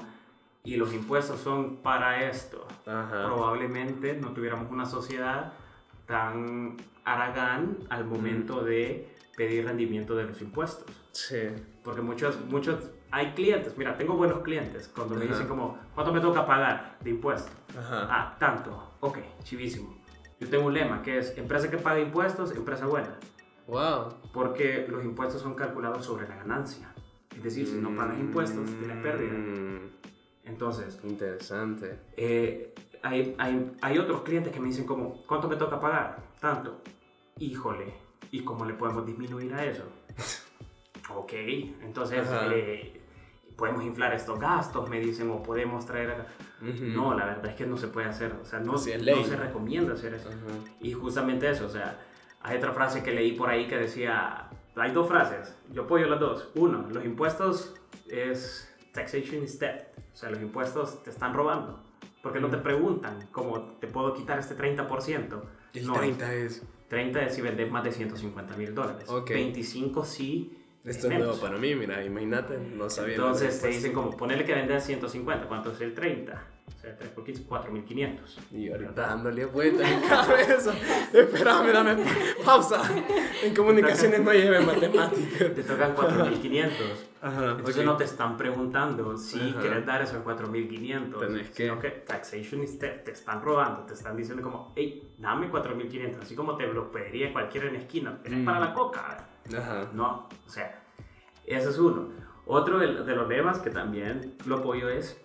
y 0.63 0.76
los 0.78 0.93
impuestos 0.93 1.39
son 1.39 1.78
para 1.78 2.30
esto? 2.30 2.67
Ajá. 2.86 3.26
Probablemente 3.26 4.13
no 4.13 4.30
tuviéramos 4.32 4.72
una 4.72 4.86
sociedad 4.86 5.54
tan 6.06 6.78
haragán 7.06 7.78
al 7.89 8.06
Mm. 8.06 8.10
momento 8.10 8.63
de 8.63 9.15
pedir 9.38 9.65
rendimiento 9.65 10.15
de 10.15 10.26
los 10.26 10.41
impuestos. 10.41 10.86
Sí. 11.12 11.38
Porque 11.84 12.02
muchos, 12.02 12.39
muchos, 12.45 12.91
hay 13.12 13.32
clientes, 13.34 13.78
mira, 13.78 13.98
tengo 13.98 14.15
buenos 14.15 14.39
clientes, 14.39 14.91
cuando 14.93 15.15
me 15.15 15.24
Ajá. 15.26 15.34
dicen 15.34 15.48
como, 15.48 15.78
¿cuánto 15.95 16.13
me 16.13 16.19
toca 16.19 16.45
pagar 16.45 16.98
de 17.02 17.10
impuestos? 17.12 17.52
Ajá. 17.78 18.08
Ah, 18.10 18.36
tanto. 18.39 18.91
Ok, 19.00 19.17
chivísimo. 19.43 19.98
Yo 20.39 20.48
tengo 20.50 20.65
un 20.67 20.74
lema 20.74 21.02
que 21.02 21.17
es, 21.19 21.38
empresa 21.38 21.69
que 21.69 21.78
paga 21.78 22.00
impuestos, 22.00 22.52
empresa 22.56 22.86
buena. 22.86 23.15
Wow. 23.67 24.15
Porque 24.34 24.88
los 24.89 25.04
impuestos 25.04 25.41
son 25.41 25.54
calculados 25.56 26.06
sobre 26.06 26.28
la 26.28 26.36
ganancia. 26.36 26.93
Es 27.36 27.43
decir, 27.43 27.67
si 27.67 27.76
no 27.76 27.95
pagas 27.95 28.19
impuestos, 28.19 28.65
tienes 28.80 28.98
pérdida. 29.04 29.34
Entonces, 30.49 30.99
Interesante. 31.03 31.99
eh, 32.17 32.73
hay, 33.03 33.35
hay, 33.38 33.71
hay 33.81 33.97
otros 33.97 34.23
clientes 34.23 34.51
que 34.51 34.59
me 34.59 34.67
dicen 34.67 34.85
como, 34.85 35.23
¿cuánto 35.27 35.47
me 35.47 35.55
toca 35.55 35.79
pagar? 35.79 36.17
Tanto. 36.39 36.81
Híjole, 37.38 37.93
¿y 38.31 38.43
cómo 38.43 38.65
le 38.65 38.73
podemos 38.73 39.05
disminuir 39.05 39.53
a 39.53 39.63
eso? 39.63 39.83
ok, 41.15 41.31
entonces 41.83 42.27
eh, 42.51 42.99
podemos 43.55 43.83
inflar 43.83 44.13
estos 44.13 44.39
gastos, 44.39 44.89
me 44.89 44.99
dicen, 44.99 45.29
o 45.29 45.41
podemos 45.41 45.85
traer... 45.85 46.12
acá". 46.12 46.27
Ujú. 46.62 46.85
No, 46.85 47.13
la 47.13 47.25
verdad 47.25 47.45
es 47.47 47.55
que 47.55 47.65
no 47.65 47.77
se 47.77 47.88
puede 47.88 48.07
hacer, 48.07 48.33
o 48.41 48.45
sea, 48.45 48.59
no, 48.59 48.73
no 48.73 48.77
se 48.77 48.97
recomienda 49.38 49.93
hacer 49.93 50.15
eso. 50.15 50.29
Ajá. 50.29 50.57
Y 50.81 50.91
justamente 50.91 51.49
eso, 51.49 51.67
o 51.67 51.69
sea, 51.69 51.99
hay 52.41 52.57
otra 52.57 52.73
frase 52.73 53.01
que 53.03 53.12
leí 53.12 53.33
por 53.33 53.49
ahí 53.49 53.67
que 53.67 53.77
decía, 53.77 54.49
hay 54.75 54.91
dos 54.91 55.07
frases, 55.07 55.55
yo 55.71 55.83
apoyo 55.83 56.07
las 56.07 56.19
dos. 56.19 56.49
Uno, 56.55 56.88
los 56.89 57.05
impuestos 57.05 57.75
es 58.09 58.69
taxation 58.93 59.43
is 59.43 59.57
theft, 59.57 59.85
o 60.13 60.17
sea, 60.17 60.30
los 60.30 60.41
impuestos 60.41 61.04
te 61.04 61.10
están 61.10 61.34
robando, 61.34 61.84
porque 62.22 62.39
no 62.39 62.50
te 62.50 62.58
preguntan 62.58 63.28
cómo 63.32 63.78
te 63.80 63.88
puedo 63.88 64.13
quitar 64.13 64.39
este 64.39 64.56
30%. 64.56 65.41
Y 65.74 65.80
el 65.80 65.88
No, 65.88 65.93
30 65.93 66.34
es. 66.34 66.63
30 66.88 67.24
es 67.26 67.36
si 67.36 67.41
vendes 67.41 67.72
más 67.72 67.84
de 67.84 67.91
150 67.91 68.58
mil 68.58 68.74
dólares. 68.74 69.08
Ok. 69.10 69.30
25 69.30 70.04
sí. 70.04 70.56
Esto 70.84 71.08
es 71.12 71.19
nuevo 71.19 71.39
para 71.39 71.58
mí, 71.58 71.76
mira, 71.76 72.04
imagínate, 72.04 72.58
no 72.58 72.89
sabía. 72.89 73.15
Entonces 73.15 73.62
te 73.62 73.67
dicen 73.67 73.93
como, 73.93 74.15
ponele 74.15 74.45
que 74.45 74.54
vendes 74.56 74.86
150, 74.86 75.48
¿cuánto 75.48 75.72
es 75.72 75.82
el 75.82 75.93
30? 75.93 76.48
O 76.77 76.82
sea, 76.82 76.95
3 76.97 77.10
por 77.12 77.23
15, 77.25 77.43
4500. 77.43 78.38
Y 78.51 78.69
ahorita 78.71 78.91
dándole 79.08 79.45
vueltas 79.45 79.89
en 79.91 80.01
cabeza. 80.08 80.73
Espérame, 81.13 81.71
dame 81.73 81.95
pa- 81.95 82.43
pausa. 82.45 82.82
En 83.43 83.53
comunicaciones 83.55 84.21
no 84.21 84.32
lleve 84.32 84.60
matemáticas. 84.62 85.38
Te 85.55 85.63
tocan 85.63 85.93
4500. 85.93 87.05
Ajá. 87.21 87.51
Entonces 87.51 87.77
ok. 87.79 87.84
no 87.86 87.97
te 87.97 88.03
están 88.05 88.38
preguntando 88.38 89.17
si 89.17 89.39
Ajá. 89.49 89.60
quieres 89.60 89.86
dar 89.86 90.01
esos 90.01 90.23
4500. 90.23 91.19
Tenés 91.19 91.49
que- 91.49 91.63
Sino 91.63 91.79
que 91.79 91.89
taxation 91.89 92.62
theft, 92.79 93.03
te 93.03 93.12
están 93.12 93.41
robando, 93.41 93.82
te 93.82 93.93
están 93.93 94.15
diciendo 94.15 94.41
como, 94.41 94.71
hey, 94.75 95.12
dame 95.17 95.49
4500. 95.49 96.21
Así 96.23 96.36
como 96.36 96.55
te 96.55 96.65
lo 96.67 96.91
pediría 96.91 97.34
cualquiera 97.34 97.67
en 97.67 97.75
esquina. 97.75 98.17
¿Tenés 98.23 98.39
Mm. 98.39 98.45
para 98.45 98.60
la 98.62 98.73
coca? 98.73 99.27
Ajá. 99.58 99.89
No, 99.93 100.29
o 100.45 100.49
sea, 100.49 100.82
ese 101.45 101.69
es 101.69 101.77
uno. 101.77 102.08
Otro 102.45 102.79
de, 102.79 103.03
de 103.03 103.15
los 103.15 103.27
lemas 103.27 103.60
que 103.60 103.69
también 103.69 104.36
lo 104.45 104.58
apoyo 104.58 104.88
es 104.89 105.19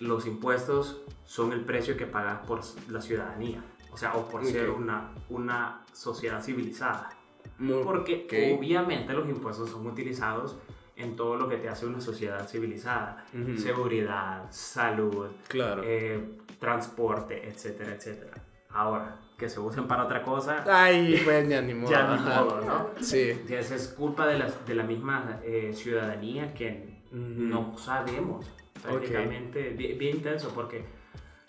los 0.00 0.26
impuestos 0.26 1.00
son 1.24 1.52
el 1.52 1.60
precio 1.64 1.96
que 1.96 2.06
pagas 2.06 2.38
por 2.46 2.60
la 2.88 3.00
ciudadanía. 3.00 3.62
O 3.92 3.96
sea, 3.96 4.14
o 4.14 4.28
por 4.28 4.44
ser 4.44 4.70
una, 4.70 5.10
una 5.28 5.82
sociedad 5.92 6.42
civilizada. 6.42 7.10
Muy- 7.58 7.82
Porque 7.82 8.54
obviamente 8.56 9.12
los 9.12 9.28
impuestos 9.28 9.70
son 9.70 9.86
utilizados 9.86 10.56
en 10.94 11.16
todo 11.16 11.36
lo 11.36 11.48
que 11.48 11.56
te 11.56 11.68
hace 11.68 11.86
una 11.86 12.00
sociedad 12.00 12.46
civilizada. 12.48 13.24
Seguridad, 13.56 14.44
salud, 14.50 15.26
Claro. 15.48 15.82
eh, 15.84 16.38
transporte, 16.60 17.48
etcétera, 17.48 17.94
etcétera. 17.94 18.32
Ahora, 18.70 19.16
que 19.36 19.48
se 19.48 19.58
usen 19.60 19.86
para 19.88 20.04
otra 20.04 20.22
cosa, 20.22 20.64
Ay, 20.68 21.20
pues 21.24 21.48
ya 21.48 21.60
ni 21.62 21.74
modo. 21.74 21.90
ya 21.90 22.16
ni 22.16 22.22
modo, 22.22 22.60
¿no? 22.64 22.90
Sí. 23.02 23.30
Esa 23.48 23.74
es 23.74 23.88
culpa 23.88 24.26
de 24.26 24.38
la, 24.38 24.50
de 24.66 24.74
la 24.74 24.82
misma 24.84 25.40
eh, 25.44 25.72
ciudadanía 25.74 26.52
que 26.54 27.02
no 27.12 27.76
sabemos. 27.78 28.46
Prácticamente, 28.82 29.70
bien, 29.70 29.98
bien 29.98 30.16
intenso, 30.16 30.50
porque 30.54 30.84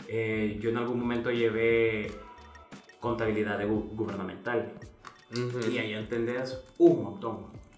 eh, 0.07 0.57
yo 0.61 0.69
en 0.69 0.77
algún 0.77 0.99
momento 0.99 1.31
llevé 1.31 2.11
contabilidad 2.99 3.57
de 3.57 3.67
gu- 3.67 3.89
gubernamental 3.95 4.73
Ujú. 5.31 5.69
y 5.69 5.77
ahí 5.77 5.93
entendés 5.93 6.61
un 6.77 7.03
montón. 7.03 7.35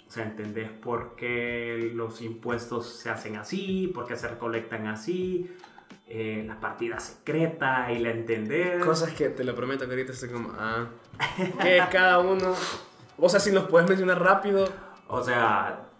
O 0.07 0.13
sea, 0.13 0.25
entendés 0.25 0.69
por 0.69 1.15
qué 1.15 1.91
los 1.93 2.21
impuestos 2.21 2.85
se 2.99 3.09
hacen 3.09 3.37
así, 3.37 3.89
por 3.93 4.05
qué 4.05 4.17
se 4.17 4.27
recolectan 4.27 4.87
así, 4.87 5.49
eh, 6.07 6.43
la 6.45 6.59
partida 6.59 6.99
secreta 6.99 7.89
y 7.93 7.99
la 7.99 8.11
entendés. 8.11 8.83
Cosas 8.83 9.13
que 9.13 9.29
te 9.29 9.43
lo 9.45 9.55
prometo 9.55 9.85
que 9.85 9.91
ahorita 9.91 10.11
estoy 10.11 10.29
como, 10.29 10.51
ah, 10.59 10.87
que 11.61 11.81
cada 11.91 12.19
uno, 12.19 12.53
o 13.17 13.29
sea, 13.29 13.39
si 13.39 13.51
nos 13.51 13.65
puedes 13.69 13.87
mencionar 13.87 14.21
rápido, 14.21 14.67
O 15.07 15.23
sea, 15.23 15.90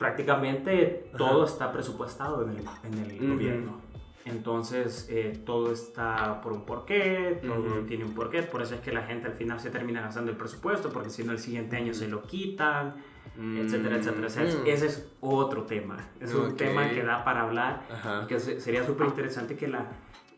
prácticamente 0.00 1.10
todo 1.16 1.44
está 1.44 1.70
presupuestado 1.70 2.42
en 2.42 2.50
el, 2.56 2.64
en 2.84 3.10
el 3.10 3.28
gobierno. 3.30 3.80
Entonces, 4.24 5.06
eh, 5.10 5.42
todo 5.44 5.72
está 5.72 6.40
por 6.40 6.52
un 6.52 6.64
porqué, 6.64 7.38
todo 7.42 7.80
tiene 7.86 8.04
un 8.04 8.14
porqué. 8.14 8.42
Por 8.42 8.62
eso 8.62 8.74
es 8.74 8.80
que 8.80 8.92
la 8.92 9.02
gente 9.02 9.26
al 9.28 9.34
final 9.34 9.60
se 9.60 9.70
termina 9.70 10.00
gastando 10.00 10.30
el 10.30 10.36
presupuesto, 10.38 10.88
porque 10.90 11.10
si 11.10 11.22
no, 11.24 11.32
el 11.32 11.38
siguiente 11.38 11.76
año 11.76 11.92
se 11.92 12.08
lo 12.08 12.22
quitan, 12.22 12.94
etcétera, 13.38 13.96
etcétera. 13.96 14.26
O 14.26 14.30
sea, 14.30 14.44
es- 14.44 14.56
Mm. 14.58 14.66
ese 14.66 14.86
es 14.86 15.12
otro 15.20 15.64
tema. 15.64 15.98
Es 16.18 16.34
un 16.34 16.56
tema 16.56 16.88
que 16.88 17.02
da 17.02 17.22
para 17.24 17.42
hablar 17.42 17.82
Ajá. 17.92 18.26
que 18.26 18.40
se- 18.40 18.58
sería 18.60 18.84
súper 18.86 19.06
interesante 19.06 19.54
que 19.56 19.68
la 19.68 19.86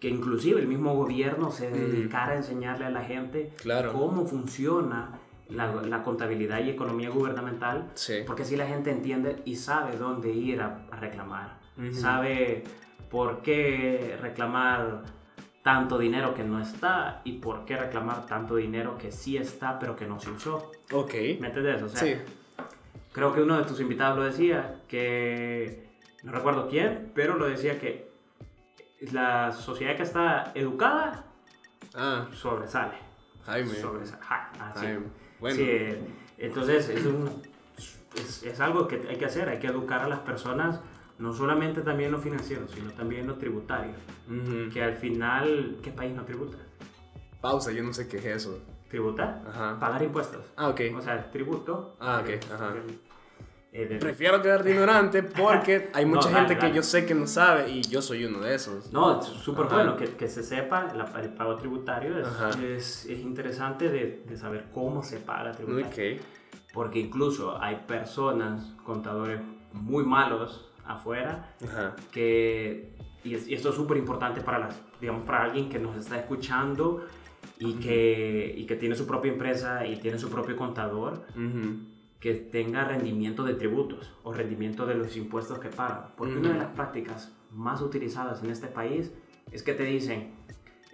que 0.00 0.08
inclusive 0.08 0.60
el 0.60 0.66
mismo 0.66 0.96
gobierno 0.96 1.52
se 1.52 1.70
dedicara 1.70 2.32
a 2.32 2.36
enseñarle 2.36 2.86
a 2.86 2.90
la 2.90 3.02
gente 3.04 3.52
Claro. 3.62 3.92
cómo 3.92 4.26
funciona 4.26 5.20
la, 5.48 5.66
la 5.72 6.02
contabilidad 6.02 6.60
y 6.60 6.70
economía 6.70 7.10
gubernamental 7.10 7.90
Sí. 7.94 8.22
porque 8.26 8.42
así 8.42 8.56
la 8.56 8.66
gente 8.66 8.90
entiende 8.90 9.42
y 9.44 9.56
sabe 9.56 9.96
dónde 9.96 10.30
ir 10.30 10.60
a, 10.62 10.86
a 10.90 10.96
reclamar. 10.96 11.58
Ujú. 11.78 11.92
Sabe 11.94 12.64
por 13.10 13.42
qué 13.42 14.16
reclamar 14.20 15.02
tanto 15.62 15.98
dinero 15.98 16.34
que 16.34 16.42
no 16.42 16.60
está 16.60 17.20
y 17.24 17.34
por 17.38 17.64
qué 17.64 17.76
reclamar 17.76 18.26
tanto 18.26 18.56
dinero 18.56 18.96
que 18.98 19.12
sí 19.12 19.36
está 19.36 19.78
pero 19.78 19.94
que 19.94 20.06
no 20.06 20.18
se 20.18 20.30
usó. 20.30 20.72
Ok. 20.92 21.12
¿Me 21.40 21.48
entiendes? 21.48 21.82
O 21.82 21.88
sea, 21.88 22.00
Sí. 22.00 22.16
creo 23.12 23.32
que 23.32 23.42
uno 23.42 23.58
de 23.58 23.64
tus 23.64 23.78
invitados 23.80 24.18
lo 24.18 24.24
decía, 24.24 24.80
que 24.88 25.88
no 26.22 26.32
recuerdo 26.32 26.68
quién, 26.68 27.12
pero 27.14 27.36
lo 27.36 27.46
decía 27.46 27.78
que 27.78 28.10
la 29.12 29.52
sociedad 29.52 29.96
que 29.96 30.02
está 30.04 30.52
educada 30.54 31.24
Ah, 31.94 32.26
sobresale. 32.32 32.94
Jaime. 33.44 33.68
Sobresale. 33.74 34.22
Ja, 34.22 34.50
ah, 34.58 34.72
sí. 34.74 34.86
Jaime. 34.86 35.06
Bueno. 35.42 35.56
Sí, 35.56 35.68
entonces 36.38 36.88
es, 36.88 37.04
un- 37.04 37.28
es, 38.14 38.42
es 38.44 38.60
algo 38.60 38.86
que 38.88 39.02
hay 39.08 39.16
que 39.16 39.24
hacer, 39.26 39.48
hay 39.48 39.58
que 39.58 39.66
educar 39.66 40.00
a 40.02 40.08
las 40.08 40.20
personas, 40.20 40.80
no 41.18 41.32
solamente 41.34 41.82
también 41.82 42.12
lo 42.12 42.18
financiero, 42.20 42.66
sino 42.68 42.92
también 42.92 43.26
lo 43.26 43.34
tributario. 43.34 43.92
Ujú. 44.28 44.72
Que 44.72 44.82
al 44.82 44.94
final, 44.96 45.78
¿qué 45.82 45.90
país 45.90 46.14
no 46.14 46.24
tributa? 46.24 46.56
Pausa, 47.40 47.72
yo 47.72 47.82
no 47.82 47.92
sé 47.92 48.06
qué 48.06 48.18
es 48.18 48.24
eso. 48.26 48.60
¿Tributa? 48.88 49.42
Ajá. 49.48 49.80
Pagar 49.80 50.02
impuestos. 50.04 50.44
Ah, 50.56 50.68
ok. 50.68 50.80
O 50.96 51.00
sea, 51.00 51.30
tributo. 51.32 51.96
Ah, 51.98 52.22
ok, 52.22 52.30
ajá. 52.54 52.74
Eh, 53.74 53.86
de- 53.86 53.96
Prefiero 53.96 54.42
quedar 54.42 54.66
ignorante 54.68 55.22
porque 55.22 55.90
hay 55.94 56.04
mucha 56.04 56.28
No, 56.28 56.34
dale, 56.36 56.48
gente 56.48 56.66
que 56.66 56.74
yo 56.74 56.82
sé 56.82 57.06
que 57.06 57.14
no 57.14 57.26
sabe 57.26 57.70
y 57.70 57.80
yo 57.82 58.02
soy 58.02 58.24
uno 58.26 58.40
de 58.40 58.54
esos. 58.54 58.92
No, 58.92 59.18
es 59.18 59.26
súper 59.26 59.64
bueno 59.66 59.96
que, 59.96 60.04
que 60.14 60.28
se 60.28 60.42
sepa 60.42 60.92
la- 60.94 61.10
el 61.20 61.30
pago 61.30 61.56
tributario. 61.56 62.18
Es, 62.18 62.28
es, 62.62 63.06
es 63.06 63.18
interesante 63.20 63.88
de, 63.88 64.24
de 64.28 64.36
saber 64.36 64.66
cómo 64.74 65.02
se 65.02 65.18
paga 65.18 65.52
tributario. 65.52 65.86
Ok. 65.86 66.22
Porque 66.74 66.98
incluso 67.00 67.60
hay 67.62 67.76
personas, 67.86 68.74
contadores 68.84 69.40
muy 69.72 70.04
malos 70.04 70.70
afuera, 70.84 71.54
Ajá. 71.64 71.96
que, 72.10 72.94
y, 73.24 73.34
es- 73.34 73.48
y 73.48 73.54
esto 73.54 73.70
es 73.70 73.74
súper 73.74 73.96
importante 73.96 74.42
para, 74.42 74.58
las, 74.58 74.78
digamos, 75.00 75.24
para 75.24 75.44
alguien 75.44 75.70
que 75.70 75.78
nos 75.78 75.96
está 75.96 76.18
escuchando 76.18 77.06
y 77.58 77.74
que, 77.74 78.54
y 78.56 78.66
que 78.66 78.76
tiene 78.76 78.94
su 78.96 79.06
propia 79.06 79.32
empresa 79.32 79.86
y 79.86 79.96
tiene 79.96 80.18
su 80.18 80.28
propio 80.28 80.56
contador, 80.56 81.24
Ujú. 81.30 81.90
Que 82.22 82.34
tenga 82.34 82.84
rendimiento 82.84 83.42
de 83.42 83.54
tributos 83.54 84.12
o 84.22 84.32
rendimiento 84.32 84.86
de 84.86 84.94
los 84.94 85.16
impuestos 85.16 85.58
que 85.58 85.68
paga. 85.70 86.14
Porque 86.16 86.36
una 86.38 86.50
de 86.52 86.58
las 86.60 86.68
prácticas 86.68 87.36
más 87.50 87.82
utilizadas 87.82 88.44
en 88.44 88.50
este 88.50 88.68
país 88.68 89.12
es 89.50 89.64
que 89.64 89.74
te 89.74 89.82
dicen, 89.82 90.30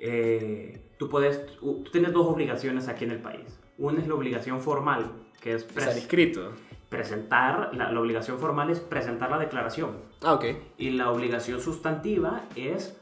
eh, 0.00 0.80
tú, 0.98 1.10
puedes, 1.10 1.44
tú 1.58 1.84
tienes 1.92 2.12
dos 2.14 2.26
obligaciones 2.26 2.88
aquí 2.88 3.04
en 3.04 3.10
el 3.10 3.18
país. 3.20 3.60
Una 3.76 4.00
es 4.00 4.08
la 4.08 4.14
obligación 4.14 4.60
formal, 4.60 5.12
que 5.42 5.52
es 5.52 5.64
Estar 5.64 5.94
inscrito. 5.96 6.52
presentar, 6.88 7.72
la, 7.74 7.92
la 7.92 8.00
obligación 8.00 8.38
formal 8.38 8.70
es 8.70 8.80
presentar 8.80 9.30
la 9.30 9.38
declaración. 9.38 9.98
Ah, 10.22 10.32
ok. 10.32 10.46
Y 10.78 10.90
la 10.92 11.10
obligación 11.10 11.60
sustantiva 11.60 12.44
es 12.56 12.98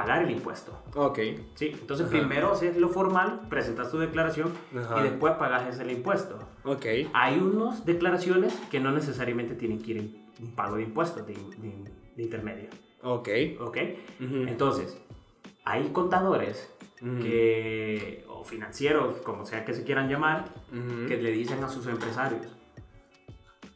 pagar 0.00 0.22
el 0.22 0.30
impuesto. 0.30 0.72
Ok. 0.94 1.18
¿sí? 1.54 1.68
Entonces 1.80 2.06
Ajá. 2.06 2.16
primero 2.18 2.52
haces 2.52 2.76
lo 2.76 2.88
formal, 2.88 3.40
presentas 3.48 3.90
tu 3.90 3.98
declaración 3.98 4.52
Ajá. 4.76 5.00
y 5.00 5.02
después 5.04 5.34
pagas 5.34 5.78
el 5.78 5.90
impuesto. 5.90 6.38
Ok. 6.64 6.86
Hay 7.12 7.38
unas 7.38 7.84
declaraciones 7.84 8.54
que 8.70 8.80
no 8.80 8.90
necesariamente 8.92 9.54
tienen 9.54 9.80
que 9.82 9.90
ir 9.92 9.96
en 9.98 10.28
un 10.40 10.54
pago 10.54 10.76
de 10.76 10.82
impuestos 10.84 11.26
de, 11.26 11.34
de- 11.34 11.90
de 12.16 12.22
intermedio. 12.22 12.68
Ok. 13.02 13.28
¿Ok? 13.60 13.76
Entonces, 14.20 14.96
hay 15.64 15.88
contadores 15.90 16.72
que, 17.00 18.24
o 18.28 18.44
financieros, 18.44 19.18
como 19.22 19.44
sea 19.46 19.64
que 19.64 19.72
se 19.74 19.84
quieran 19.84 20.08
llamar, 20.08 20.46
Ujú. 20.72 21.06
que 21.06 21.16
le 21.16 21.30
dicen 21.30 21.62
a 21.62 21.68
sus 21.68 21.86
empresarios, 21.86 22.46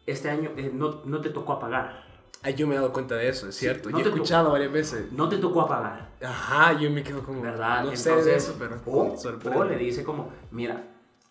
este 0.06 0.28
año 0.30 0.50
eh, 0.56 0.70
no, 0.74 1.02
no 1.04 1.20
te 1.20 1.30
tocó 1.30 1.58
pagar, 1.60 2.04
Ay, 2.42 2.54
yo 2.54 2.66
me 2.66 2.74
he 2.74 2.78
dado 2.78 2.92
cuenta 2.92 3.14
de 3.14 3.28
eso, 3.28 3.48
es 3.48 3.54
cierto. 3.54 3.88
no 3.90 3.98
yo 4.00 4.04
he 4.06 4.08
escuchado 4.08 4.50
varias 4.50 4.72
veces. 4.72 5.12
no 5.12 5.28
te 5.28 5.38
tocó 5.38 5.66
pagar, 5.66 6.10
Ajá, 6.24 6.72
yo 6.78 6.90
me 6.90 7.02
quedo 7.02 7.22
como. 7.22 7.40
¿verdad? 7.42 7.84
No 7.84 7.94
sé 7.96 8.14
de 8.22 8.34
eso, 8.36 8.56
pero. 8.58 8.80
o, 8.86 9.16
o 9.54 9.64
le 9.64 9.76
dice 9.76 10.02
como, 10.04 10.30
mira, 10.50 10.82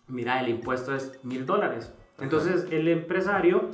mira, 0.08 0.40
el 0.40 0.48
impuesto 0.48 0.94
es 0.94 1.18
mil 1.22 1.44
dólares. 1.46 1.92
Entonces 2.18 2.66
el 2.70 2.88
empresario 2.88 3.70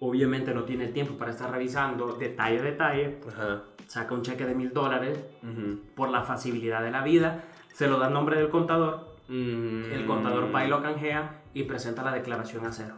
obviamente 0.00 0.54
no 0.54 0.64
tiene 0.64 0.86
tiempo 0.88 1.14
para 1.18 1.30
estar 1.32 1.50
revisando 1.50 2.12
detalle 2.12 2.60
a 2.60 2.62
detalle, 2.62 3.18
Ajá. 3.28 3.62
saca 3.88 4.14
un 4.14 4.22
cheque 4.22 4.44
de 4.46 4.54
mil 4.54 4.72
dólares 4.72 5.18
Ujú. 5.42 5.80
por 5.96 6.10
la 6.10 6.22
facilidad 6.22 6.82
de 6.82 6.90
la 6.92 7.02
vida, 7.02 7.44
se 7.72 7.88
lo 7.88 7.98
da 7.98 8.06
a 8.06 8.10
nombre 8.10 8.36
del 8.38 8.48
contador, 8.50 9.08
Mm. 9.30 9.92
el 9.92 10.06
contador 10.06 10.54
va 10.54 10.64
y 10.64 10.68
lo 10.68 10.80
canjea 10.82 11.42
y 11.52 11.64
presenta 11.64 12.02
la 12.02 12.12
declaración 12.12 12.64
a 12.64 12.72
cero. 12.72 12.94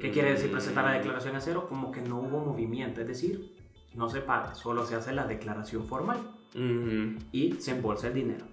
¿Qué 0.00 0.10
quiere 0.10 0.30
decir 0.32 0.50
presentar 0.50 0.84
la 0.84 0.92
declaración 0.92 1.34
a 1.36 1.40
cero? 1.40 1.66
Como 1.68 1.90
que 1.90 2.00
no 2.00 2.18
hubo 2.20 2.38
movimiento, 2.40 3.00
es 3.00 3.06
decir, 3.08 3.54
no 3.94 4.08
se 4.08 4.20
paga, 4.20 4.54
solo 4.54 4.86
se 4.86 4.94
hace 4.94 5.12
la 5.12 5.26
declaración 5.26 5.84
formal 5.86 6.18
Ujú. 6.54 7.18
y 7.32 7.54
se 7.54 7.72
embolsa 7.72 8.08
el 8.08 8.14
dinero. 8.14 8.44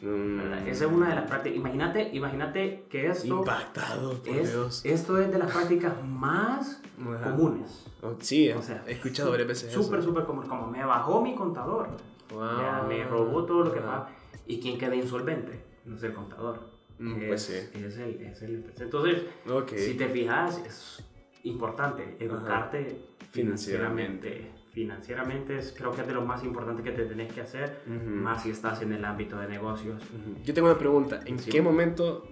Mm. 0.00 0.38
¿verdad? 0.38 0.68
Esa 0.68 0.86
es 0.86 0.90
una 0.92 1.08
de 1.10 1.14
las 1.16 1.28
prácticas. 1.28 1.56
Imagínate, 1.58 2.10
imagínate 2.14 2.86
que 2.88 3.08
esto 3.08 3.38
Impactado, 3.40 4.14
por 4.22 4.28
es, 4.36 4.50
Dios. 4.52 4.80
esto 4.84 5.18
es 5.18 5.30
de 5.30 5.38
las 5.38 5.52
prácticas 5.52 5.92
más 6.04 6.80
Ajá. 7.00 7.30
comunes. 7.30 7.84
Oh, 8.02 8.14
sí, 8.20 8.50
O 8.50 8.62
sea, 8.62 8.82
he 8.86 8.92
escuchado 8.92 9.30
varias 9.30 9.48
veces 9.48 9.72
Súper, 9.72 10.02
súper 10.02 10.24
común. 10.24 10.46
Como 10.48 10.66
me 10.66 10.84
bajó 10.84 11.20
mi 11.20 11.34
contador, 11.34 11.88
Wow. 12.32 12.58
ya 12.58 12.84
me 12.88 13.04
robó 13.04 13.44
todo 13.44 13.64
lo 13.64 13.72
que 13.72 13.80
Ajá. 13.80 13.88
paga. 14.06 14.08
¿Y 14.46 14.58
quién 14.60 14.78
queda 14.78 14.94
insolvente? 14.96 15.62
No 15.84 15.96
es 15.96 16.02
el 16.02 16.14
contador. 16.14 16.71
Mm, 16.98 17.20
es, 17.22 17.28
pues 17.28 17.42
sí. 17.42 17.54
es 17.78 17.96
el, 17.98 18.20
es 18.20 18.42
el- 18.42 18.64
Entonces, 18.78 19.22
Ok. 19.48 19.72
si 19.76 19.94
te 19.94 20.08
fijas, 20.08 20.58
es 20.66 21.04
importante 21.44 22.16
educarte 22.20 22.98
Financieramente. 23.30 24.28
financieramente. 24.30 24.62
Financieramente 24.72 25.58
es, 25.58 25.74
creo 25.76 25.92
que 25.92 26.00
es 26.00 26.06
de 26.06 26.14
lo 26.14 26.22
más 26.22 26.42
importante 26.44 26.82
que 26.82 26.92
te 26.92 27.04
tenés 27.04 27.30
que 27.32 27.42
hacer, 27.42 27.82
Ujú. 27.86 28.08
más 28.08 28.42
si 28.42 28.50
estás 28.50 28.80
en 28.82 28.92
el 28.94 29.04
ámbito 29.04 29.38
de 29.38 29.46
negocios. 29.48 30.02
Ujú. 30.02 30.42
Yo 30.44 30.54
tengo 30.54 30.68
una 30.68 30.78
pregunta. 30.78 31.20
¿En 31.26 31.38
Sí. 31.38 31.50
qué 31.50 31.60
momento, 31.60 32.26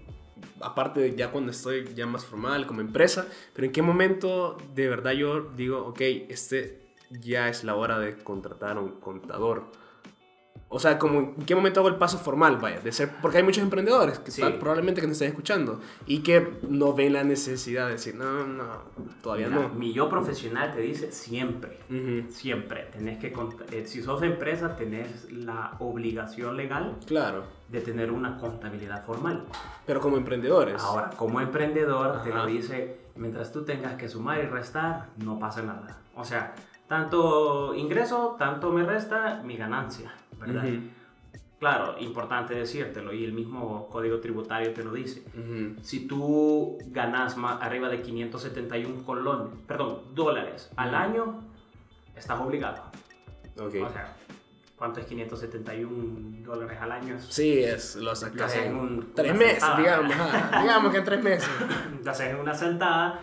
aparte 0.63 1.01
de 1.01 1.15
ya 1.15 1.31
cuando 1.31 1.51
estoy 1.51 1.93
ya 1.95 2.07
más 2.07 2.25
formal 2.25 2.67
como 2.67 2.81
empresa, 2.81 3.27
pero 3.53 3.67
en 3.67 3.73
qué 3.73 3.83
momento 3.83 4.57
de 4.75 4.89
verdad 4.89 5.13
yo 5.13 5.51
digo, 5.55 5.85
ok, 5.87 6.01
este 6.31 6.81
ya 7.11 7.49
es 7.51 7.63
la 7.65 7.75
hora 7.75 7.99
de 7.99 8.17
contratar 8.17 8.79
a 8.79 8.81
un 8.81 9.01
contador? 9.01 9.65
O 10.73 10.79
sea, 10.79 11.01
como 11.01 11.19
en 11.19 11.35
qué 11.47 11.57
momento 11.57 11.81
hago 11.81 11.89
el 11.89 11.97
paso 11.97 12.17
formal, 12.17 12.59
vaya, 12.59 12.79
de 12.81 12.93
ser, 12.93 13.11
porque 13.21 13.39
hay 13.39 13.43
muchos 13.43 13.61
emprendedores 13.65 14.21
que 14.21 14.31
Sí. 14.31 14.41
tal- 14.41 14.55
probablemente 14.61 15.01
que 15.01 15.09
nos 15.09 15.15
estén 15.15 15.31
escuchando 15.31 15.81
y 16.07 16.21
que 16.21 16.59
no 16.69 16.93
ven 16.95 17.13
la 17.15 17.25
necesidad 17.25 17.87
de 17.87 17.95
decir, 17.95 18.15
no, 18.15 18.47
no, 18.47 18.65
todavía 19.21 19.49
Mira, 19.49 19.63
no. 19.63 19.69
Mi 19.71 19.93
yo 19.93 20.09
profesional 20.09 20.73
te 20.73 20.81
dice 20.81 21.11
siempre, 21.11 21.77
Ujú. 21.91 22.31
siempre, 22.33 22.85
tenés 22.93 23.19
que, 23.19 23.35
eh, 23.73 23.85
si 23.85 24.01
sos 24.01 24.23
empresa, 24.23 24.77
tenés 24.77 25.33
la 25.33 25.73
obligación 25.81 26.57
legal 26.57 26.99
Claro, 27.05 27.43
de 27.69 27.81
tener 27.81 28.13
una 28.13 28.39
contabilidad 28.39 29.05
formal. 29.05 29.47
pero 29.87 29.99
como 30.01 30.19
emprendedores. 30.19 30.81
Ahora, 30.81 31.11
como 31.17 31.41
emprendedor, 31.41 32.23
te 32.23 32.31
Ajá. 32.31 32.39
lo 32.39 32.47
dice, 32.47 32.97
mientras 33.17 33.51
tú 33.51 33.65
tengas 33.65 33.97
que 33.97 34.09
sumar 34.09 34.39
y 34.39 34.47
restar, 34.47 35.09
no 35.17 35.37
pasa 35.37 35.63
nada. 35.63 35.99
O 36.15 36.25
sea, 36.25 36.55
tanto 36.87 37.75
ingreso, 37.75 38.37
tanto 38.39 38.71
me 38.71 38.85
resta 38.85 39.43
mi 39.45 39.57
ganancia, 39.57 40.13
¿verdad? 40.41 40.65
Ujú. 40.65 40.81
Claro, 41.59 41.97
importante 42.01 42.55
decírtelo 42.55 43.13
y 43.13 43.23
el 43.25 43.33
mismo 43.35 43.87
código 43.91 44.19
tributario 44.19 44.73
te 44.73 44.83
lo 44.83 44.93
dice. 44.95 45.23
Ujú. 45.37 45.77
Si 45.83 46.07
tú 46.07 46.79
ganas 46.87 47.37
más 47.37 47.61
arriba 47.61 47.89
de 47.91 48.01
571 48.01 49.05
colones, 49.05 49.53
perdón, 49.67 50.01
dólares 50.15 50.71
al 50.77 50.95
año, 50.95 51.43
estás 52.17 52.41
obligado. 52.41 52.83
Ok. 53.59 53.75
O 53.87 53.93
sea, 53.93 54.17
¿cuánto 54.77 55.01
es 55.01 55.07
571 55.07 56.43
dólares 56.47 56.79
al 56.81 56.93
año? 56.93 57.19
Sí, 57.29 57.59
es, 57.63 57.97
lo 57.97 58.17
sacas 58.17 58.57
en 58.57 58.75
un- 58.77 59.13
tres 59.15 59.35
meses, 59.35 59.63
sentada. 59.63 59.77
digamos. 59.79 60.17
digamos 60.63 60.93
que 60.93 60.99
en 60.99 61.05
tres 61.05 61.23
meses. 61.23 61.51
Lo 62.03 62.11
haces 62.11 62.31
en 62.31 62.37
una 62.37 62.55
sentada. 62.55 63.21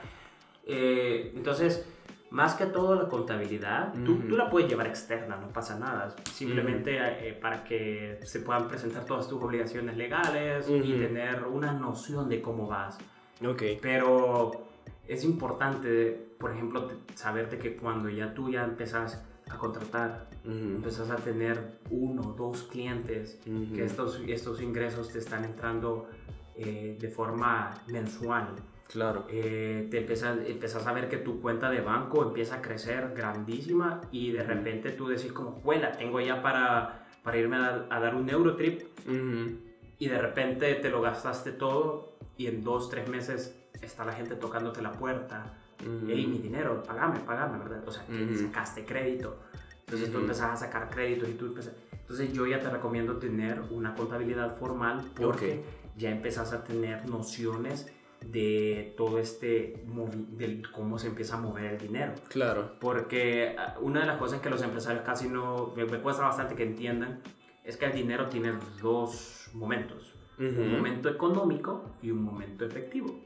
Eh, 0.63 1.32
entonces, 1.36 1.88
más 2.30 2.55
que 2.55 2.65
todo 2.65 2.95
la 2.95 3.07
contabilidad, 3.07 3.93
tú, 4.05 4.17
tú 4.28 4.36
la 4.36 4.49
puedes 4.49 4.69
llevar 4.69 4.88
externa, 4.88 5.38
no 5.38 5.47
pasa 5.53 5.80
nada. 5.80 6.13
Simplemente 6.32 6.97
eh, 7.30 7.34
para 7.34 7.63
que 7.63 8.19
se 8.23 8.41
puedan 8.41 8.67
presentar 8.67 9.05
todas 9.05 9.28
tus 9.30 9.41
obligaciones 9.41 9.95
legales 9.95 10.67
y 10.69 10.82
tener 10.99 11.43
una 11.45 11.71
noción 11.73 12.28
de 12.28 12.41
cómo 12.41 12.67
vas. 12.67 12.97
Ok. 13.45 13.63
Pero 13.82 14.67
es 15.07 15.23
importante, 15.23 16.34
por 16.38 16.51
ejemplo, 16.51 16.86
te- 16.88 17.13
saberte 17.15 17.57
que 17.57 17.78
cuando 17.78 18.09
ya 18.09 18.34
tú 18.34 18.49
ya 18.49 18.63
empezás 18.65 19.23
a 19.49 19.57
contratar, 19.57 20.28
empezás 20.43 21.09
a 21.09 21.15
tener 21.15 21.80
uno 21.89 22.21
dos 22.38 22.63
clientes, 22.63 23.39
que 23.73 23.86
estos, 23.86 24.19
estos 24.28 24.61
ingresos 24.61 25.13
te 25.13 25.19
están 25.19 25.45
entrando 25.45 26.09
eh, 26.55 26.97
de 26.99 27.07
forma 27.09 27.73
mensual. 27.88 28.55
Claro. 28.88 29.26
Eh, 29.30 29.88
te 29.92 30.00
empiezas, 30.00 30.38
empiezas 30.46 30.86
a 30.88 30.94
ver 30.94 31.10
que 31.10 31.18
tu 31.18 31.42
cuenta 31.42 31.70
de 31.70 31.82
banco 31.82 32.24
empieza 32.24 32.56
a 32.56 32.62
crecer 32.62 33.14
grandísima 33.16 34.02
y 34.12 34.32
de 34.32 34.44
repente 34.44 34.92
tú 34.92 35.08
decís 35.08 35.32
como, 35.34 35.52
juela, 35.52 35.92
tengo 35.92 36.22
ya 36.22 36.42
para, 36.42 37.06
para 37.24 37.38
irme 37.38 37.58
a, 37.58 37.86
a 37.90 38.00
dar 38.00 38.16
un 38.16 38.30
Eurotrip 38.30 38.82
Ujú. 39.06 39.58
y 40.00 40.08
de 40.08 40.18
repente 40.18 40.74
te 40.76 40.90
lo 40.90 41.02
gastaste 41.02 41.52
todo 41.52 42.18
y 42.38 42.48
en 42.48 42.64
dos, 42.64 42.90
tres 42.90 43.10
meses 43.10 43.56
está 43.82 44.06
la 44.06 44.14
gente 44.14 44.36
tocándote 44.36 44.82
la 44.82 44.92
puerta. 44.94 45.54
Ujú. 45.82 46.08
Hey, 46.08 46.26
mi 46.26 46.40
dinero, 46.40 46.82
pagame, 46.84 47.20
pagame, 47.20 47.58
¿verdad? 47.60 47.84
O 47.88 47.92
sea, 47.92 48.06
que 48.06 48.24
Ujú. 48.24 48.36
sacaste 48.36 48.86
crédito. 48.86 49.40
Entonces 49.80 50.12
tú 50.12 50.20
empezás 50.20 50.52
a 50.52 50.66
sacar 50.66 50.90
crédito 50.90 51.28
y 51.28 51.34
tú 51.34 51.48
empezás... 51.48 51.74
Entonces 51.92 52.32
yo 52.32 52.46
ya 52.48 52.60
te 52.60 52.70
recomiendo 52.70 53.18
tener 53.18 53.62
una 53.70 53.94
contabilidad 53.94 54.56
formal 54.56 55.04
porque 55.16 55.64
ya 55.98 56.10
empezás 56.10 56.54
a 56.54 56.64
tener 56.64 57.08
nociones 57.10 57.92
de 58.32 58.93
todo 58.97 59.19
este, 59.19 59.84
del 60.32 60.69
cómo 60.71 60.99
se 60.99 61.07
empieza 61.07 61.36
a 61.36 61.39
mover 61.41 61.65
el 61.73 61.78
dinero. 61.78 62.13
Claro. 62.30 62.71
Porque 62.80 63.55
ah, 63.57 63.75
una 63.82 64.01
de 64.01 64.05
las 64.07 64.17
cosas 64.17 64.41
que 64.41 64.49
los 64.49 64.61
empresarios 64.61 65.03
casi 65.05 65.28
no, 65.30 65.73
me, 65.75 65.86
me 65.86 65.99
cuesta 65.99 66.23
bastante 66.23 66.55
que 66.55 66.63
entiendan, 66.63 67.21
es 67.63 67.78
que 67.78 67.86
el 67.86 67.93
dinero 67.93 68.28
tiene 68.28 68.53
dos 68.82 69.49
momentos. 69.53 70.13
Un 70.39 70.71
momento 70.71 71.09
económico 71.09 71.84
y 72.01 72.11
un 72.11 72.21
momento 72.23 72.63
efectivo. 72.63 73.19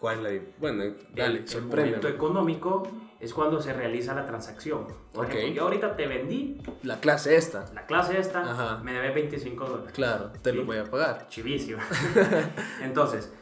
¿Cuál 0.00 0.26
es 0.26 0.42
la 0.42 0.48
Bueno, 0.58 0.82
El- 0.82 0.96
dale, 1.14 1.38
el, 1.38 1.48
sorprende. 1.48 1.84
momento 1.92 2.08
económico 2.08 2.82
es 3.20 3.32
cuando 3.32 3.60
se 3.62 3.72
realiza 3.72 4.12
la 4.14 4.26
transacción. 4.26 4.88
Por 5.12 5.26
Ok. 5.26 5.30
ejemplo, 5.34 5.54
yo 5.54 5.62
ahorita 5.62 5.94
te 5.94 6.08
vendí 6.08 6.58
La 6.82 6.98
clase 6.98 7.36
esta. 7.36 7.66
la 7.72 7.86
clase 7.86 8.18
esta, 8.18 8.40
Ajá. 8.42 8.82
me 8.82 8.92
debes 8.92 9.14
25 9.14 9.64
dólares. 9.64 9.92
Claro, 9.92 10.32
te 10.42 10.52
lo 10.52 10.64
voy 10.64 10.78
a 10.78 10.84
pagar. 10.90 11.28
Chivísimo. 11.28 11.78
Entonces, 12.82 13.32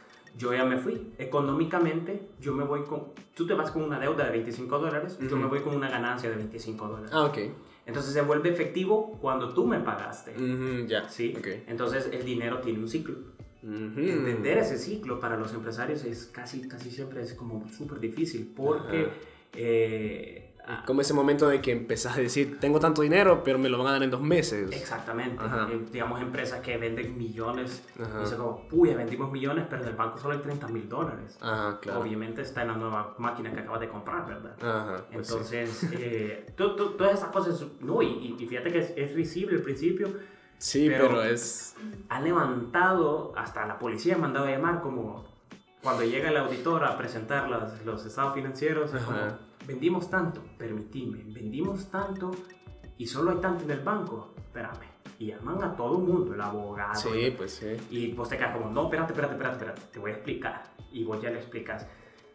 yo 0.41 0.55
ya 0.55 0.64
me 0.64 0.78
fui. 0.78 1.12
Económicamente, 1.18 2.28
yo 2.41 2.55
me 2.55 2.64
voy 2.64 2.82
con... 2.84 3.09
Tú 3.34 3.47
te 3.47 3.53
vas 3.53 3.70
con 3.70 3.82
una 3.82 4.01
deuda 4.01 4.24
de 4.24 4.30
25 4.30 4.78
dólares, 4.78 5.18
yo 5.20 5.26
Ujú. 5.26 5.36
me 5.36 5.47
voy 5.47 5.61
con 5.61 5.76
una 5.76 5.91
ganancia 5.91 6.30
de 6.30 6.36
25 6.36 6.88
dólares. 6.88 7.11
Ah, 7.12 7.24
ok. 7.24 7.38
Entonces 7.84 8.14
se 8.14 8.22
vuelve 8.22 8.49
efectivo 8.49 9.18
cuando 9.20 9.53
tú 9.53 9.66
me 9.66 9.80
pagaste. 9.80 10.32
Ujú, 10.32 10.86
ya. 10.86 11.09
¿Sí? 11.09 11.34
Ok. 11.38 11.47
Entonces 11.66 12.09
el 12.11 12.24
dinero 12.24 12.61
tiene 12.61 12.78
un 12.78 12.88
ciclo. 12.88 13.16
Ujú. 13.62 14.01
Entender 14.01 14.59
ese 14.59 14.78
ciclo 14.78 15.20
para 15.20 15.36
los 15.36 15.53
empresarios 15.53 16.05
es 16.05 16.26
casi, 16.26 16.66
casi 16.66 16.91
siempre 16.91 17.20
es 17.20 17.34
como 17.34 17.68
súper 17.68 18.01
difícil 18.01 18.51
porque... 18.57 19.11
Eh, 19.53 20.50
ah, 20.67 20.83
Como 20.87 21.01
ese 21.01 21.15
momento 21.15 21.49
de 21.49 21.61
que 21.61 21.73
empezás 21.73 22.17
a 22.17 22.21
decir, 22.21 22.59
tengo 22.61 22.81
tanto 22.81 23.03
dinero, 23.03 23.43
pero 23.45 23.59
me 23.59 23.69
lo 23.69 23.79
van 23.79 23.87
a 23.89 23.93
dar 23.93 24.03
en 24.03 24.11
dos 24.11 24.21
meses. 24.21 24.71
Exactamente. 24.73 25.43
Eh, 25.45 25.87
digamos, 25.93 26.21
empresas 26.21 26.61
que 26.61 26.77
venden 26.79 27.17
millones. 27.19 27.83
Ajá. 28.01 28.21
Dice 28.21 28.37
como, 28.37 28.67
puya, 28.69 28.97
vendimos 28.97 29.31
millones, 29.33 29.67
pero 29.69 29.85
del 29.85 29.95
banco 29.97 30.19
solo 30.19 30.35
hay 30.35 30.41
30 30.41 30.69
mil 30.69 30.89
dólares. 30.89 31.39
Ajá, 31.41 31.79
claro. 31.81 32.01
Obviamente 32.01 32.43
está 32.43 32.63
en 32.63 32.69
la 32.69 32.75
nueva 32.77 33.15
máquina 33.19 33.53
que 33.53 33.61
acabas 33.61 33.81
de 33.81 33.89
comprar, 33.89 34.27
¿verdad? 34.27 34.55
Ajá, 34.63 35.05
pues 35.13 35.27
sí. 35.27 35.33
Entonces, 35.35 35.89
eh, 35.93 36.47
to- 36.57 36.75
to- 36.77 36.91
todas 36.91 37.15
esas 37.15 37.31
cosas, 37.31 37.65
no, 37.81 38.03
y, 38.03 38.37
y 38.39 38.47
fíjate 38.47 38.71
que 38.73 38.79
es, 38.79 38.93
es 38.97 39.13
risible 39.15 39.57
al 39.57 39.63
principio, 39.63 40.09
Sí, 40.59 40.89
pero- 40.91 41.09
pero, 41.09 41.23
es... 41.25 41.75
han 42.11 42.23
levantado, 42.25 43.33
hasta 43.37 43.67
la 43.67 43.79
policía 43.79 44.15
ha 44.17 44.19
mandado 44.19 44.47
a 44.47 44.51
llamar 44.51 44.81
como 44.83 45.25
cuando 45.83 46.05
llega 46.05 46.29
el 46.29 46.37
auditor 46.37 46.85
a 46.85 46.99
presentar 46.99 47.49
los, 47.49 47.83
los 47.87 48.05
estados 48.05 48.35
financieros, 48.35 48.93
es 48.93 49.03
como. 49.03 49.19
Vendimos 49.71 50.11
tanto, 50.11 50.43
permitime, 50.59 51.23
vendimos 51.33 51.91
tanto 51.91 52.33
y 52.99 53.07
solo 53.07 53.31
hay 53.31 53.39
tanto 53.39 53.64
en 53.64 53.71
el 53.71 53.81
banco, 53.81 54.35
espérame. 54.37 54.91
Y 55.18 55.27
llaman 55.27 55.62
a 55.62 55.77
todo 55.77 55.99
el 55.99 56.05
mundo, 56.05 56.35
el 56.35 56.41
abogado. 56.41 56.95
Sí, 56.95 57.33
pues 57.37 57.53
sí. 57.53 57.77
Y 57.91 58.12
vos 58.12 58.29
te 58.29 58.37
quedas 58.37 58.57
como, 58.57 58.71
no, 58.71 58.85
espérate, 58.85 59.12
espérate, 59.12 59.35
espérate, 59.35 59.57
espérate, 59.57 59.83
te 59.93 59.99
voy 59.99 60.11
a 60.11 60.14
explicar. 60.14 60.62
Y 60.93 61.05
vos 61.05 61.21
ya 61.23 61.31
le 61.31 61.39
explicas. 61.39 61.87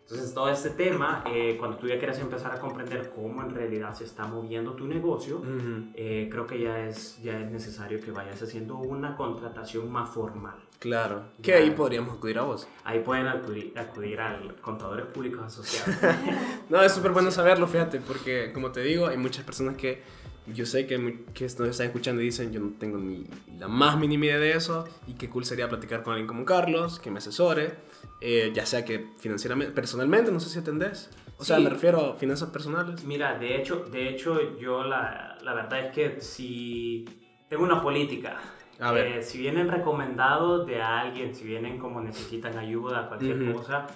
Entonces, 0.08 0.36
todo 0.36 0.50
este 0.52 0.70
tema, 0.70 1.24
eh, 1.26 1.56
cuando 1.58 1.78
tú 1.78 1.88
ya 1.88 1.98
quieres 1.98 2.20
empezar 2.20 2.52
a 2.54 2.60
comprender 2.60 3.12
cómo 3.16 3.42
en 3.42 3.50
realidad 3.50 3.92
se 3.96 4.04
está 4.04 4.28
moviendo 4.28 4.74
tu 4.74 4.86
negocio, 4.88 5.38
Ujú. 5.38 5.90
eh, 5.96 6.30
creo 6.32 6.46
que 6.46 6.62
ya 6.62 6.88
es, 6.88 7.20
ya 7.24 7.40
es 7.40 7.50
necesario 7.50 8.00
que 8.00 8.12
vayas 8.12 8.40
haciendo 8.44 8.76
una 8.78 9.16
contratación 9.18 9.92
más 9.92 10.08
formal. 10.10 10.54
Claro. 10.78 11.24
Que 11.42 11.52
Ya. 11.54 11.58
ahí 11.58 11.72
podríamos 11.72 12.18
acudir 12.18 12.38
a 12.38 12.44
vos. 12.44 12.68
Ahí 12.84 13.00
pueden 13.00 13.26
acudir, 13.26 13.74
acudir 13.80 14.20
al 14.22 14.56
contadores 14.62 15.08
públicos 15.08 15.42
asociados. 15.44 15.96
No, 16.70 16.82
es 16.84 16.92
súper 16.92 17.12
bueno 17.12 17.32
saberlo, 17.32 17.66
fíjate, 17.68 18.00
porque 18.00 18.52
como 18.54 18.72
te 18.72 18.82
digo, 18.82 19.08
hay 19.08 19.18
muchas 19.18 19.44
personas 19.44 19.76
que 19.76 20.04
yo 20.48 20.66
sé 20.66 20.86
que, 20.88 21.26
que 21.34 21.46
nos 21.46 21.60
están 21.70 21.88
escuchando 21.88 22.22
y 22.22 22.26
dicen, 22.26 22.52
yo 22.52 22.60
no 22.60 22.72
tengo 22.80 22.98
ni 22.98 23.26
la 23.58 23.68
más 23.68 23.98
mínima 23.98 24.26
idea 24.26 24.40
de 24.40 24.52
eso, 24.54 24.86
y 25.08 25.14
qué 25.14 25.30
cool 25.30 25.46
sería 25.46 25.68
platicar 25.70 26.04
con 26.04 26.14
alguien 26.14 26.28
como 26.28 26.46
Carlos, 26.46 27.00
que 27.00 27.10
me 27.12 27.18
asesore, 27.20 27.74
eh, 28.22 28.52
ya 28.54 28.66
sea 28.66 28.86
que 28.86 29.08
financieramente, 29.18 29.74
personalmente, 29.74 30.32
no 30.32 30.40
sé 30.40 30.50
si 30.50 30.60
atendés. 30.60 31.10
O 31.38 31.44
sea, 31.44 31.58
Sí. 31.58 31.64
me 31.64 31.70
refiero 31.70 32.14
a 32.14 32.16
finanzas 32.16 32.50
personales. 32.50 33.04
Mira, 33.04 33.38
de 33.38 33.58
hecho, 33.58 33.86
de 33.92 34.08
hecho 34.10 34.58
yo 34.58 34.84
la, 34.84 35.38
la 35.44 35.54
verdad 35.54 35.88
es 35.88 35.92
que 35.94 36.22
si 36.22 37.06
tengo 37.50 37.64
una 37.64 37.82
política, 37.82 38.38
A 38.80 38.92
ver. 38.92 39.08
eh, 39.08 39.24
si 39.24 39.38
vienen 39.40 39.68
recomendados 39.70 40.66
de 40.66 40.82
alguien, 40.82 41.36
si 41.36 41.44
vienen 41.44 41.78
como 41.78 42.00
necesitan 42.02 42.58
ayuda, 42.58 43.08
cualquier 43.10 43.54
cosa, 43.54 43.88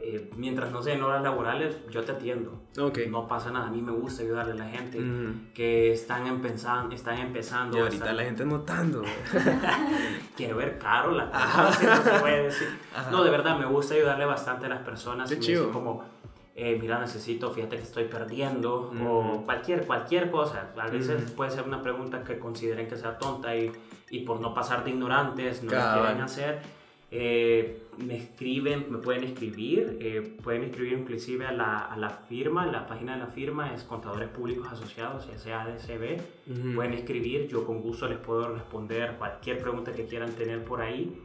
eh, 0.00 0.30
mientras 0.36 0.70
no 0.70 0.82
sean 0.82 1.02
horas 1.02 1.22
laborales, 1.22 1.76
yo 1.90 2.04
te 2.04 2.12
atiendo. 2.12 2.60
Ok. 2.78 2.98
No 3.08 3.26
pasa 3.26 3.50
nada, 3.50 3.66
a 3.68 3.70
mí 3.70 3.80
me 3.82 3.92
gusta 3.92 4.22
ayudarle 4.22 4.52
a 4.52 4.56
la 4.56 4.68
gente 4.68 4.98
Ujú. 4.98 5.32
que 5.54 5.92
están, 5.92 6.26
empezando, 6.26 6.94
están 6.94 7.18
empezando. 7.18 7.76
Y 7.76 7.80
ahorita 7.80 8.04
están- 8.04 8.16
la 8.16 8.22
gente 8.24 8.44
notando. 8.44 9.02
Quiero 10.36 10.56
ver 10.56 10.78
caro 10.78 11.12
la 11.12 11.26
no 11.26 11.72
se 11.72 12.20
puede 12.20 12.42
decir. 12.44 12.68
No, 13.10 13.24
de 13.24 13.30
verdad, 13.30 13.58
me 13.58 13.66
gusta 13.66 13.94
ayudarle 13.94 14.24
bastante 14.26 14.66
a 14.66 14.68
las 14.68 14.82
personas. 14.82 15.28
Qué 15.30 15.38
chido. 15.40 15.72
como, 15.72 16.04
eh, 16.54 16.78
mira, 16.80 16.98
necesito, 16.98 17.50
fíjate 17.50 17.76
que 17.76 17.82
estoy 17.82 18.04
perdiendo, 18.04 18.90
Ujú. 18.94 19.08
o 19.08 19.42
cualquier, 19.44 19.86
cualquier 19.86 20.30
cosa. 20.30 20.68
A 20.76 20.88
veces 20.88 21.22
Ujú. 21.24 21.32
puede 21.34 21.50
ser 21.50 21.64
una 21.64 21.82
pregunta 21.82 22.22
que 22.22 22.38
consideren 22.38 22.88
que 22.88 22.96
sea 22.96 23.18
tonta 23.18 23.56
y, 23.56 23.72
y 24.10 24.20
por 24.20 24.40
no 24.40 24.54
pasar 24.54 24.84
de 24.84 24.90
ignorantes 24.90 25.62
no 25.62 25.72
la 25.72 25.94
quieren 26.00 26.20
hacer. 26.22 26.60
Eh, 27.10 27.86
me 27.98 28.16
escriben, 28.16 28.86
me 28.90 28.98
pueden 28.98 29.24
escribir, 29.24 29.98
eh, 30.00 30.36
pueden 30.42 30.64
escribir 30.64 30.94
inclusive 30.94 31.46
a 31.46 31.52
la, 31.52 31.78
a 31.78 31.96
la 31.96 32.10
firma, 32.10 32.66
la 32.66 32.86
página 32.86 33.14
de 33.14 33.20
la 33.20 33.26
firma 33.28 33.72
es 33.72 33.84
Contadores 33.84 34.28
Públicos 34.28 34.66
Asociados, 34.70 35.26
SADCB, 35.26 36.20
Ujú. 36.50 36.74
pueden 36.74 36.94
escribir, 36.94 37.46
yo 37.48 37.64
con 37.64 37.80
gusto 37.80 38.08
les 38.08 38.18
puedo 38.18 38.52
responder 38.54 39.16
cualquier 39.18 39.58
pregunta 39.58 39.92
que 39.92 40.06
quieran 40.06 40.32
tener 40.32 40.64
por 40.64 40.80
ahí. 40.80 41.22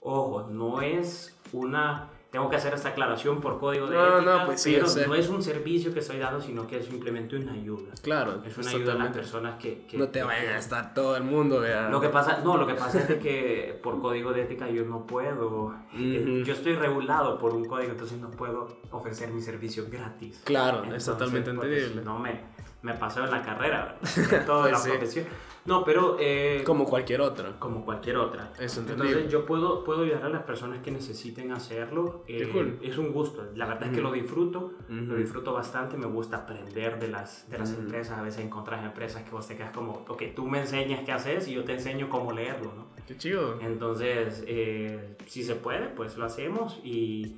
Ojo, 0.00 0.48
no 0.50 0.80
es 0.82 1.38
una... 1.52 2.10
Tengo 2.34 2.50
que 2.50 2.56
hacer 2.56 2.74
esta 2.74 2.88
aclaración 2.88 3.40
por 3.40 3.60
código 3.60 3.86
de 3.86 3.94
No, 3.94 4.18
ética, 4.18 4.38
no, 4.38 4.46
pues 4.46 4.60
sí, 4.60 4.72
pero 4.74 5.06
no 5.06 5.14
es 5.14 5.28
un 5.28 5.40
servicio 5.40 5.94
que 5.94 6.00
estoy 6.00 6.18
dando, 6.18 6.40
sino 6.40 6.66
que 6.66 6.78
es 6.78 6.86
simplemente 6.86 7.36
una 7.36 7.52
ayuda. 7.52 7.92
Claro. 8.02 8.42
Es 8.44 8.58
una 8.58 8.70
ayuda 8.70 8.94
a 8.94 8.96
las 8.96 9.12
personas 9.12 9.54
que... 9.62 9.86
que- 9.86 9.96
No 9.96 10.08
te 10.08 10.20
vayan 10.24 10.52
a 10.52 10.58
estar 10.58 10.92
todo 10.94 11.16
el 11.16 11.22
mundo, 11.22 11.60
vea. 11.60 11.88
Lo 11.90 12.00
que 12.00 12.08
pasa, 12.08 12.40
no, 12.42 12.56
lo 12.56 12.66
que 12.66 12.74
pasa 12.74 12.98
es 12.98 13.20
que 13.20 13.78
por 13.80 14.00
código 14.00 14.32
de 14.32 14.42
ética 14.42 14.68
yo 14.68 14.84
no 14.84 15.06
puedo. 15.06 15.76
eh. 15.96 16.42
Yo 16.44 16.54
estoy 16.54 16.74
regulado 16.74 17.38
por 17.38 17.54
un 17.54 17.66
código, 17.66 17.92
entonces 17.92 18.18
no 18.18 18.32
puedo 18.32 18.78
ofrecer 18.90 19.30
mi 19.30 19.40
servicio 19.40 19.84
gratis. 19.88 20.40
Claro, 20.42 20.78
es 20.78 20.84
Entonces, 20.86 21.04
totalmente 21.06 21.52
pues, 21.54 21.68
entendible. 21.70 22.02
No 22.04 22.18
me, 22.18 22.40
me 22.84 22.92
pasó 22.94 23.24
en 23.24 23.30
la 23.30 23.42
carrera, 23.42 23.96
en 24.16 24.44
toda 24.46 24.60
Pues 24.62 24.72
la 24.72 24.78
sí. 24.78 24.90
profesión. 24.90 25.26
No, 25.64 25.82
pero 25.82 26.18
eh, 26.20 26.62
Como 26.66 26.84
cualquier 26.84 27.22
otra. 27.22 27.52
como 27.58 27.82
cualquier 27.86 28.18
otra. 28.18 28.52
Es 28.60 28.76
entendible. 28.76 29.08
Entonces 29.12 29.32
yo 29.32 29.46
puedo, 29.46 29.82
puedo 29.82 30.02
ayudar 30.02 30.26
a 30.26 30.28
las 30.28 30.42
personas 30.42 30.82
que 30.82 30.90
necesiten 30.90 31.50
hacerlo. 31.52 32.22
Qué 32.26 32.42
Eh, 32.42 32.48
cool. 32.50 32.78
Es 32.82 32.98
un 32.98 33.10
gusto. 33.12 33.46
La 33.56 33.64
verdad 33.64 33.84
es 33.88 33.94
que 33.94 34.02
lo 34.02 34.12
disfruto. 34.12 34.74
Lo 34.90 35.02
Ujú. 35.04 35.14
disfruto 35.16 35.54
bastante. 35.54 35.96
Me 35.96 36.04
gusta 36.04 36.36
aprender 36.36 36.98
de 36.98 37.08
las, 37.08 37.48
de 37.48 37.56
las 37.56 37.70
Ujú. 37.72 37.80
empresas. 37.80 38.18
A 38.18 38.22
veces 38.22 38.44
encontrás 38.44 38.84
empresas 38.84 39.22
que 39.22 39.30
vos 39.30 39.48
te 39.48 39.56
quedas 39.56 39.72
como, 39.72 40.04
ok, 40.06 40.22
tú 40.36 40.46
me 40.46 40.60
enseñas 40.60 41.00
qué 41.06 41.12
haces 41.12 41.48
y 41.48 41.54
yo 41.54 41.64
te 41.64 41.72
enseño 41.72 42.10
cómo 42.10 42.32
leerlo, 42.32 42.70
¿no? 42.76 42.84
Qué 43.08 43.16
chido. 43.16 43.58
Entonces, 43.62 44.44
eh, 44.46 45.16
si 45.26 45.42
se 45.44 45.54
puede, 45.54 45.86
pues 45.88 46.18
lo 46.18 46.26
hacemos 46.26 46.78
y, 46.84 47.36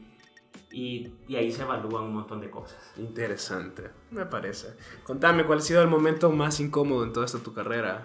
y, 0.77 1.11
y 1.27 1.37
ahí 1.37 1.51
se 1.51 1.63
evalúan 1.63 2.05
un 2.05 2.13
montón 2.13 2.43
de 2.43 2.51
cosas. 2.51 2.77
Interesante, 2.99 3.85
me 4.11 4.27
parece. 4.27 4.75
Contame, 5.05 5.47
¿cuál 5.47 5.61
ha 5.61 5.63
sido 5.63 5.81
el 5.81 5.89
momento 5.89 6.31
más 6.31 6.61
incómodo 6.61 7.03
en 7.05 7.15
toda 7.15 7.25
esta 7.25 7.39
tu 7.39 7.55
carrera? 7.55 8.03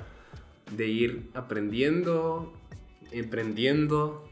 De 0.71 0.87
ir 0.87 1.29
aprendiendo, 1.33 2.53
emprendiendo, 3.11 4.23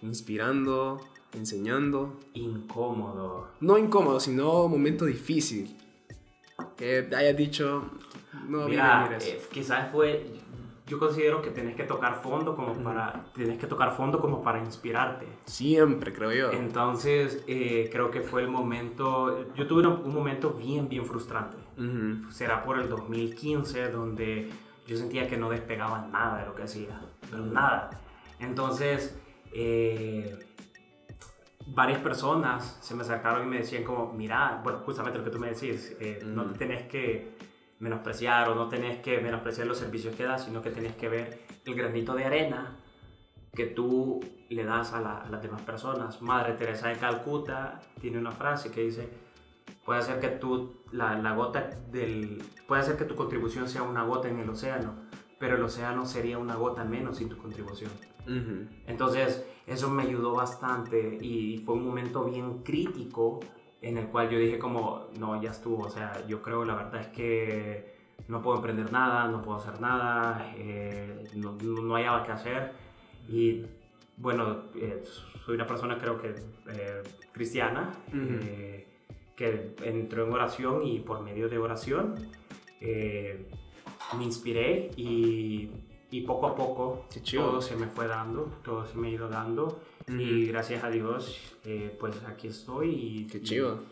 inspirando, 0.00 0.98
enseñando. 1.34 2.18
Incómodo. 2.32 3.50
No 3.60 3.76
incómodo, 3.76 4.18
sino 4.18 4.66
momento 4.66 5.04
difícil. 5.04 5.76
Que 6.78 7.06
hayas 7.14 7.36
dicho, 7.36 7.90
no, 8.48 8.66
Mira, 8.66 9.04
mira, 9.10 9.18
eh, 9.18 9.42
quizás 9.52 9.92
fue. 9.92 10.24
Yo 10.86 10.98
considero 10.98 11.40
que 11.40 11.50
tenés 11.50 11.76
que 11.76 11.84
tocar 11.84 12.16
fondo 12.16 12.54
como 12.54 12.74
para. 12.74 13.24
Tienes 13.34 13.58
que 13.58 13.66
tocar 13.66 13.96
fondo 13.96 14.20
como 14.20 14.42
para 14.42 14.58
inspirarte. 14.58 15.26
Siempre, 15.46 16.12
creo 16.12 16.32
yo. 16.32 16.52
Entonces, 16.52 17.42
eh, 17.46 17.88
creo 17.90 18.10
que 18.10 18.20
fue 18.20 18.42
el 18.42 18.48
momento. 18.48 19.46
Yo 19.54 19.66
tuve 19.66 19.86
un, 19.86 20.04
un 20.04 20.14
momento 20.14 20.50
bien, 20.50 20.88
bien 20.88 21.06
frustrante. 21.06 21.56
Será 22.30 22.62
por 22.64 22.78
el 22.78 22.88
2015, 22.88 23.90
donde 23.90 24.50
yo 24.86 24.96
sentía 24.96 25.26
que 25.26 25.36
no 25.36 25.48
despegaba 25.48 26.06
nada 26.12 26.40
de 26.40 26.46
lo 26.46 26.54
que 26.54 26.64
hacía. 26.64 27.00
Pero 27.30 27.46
nada. 27.46 27.90
Entonces, 28.38 29.18
eh, 29.52 30.38
varias 31.66 32.00
personas 32.00 32.78
se 32.80 32.94
me 32.94 33.02
acercaron 33.02 33.46
y 33.46 33.50
me 33.50 33.58
decían 33.58 33.84
como, 33.84 34.12
mira, 34.12 34.60
bueno, 34.62 34.80
justamente 34.80 35.18
lo 35.18 35.24
que 35.24 35.30
tú 35.30 35.38
me 35.38 35.48
decís, 35.48 35.96
eh, 36.00 36.20
no 36.24 36.44
te 36.46 36.58
tenés 36.58 36.86
que 36.88 37.36
menospreciar 37.78 38.48
o 38.48 38.54
no 38.54 38.68
tenés 38.68 38.98
que 39.00 39.20
menospreciar 39.20 39.66
los 39.66 39.78
servicios 39.78 40.14
que 40.16 40.24
das, 40.24 40.44
sino 40.44 40.62
que 40.62 40.70
tenés 40.70 40.94
que 40.96 41.08
ver 41.08 41.40
el 41.64 41.74
granito 41.74 42.14
de 42.14 42.24
arena 42.24 42.76
que 43.52 43.66
tú 43.66 44.20
le 44.48 44.64
das 44.64 44.92
a, 44.92 45.00
la- 45.00 45.18
a 45.18 45.28
las 45.28 45.42
demás 45.42 45.62
personas. 45.62 46.20
Madre 46.22 46.54
Teresa 46.54 46.88
de 46.88 46.96
Calcuta 46.96 47.80
tiene 48.00 48.18
una 48.18 48.32
frase 48.32 48.70
que 48.70 48.82
dice, 48.82 49.08
puede 49.84 50.00
hacer 50.00 50.18
que 50.20 50.28
tú, 50.28 50.74
la, 50.92 51.16
la 51.18 51.34
gota 51.34 51.70
del, 51.90 52.42
puede 52.66 52.82
hacer 52.82 52.96
que 52.96 53.04
tu 53.04 53.14
contribución 53.14 53.68
sea 53.68 53.82
una 53.82 54.02
gota 54.04 54.28
en 54.28 54.38
el 54.40 54.48
océano, 54.50 54.94
pero 55.38 55.56
el 55.56 55.62
océano 55.62 56.04
sería 56.06 56.38
una 56.38 56.56
gota 56.56 56.84
menos 56.84 57.18
sin 57.18 57.28
tu 57.28 57.36
contribución. 57.36 57.90
Entonces, 58.86 59.44
eso 59.66 59.88
me 59.90 60.02
ayudó 60.04 60.32
bastante 60.34 61.18
y 61.20 61.58
fue 61.58 61.74
un 61.74 61.84
momento 61.86 62.24
bien 62.24 62.62
crítico 62.62 63.40
en 63.84 63.98
el 63.98 64.06
cual 64.06 64.30
yo 64.30 64.38
dije 64.38 64.58
como, 64.58 65.08
no, 65.18 65.40
ya 65.42 65.50
estuvo, 65.50 65.84
o 65.84 65.90
sea, 65.90 66.26
yo 66.26 66.40
creo 66.40 66.64
la 66.64 66.74
verdad 66.74 67.02
es 67.02 67.08
que 67.08 67.94
no 68.28 68.40
puedo 68.40 68.56
emprender 68.56 68.90
nada, 68.90 69.28
no 69.28 69.42
puedo 69.42 69.58
hacer 69.58 69.78
nada, 69.78 70.54
eh, 70.56 71.24
no, 71.34 71.52
no, 71.62 71.82
no 71.82 71.94
hallaba 71.94 72.22
qué 72.22 72.32
hacer. 72.32 72.72
Y 73.28 73.66
bueno, 74.16 74.64
eh, 74.74 75.02
soy 75.44 75.56
una 75.56 75.66
persona 75.66 75.98
creo 75.98 76.18
que 76.18 76.30
eh, 76.30 77.02
cristiana, 77.32 77.92
eh, 78.12 78.86
que 79.36 79.74
entró 79.82 80.24
en 80.24 80.32
oración 80.32 80.86
y 80.86 81.00
por 81.00 81.20
medio 81.20 81.48
de 81.50 81.58
oración 81.58 82.14
me 82.80 84.24
inspiré 84.24 84.92
y, 84.96 85.70
y 86.10 86.20
poco 86.22 86.46
a 86.46 86.54
poco 86.54 87.06
todo 87.32 87.60
se 87.60 87.76
me 87.76 87.86
fue 87.86 88.06
dando, 88.06 88.44
todo 88.62 88.86
se 88.86 88.96
me 88.96 89.08
ha 89.08 89.10
ido 89.10 89.28
dando 89.28 89.80
Y 90.08 90.46
gracias 90.46 90.84
a 90.84 90.90
Dios 90.90 91.40
eh, 91.64 91.96
pues 91.98 92.14
aquí 92.26 92.48
estoy 92.48 92.90
y, 92.90 93.26
Qué 93.26 93.40
chido. 93.42 93.82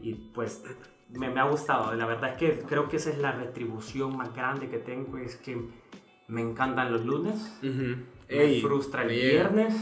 y, 0.00 0.10
y, 0.10 0.14
pues 0.34 0.62
me, 1.10 1.28
me 1.30 1.40
ha 1.40 1.44
gustado, 1.44 1.92
la 1.94 2.06
verdad 2.06 2.30
es 2.32 2.36
que 2.36 2.58
creo 2.66 2.88
que 2.88 2.96
esa 2.98 3.10
es 3.10 3.18
la 3.18 3.32
retribución 3.32 4.16
más 4.16 4.34
grande 4.34 4.68
que 4.68 4.78
tengo, 4.78 5.18
es 5.18 5.36
que 5.36 5.58
me 6.28 6.40
encantan 6.40 6.92
los 6.92 7.04
lunes, 7.04 7.34
Ujú. 7.62 7.96
me 8.28 8.42
Ey, 8.42 8.60
frustra 8.60 9.02
el 9.02 9.08
me 9.08 9.14
llega. 9.16 9.32
viernes 9.48 9.74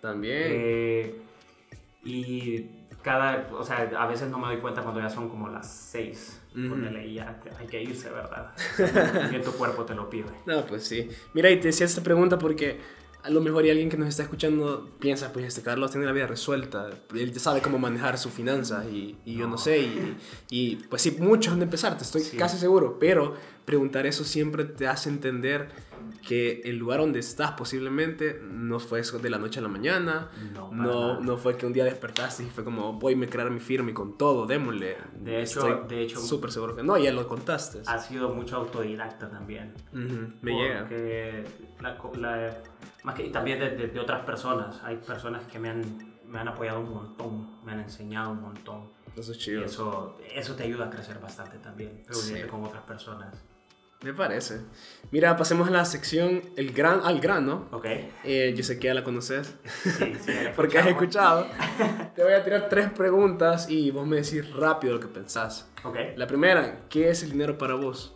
También. 0.00 0.42
eh, 0.50 1.16
y 2.04 2.66
cada, 3.02 3.48
o 3.52 3.64
sea, 3.64 3.90
a 3.98 4.06
veces 4.06 4.28
no 4.30 4.38
me 4.38 4.46
doy 4.48 4.58
cuenta 4.58 4.82
cuando 4.82 5.00
ya 5.00 5.08
son 5.10 5.28
como 5.28 5.48
las 5.48 5.70
6. 5.90 6.40
Ujú. 6.54 6.68
Ponele 6.70 7.06
y 7.06 7.14
ya 7.14 7.40
te- 7.40 7.50
hay 7.58 7.66
que 7.66 7.82
irse, 7.82 8.10
¿verdad? 8.10 8.52
Bien 9.30 9.42
tu 9.42 9.52
cuerpo 9.52 9.84
te 9.84 9.94
lo 9.94 10.08
pide. 10.10 10.26
No, 10.46 10.64
pues 10.66 10.84
sí. 10.84 11.08
Mira, 11.34 11.50
y 11.50 11.56
te 11.58 11.68
decía 11.68 11.86
esta 11.86 12.02
pregunta 12.02 12.38
porque 12.38 12.78
a 13.22 13.30
lo 13.30 13.40
mejor 13.40 13.64
hay 13.64 13.70
alguien 13.70 13.88
que 13.88 13.96
nos 13.96 14.08
está 14.08 14.22
escuchando 14.24 14.90
piensa, 14.98 15.32
pues 15.32 15.46
este 15.46 15.62
Carlos 15.62 15.90
tiene 15.90 16.06
la 16.06 16.12
vida 16.12 16.26
resuelta, 16.26 16.90
él 17.14 17.32
ya 17.32 17.40
sabe 17.40 17.60
cómo 17.60 17.78
manejar 17.78 18.18
sus 18.18 18.32
finanzas 18.32 18.86
y, 18.90 19.16
y 19.24 19.34
yo 19.34 19.44
no 19.46 19.52
No. 19.52 19.58
sé, 19.58 19.78
y, 19.78 20.16
y, 20.50 20.76
pues 20.90 21.02
sí, 21.02 21.16
muchos 21.20 21.52
han 21.52 21.60
de 21.60 21.64
empezar, 21.66 21.96
te 21.96 22.04
estoy 22.04 22.22
Sí. 22.22 22.36
casi 22.36 22.58
seguro, 22.58 22.98
pero 22.98 23.34
preguntar 23.64 24.06
eso 24.06 24.24
siempre 24.24 24.64
te 24.64 24.86
hace 24.88 25.08
entender 25.08 25.68
que 26.26 26.60
el 26.64 26.76
lugar 26.76 27.00
donde 27.00 27.18
estás 27.18 27.52
posiblemente 27.52 28.40
no 28.42 28.78
fue 28.78 29.00
eso 29.00 29.18
de 29.18 29.28
la 29.28 29.38
noche 29.38 29.58
a 29.58 29.62
la 29.62 29.68
mañana, 29.68 30.30
No, 30.54 30.70
no, 30.70 31.20
no 31.20 31.36
fue 31.36 31.56
que 31.56 31.66
un 31.66 31.72
día 31.72 31.84
despertaste 31.84 32.44
y 32.44 32.46
fue 32.46 32.62
como 32.64 32.92
voy 32.94 33.20
a 33.22 33.26
crear 33.28 33.50
mi 33.50 33.60
firma 33.60 33.90
y 33.90 33.92
con 33.94 34.16
todo, 34.16 34.46
démosle. 34.46 34.96
De 35.18 35.42
hecho- 35.42 35.66
Estoy 35.66 35.88
de 35.88 36.02
hecho- 36.02 36.20
súper 36.20 36.52
seguro 36.52 36.76
que 36.76 36.82
no, 36.82 36.96
ya 36.96 37.12
lo 37.12 37.26
contaste. 37.26 37.82
Ha 37.86 37.98
sido 37.98 38.28
mucho 38.30 38.56
autodidacta 38.56 39.28
también. 39.30 39.74
Ujú, 39.92 40.32
Me 40.42 40.52
llega. 40.54 40.80
Porque 40.80 41.44
la 41.80 41.98
la- 42.18 42.62
más 43.04 43.14
que, 43.16 43.26
y 43.26 43.30
también 43.32 43.58
de, 43.58 43.70
de- 43.70 43.88
de 43.88 44.00
otras 44.00 44.24
personas. 44.24 44.80
Hay 44.84 44.96
personas 44.98 45.44
que 45.46 45.58
me 45.58 45.70
han, 45.70 45.82
me 46.26 46.38
han 46.38 46.46
apoyado 46.48 46.80
un 46.80 46.90
montón, 46.90 47.64
me 47.64 47.72
han 47.72 47.80
enseñado 47.80 48.30
un 48.30 48.40
montón. 48.42 48.90
Eso 49.16 49.32
es 49.32 49.38
Y 49.38 49.40
chido. 49.40 49.64
eso, 49.64 50.18
eso 50.34 50.54
te 50.54 50.62
ayuda 50.62 50.86
a 50.86 50.90
crecer 50.90 51.18
bastante 51.18 51.58
también, 51.58 52.02
reunirte 52.08 52.42
Sí. 52.44 52.48
con 52.48 52.64
otras 52.64 52.82
personas. 52.84 53.44
Me 54.02 54.12
parece. 54.12 54.60
Mira, 55.12 55.36
pasemos 55.36 55.68
a 55.68 55.70
la 55.70 55.84
sección 55.84 56.42
el 56.56 56.72
gran, 56.72 57.00
al 57.04 57.20
grano. 57.20 57.68
¿Ok? 57.70 57.86
Eh, 58.24 58.52
yo 58.56 58.64
sé 58.64 58.78
que 58.78 58.88
ya 58.88 58.94
la 58.94 59.04
conoces. 59.04 59.54
Sí, 59.64 60.14
sí, 60.20 60.32
la 60.42 60.52
Porque 60.56 60.78
has 60.78 60.86
escuchado. 60.88 61.46
Te 62.16 62.24
voy 62.24 62.32
a 62.32 62.42
tirar 62.42 62.68
tres 62.68 62.90
preguntas 62.90 63.70
y 63.70 63.90
vos 63.92 64.06
me 64.06 64.16
decís 64.16 64.52
rápido 64.54 64.94
lo 64.94 65.00
que 65.00 65.06
pensás. 65.06 65.70
Ok. 65.84 65.96
La 66.16 66.26
primera, 66.26 66.80
¿qué 66.88 67.10
es 67.10 67.22
el 67.22 67.30
dinero 67.30 67.56
para 67.58 67.74
vos? 67.74 68.12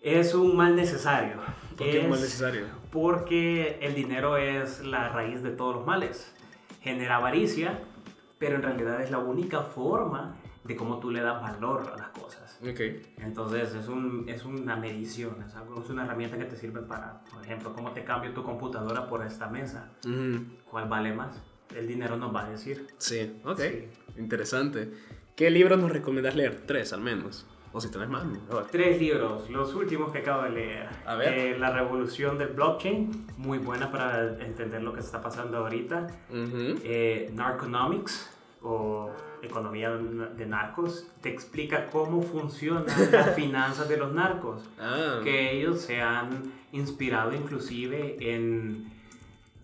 Es 0.00 0.34
un 0.34 0.56
mal 0.56 0.76
necesario. 0.76 1.36
¿Por 1.76 1.86
qué 1.86 1.98
es 1.98 2.04
Es 2.04 2.10
más 2.10 2.20
necesario? 2.20 2.66
Porque 2.92 3.78
el 3.82 3.94
dinero 3.94 4.36
es 4.36 4.80
la 4.84 5.08
raíz 5.08 5.42
de 5.42 5.50
todos 5.50 5.74
los 5.74 5.86
males. 5.86 6.32
Genera 6.82 7.16
avaricia, 7.16 7.80
pero 8.38 8.56
en 8.56 8.62
realidad 8.62 9.02
es 9.02 9.10
la 9.10 9.18
única 9.18 9.62
forma 9.62 10.36
de 10.62 10.76
cómo 10.76 11.00
tú 11.00 11.10
le 11.10 11.20
das 11.20 11.42
valor 11.42 11.90
a 11.92 11.96
las 11.96 12.08
cosas. 12.10 12.47
Ok. 12.62 12.80
Entonces 13.18 13.74
es, 13.74 13.88
un, 13.88 14.24
es 14.28 14.44
una 14.44 14.76
medición, 14.76 15.42
es, 15.46 15.54
algo, 15.54 15.80
es 15.80 15.90
una 15.90 16.04
herramienta 16.04 16.36
que 16.36 16.44
te 16.44 16.56
sirve 16.56 16.80
para, 16.82 17.20
por 17.32 17.44
ejemplo, 17.44 17.72
cómo 17.72 17.92
te 17.92 18.04
cambio 18.04 18.32
tu 18.32 18.42
computadora 18.42 19.08
por 19.08 19.24
esta 19.24 19.48
mesa. 19.48 19.92
¿Cuál 20.70 20.88
vale 20.88 21.12
más? 21.12 21.40
El 21.74 21.86
dinero 21.86 22.16
nos 22.16 22.34
va 22.34 22.46
a 22.46 22.50
decir. 22.50 22.86
Sí, 22.98 23.40
ok. 23.44 23.60
Sí. 23.60 23.88
Interesante. 24.16 24.90
¿Qué 25.36 25.50
libros 25.50 25.78
nos 25.78 25.92
recomendás 25.92 26.34
leer? 26.34 26.62
Tres 26.66 26.92
al 26.92 27.00
menos. 27.00 27.46
O 27.72 27.80
si 27.80 27.90
tenés 27.90 28.08
más, 28.08 28.24
mejor. 28.24 28.66
Tres 28.72 28.98
libros, 28.98 29.48
los 29.50 29.74
últimos 29.74 30.10
que 30.10 30.18
acabo 30.18 30.44
de 30.44 30.50
leer. 30.50 30.88
A 31.04 31.14
ver. 31.14 31.34
Eh, 31.34 31.58
la 31.58 31.70
revolución 31.70 32.38
del 32.38 32.48
blockchain, 32.48 33.26
muy 33.36 33.58
buena 33.58 33.92
para 33.92 34.42
entender 34.42 34.82
lo 34.82 34.92
que 34.94 35.00
está 35.00 35.20
pasando 35.20 35.58
ahorita. 35.58 36.06
Ujú. 36.30 36.80
Eh, 36.82 37.30
Narconomics, 37.34 38.30
o 38.62 39.10
economía 39.42 39.90
de 39.90 40.46
narcos, 40.46 41.06
te 41.20 41.28
explica 41.28 41.86
cómo 41.86 42.22
funcionan 42.22 42.86
las 43.12 43.34
finanzas 43.36 43.88
de 43.88 43.96
los 43.96 44.12
narcos. 44.12 44.62
Ah, 44.78 45.20
Que 45.22 45.52
ellos 45.52 45.80
se 45.80 46.00
han 46.00 46.52
inspirado 46.72 47.32
inclusive 47.34 48.16
en, 48.20 48.92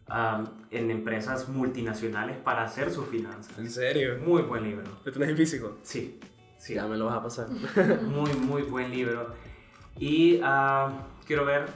um, 0.08 0.46
en 0.70 0.90
empresas 0.90 1.48
multinacionales 1.48 2.36
para 2.38 2.64
hacer 2.64 2.90
sus 2.90 3.06
finanzas. 3.08 3.58
¿en 3.58 3.70
serio? 3.70 4.18
Muy 4.24 4.42
buen 4.42 4.62
libro. 4.64 4.84
¿Lo 5.04 5.12
tenés 5.12 5.28
en 5.30 5.36
físico? 5.36 5.76
Sí, 5.82 6.18
sí. 6.58 6.74
Ya 6.74 6.86
me 6.86 6.96
lo 6.96 7.06
vas 7.06 7.16
a 7.16 7.22
pasar. 7.22 7.48
Muy, 8.02 8.32
muy 8.34 8.62
buen 8.62 8.90
libro. 8.90 9.34
Y 9.98 10.40
ah, 10.42 10.90
quiero 11.26 11.44
ver 11.44 11.66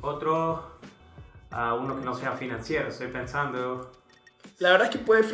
otro, 0.00 0.78
ah, 1.50 1.74
uno 1.74 1.98
que 1.98 2.04
no 2.04 2.14
sea 2.14 2.32
financiero. 2.32 2.88
Estoy 2.88 3.08
pensando. 3.08 3.90
La 4.60 4.70
verdad 4.70 4.88
es 4.88 4.96
que 4.96 5.04
puede, 5.04 5.24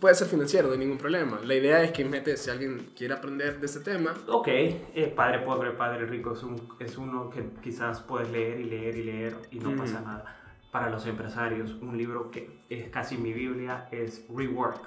puede 0.00 0.14
ser 0.14 0.26
financiero, 0.28 0.68
no 0.68 0.72
hay 0.72 0.78
ningún 0.78 0.96
problema. 0.98 1.38
La 1.44 1.54
idea 1.54 1.82
es 1.82 1.92
que 1.92 2.04
metes, 2.04 2.40
si 2.40 2.50
alguien 2.50 2.90
quiere 2.96 3.12
aprender 3.14 3.60
de 3.60 3.66
este 3.66 3.80
tema, 3.80 4.14
Ok, 4.26 4.48
eh, 4.48 5.12
Padre 5.14 5.40
Pobre, 5.40 5.72
Padre 5.72 6.06
Rico 6.06 6.32
es, 6.32 6.42
un- 6.42 6.60
es 6.78 6.96
uno 6.96 7.28
que 7.28 7.44
quizás 7.62 8.00
puedes 8.00 8.30
leer 8.30 8.60
y 8.60 8.64
leer 8.64 8.96
y 8.96 9.02
leer 9.04 9.36
y 9.50 9.58
no 9.58 9.70
Mm. 9.72 9.76
pasa 9.76 10.00
nada. 10.00 10.36
Para 10.72 10.88
los 10.88 11.04
empresarios, 11.06 11.72
un 11.82 11.98
libro 11.98 12.30
que 12.30 12.60
es 12.70 12.88
casi 12.90 13.18
mi 13.18 13.32
Biblia 13.32 13.88
es 13.90 14.24
Rework. 14.34 14.80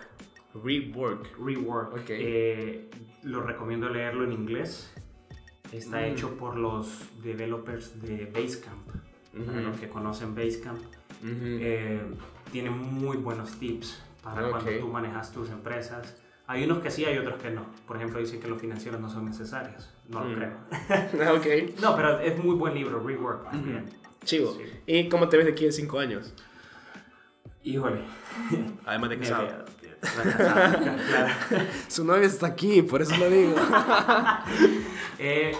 rework. 0.63 1.35
Rework. 1.43 1.93
Ok. 1.93 2.09
Eh, 2.09 2.89
lo 3.23 3.41
recomiendo 3.41 3.89
leerlo 3.89 4.23
en 4.23 4.33
inglés. 4.33 4.93
Está 5.71 6.01
Mm. 6.01 6.03
hecho 6.05 6.37
por 6.37 6.55
los 6.57 7.09
developers 7.23 7.99
de 8.01 8.25
Basecamp. 8.31 8.87
Para 9.31 9.43
Ujú. 9.59 9.59
los 9.69 9.79
que 9.79 9.89
conocen 9.89 10.35
Basecamp, 10.35 10.79
eh, 11.23 12.01
tiene 12.53 12.69
muy 12.69 13.17
buenos 13.17 13.51
tips 13.59 13.99
para 14.23 14.47
cuando 14.47 14.69
Ok. 14.71 14.79
tú 14.79 14.87
manejas 14.87 15.31
tus 15.33 15.49
empresas. 15.49 16.15
Hay 16.45 16.63
unos 16.65 16.79
que 16.83 16.91
sí, 16.91 17.03
hay 17.03 17.17
otros 17.17 17.41
que 17.41 17.49
no. 17.49 17.65
Por 17.87 17.97
ejemplo, 17.97 18.19
dicen 18.19 18.39
que 18.39 18.47
los 18.47 18.61
financieros 18.61 19.01
no 19.01 19.09
son 19.09 19.25
necesarios. 19.25 19.89
No 20.07 20.23
lo 20.23 20.29
Mm. 20.29 20.35
creo. 20.35 20.51
ok, 21.35 21.79
No, 21.81 21.95
pero 21.95 22.19
es 22.19 22.37
muy 22.41 22.55
buen 22.55 22.75
libro, 22.75 23.01
Rework. 23.05 23.45
más 23.45 23.55
Ujú. 23.55 23.65
bien. 23.65 23.85
chivo. 24.23 24.53
Sí. 24.55 24.63
¿Y 24.85 25.09
cómo 25.09 25.27
te 25.27 25.35
ves 25.37 25.47
de 25.47 25.51
aquí 25.53 25.65
en 25.65 25.73
cinco 25.73 25.99
años? 25.99 26.33
Híjole. 27.63 28.01
Además 28.85 29.09
de 29.09 29.19
casado. 29.19 29.47
Su 31.87 32.03
novia 32.05 32.27
está 32.27 32.47
aquí, 32.47 32.81
por 32.81 33.01
eso 33.01 33.15
lo 33.17 33.29
digo. 33.29 33.55
Eh, 35.17 35.53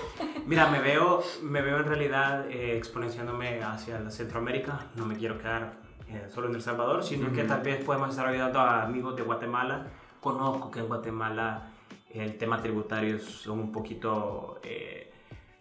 mira, 0.46 0.70
me 0.70 0.80
veo, 0.82 1.24
me 1.42 1.62
veo 1.62 1.78
en 1.78 1.86
realidad 1.86 2.50
eh, 2.50 2.78
exponenciándome 2.78 3.62
hacia 3.64 4.10
Centroamérica. 4.12 4.88
No 4.96 5.06
me 5.06 5.16
quiero 5.16 5.38
quedar 5.38 5.74
eh, 6.14 6.28
solo 6.30 6.48
en 6.50 6.56
El 6.56 6.62
Salvador, 6.62 7.04
sino 7.04 7.32
que 7.34 7.44
tal 7.44 7.62
vez 7.62 7.84
podemos 7.84 8.10
estar 8.10 8.28
ayudando 8.28 8.60
a 8.60 8.84
amigos 8.84 9.16
de 9.16 9.22
Guatemala. 9.24 9.88
Conozco 10.22 10.72
que 10.72 10.80
en 10.80 10.88
Guatemala 10.88 11.70
el 12.10 12.38
tema 12.38 12.62
tributario 12.62 13.20
son 13.20 13.60
un 13.60 13.72
poquito 13.72 14.60
eh, 14.64 15.12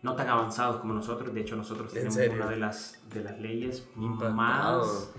no 0.03 0.15
tan 0.15 0.29
avanzados 0.29 0.77
como 0.81 0.95
nosotros. 0.95 1.33
De 1.35 1.41
hecho, 1.41 1.57
nosotros 1.57 1.89
¿En 1.93 1.95
tenemos 1.95 2.15
serio? 2.15 2.35
una 2.37 2.49
de 2.49 2.57
las, 2.57 3.01
de 3.13 3.25
las 3.25 3.39
leyes 3.41 3.89
Impactado. 3.97 4.33
más, 4.85 5.13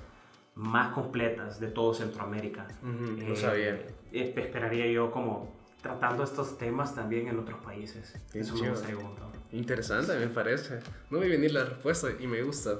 más 0.55 0.93
completas 0.93 1.59
de 1.59 1.67
todo 1.67 1.93
Centroamérica. 1.93 2.67
No 2.81 3.21
Eh, 3.23 3.35
sabía. 3.35 3.69
eh, 3.75 4.33
esperaría 4.35 4.85
yo 4.87 5.09
como 5.11 5.51
tratando 5.81 6.23
estos 6.23 6.57
temas 6.57 6.95
también 6.95 7.27
en 7.27 7.39
otros 7.39 7.61
países. 7.63 8.13
Qué 8.31 8.39
Eso 8.39 8.53
me 8.53 8.59
chido. 8.59 8.71
gustaría 8.71 8.97
un 8.97 9.03
montón. 9.03 9.31
Interesante, 9.51 10.17
me 10.17 10.27
parece. 10.27 10.79
No 11.09 11.19
vi 11.19 11.27
venir 11.29 11.51
la 11.51 11.65
respuesta 11.65 12.07
y 12.19 12.25
me 12.27 12.41
gusta. 12.43 12.75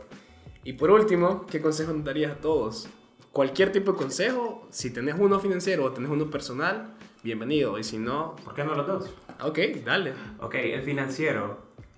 Y 0.64 0.74
por 0.74 0.91
último, 0.91 1.45
¿qué 1.49 1.61
consejo 1.61 1.91
nos 1.93 2.05
darías 2.05 2.32
a 2.32 2.36
todos? 2.36 2.89
Cualquier 3.32 3.72
tipo 3.72 3.91
de 3.93 3.97
consejo, 3.97 4.66
si 4.70 4.93
tenés 4.93 5.16
uno 5.20 5.39
financiero 5.39 5.84
o 5.84 5.91
tenés 5.91 6.09
uno 6.09 6.30
personal, 6.30 6.93
bienvenido. 7.24 7.78
Y 7.78 7.84
si 7.84 7.97
no, 7.97 8.36
¿Por 8.45 8.53
qué 8.53 8.64
no 8.64 8.74
los 8.76 8.88
dos? 8.88 9.14
ok, 9.41 9.59
dale. 9.84 10.14
Ok, 10.39 10.55
el 10.55 10.82
financiero, 10.84 11.57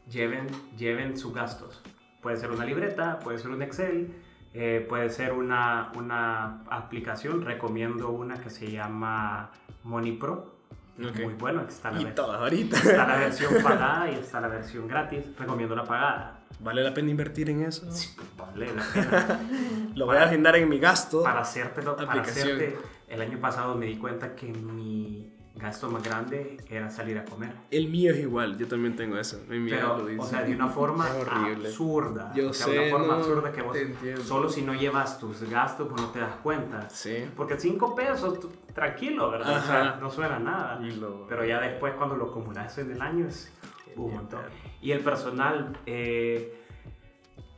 lleven, 0.09 0.47
lleven 0.77 1.17
sus 1.17 1.33
gastos. 1.33 1.81
Puede 2.21 2.37
ser 2.37 2.49
una 2.51 2.65
libreta, 2.65 3.19
puede 3.19 3.37
ser 3.37 3.51
un 3.51 3.61
Excel, 3.61 4.15
eh, 4.53 4.83
puede 4.89 5.09
ser 5.09 5.33
una, 5.33 5.91
una 5.95 6.63
aplicación. 6.69 7.43
Recomiendo 7.43 8.09
una 8.09 8.41
que 8.41 8.49
se 8.49 8.71
llama 8.71 9.51
MoneyPro. 9.83 10.54
Muy 10.97 11.33
bueno, 11.33 11.61
está 11.67 11.91
la, 11.91 11.99
Y 11.99 12.05
ver- 12.05 12.15
todas 12.15 12.39
ahorita. 12.39 12.77
está 12.77 13.05
la 13.07 13.17
versión 13.19 13.53
pagada 13.61 14.09
y 14.11 14.15
está 14.15 14.39
la 14.39 14.47
versión 14.47 14.87
gratis. 14.87 15.25
Recomiendo 15.37 15.75
la 15.75 15.83
pagada. 15.83 16.39
¿Vale 16.59 16.81
la 16.83 16.93
pena 16.93 17.11
invertir 17.11 17.49
en 17.49 17.63
eso? 17.63 17.91
Sí, 17.91 18.15
vale 18.37 18.73
la 18.73 18.83
pena. 18.93 19.39
Lo 19.95 20.05
voy 20.05 20.17
a 20.17 20.23
agendar 20.23 20.55
en 20.55 20.69
mi 20.69 20.79
gasto. 20.79 21.21
para 21.23 21.41
hacértelo, 21.41 21.97
para 21.97 22.21
hacerte, 22.21 22.77
el 23.09 23.21
año 23.21 23.39
pasado 23.39 23.75
me 23.75 23.87
di 23.87 23.97
cuenta 23.97 24.35
que 24.35 24.47
mi 24.47 25.34
gasto 25.55 25.89
más 25.89 26.03
grande 26.03 26.57
era 26.69 26.89
salir 26.89 27.17
a 27.17 27.23
comer. 27.25 27.51
El 27.71 27.87
mío 27.89 28.11
es 28.11 28.19
igual, 28.19 28.57
yo 28.57 28.67
también 28.67 28.95
tengo 28.95 29.17
eso. 29.17 29.39
Mi 29.47 29.69
Pero, 29.69 29.97
lo 29.97 30.05
dice. 30.05 30.21
o 30.21 30.25
sea, 30.25 30.41
de 30.43 30.53
una 30.53 30.67
forma 30.67 31.07
absurda. 31.31 32.31
Yo 32.35 32.49
o 32.49 32.53
sea, 32.53 32.67
sé, 32.67 32.79
una 32.79 32.89
forma 32.91 33.07
no, 33.07 33.13
absurda 33.13 33.51
que 33.51 33.61
vos, 33.61 33.77
solo 34.23 34.49
si 34.49 34.61
no 34.63 34.73
llevas 34.73 35.17
tus 35.19 35.41
gastos, 35.49 35.87
pues 35.89 36.01
no 36.01 36.09
te 36.09 36.19
das 36.19 36.35
cuenta. 36.43 36.89
Sí. 36.89 37.25
Porque 37.37 37.57
5 37.57 37.95
pesos, 37.95 38.39
tú- 38.39 38.51
tranquilo, 38.73 39.31
¿verdad? 39.31 39.57
O 39.57 39.61
sea, 39.65 39.97
no 40.01 40.09
suena 40.11 40.39
nada. 40.39 40.79
Lo- 40.79 41.25
Pero 41.27 41.45
ya 41.45 41.61
después, 41.61 41.93
cuando 41.93 42.15
lo 42.15 42.25
acumulas 42.25 42.77
en 42.77 42.91
el 42.91 43.01
año, 43.01 43.25
es 43.27 43.51
un 43.95 44.13
montón. 44.13 44.41
Y 44.81 44.91
el 44.91 44.99
personal, 44.99 45.77
eh, 45.85 46.61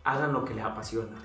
hagan 0.04 0.34
lo 0.34 0.46
que 0.46 0.54
les 0.54 0.64
apasiona. 0.64 1.16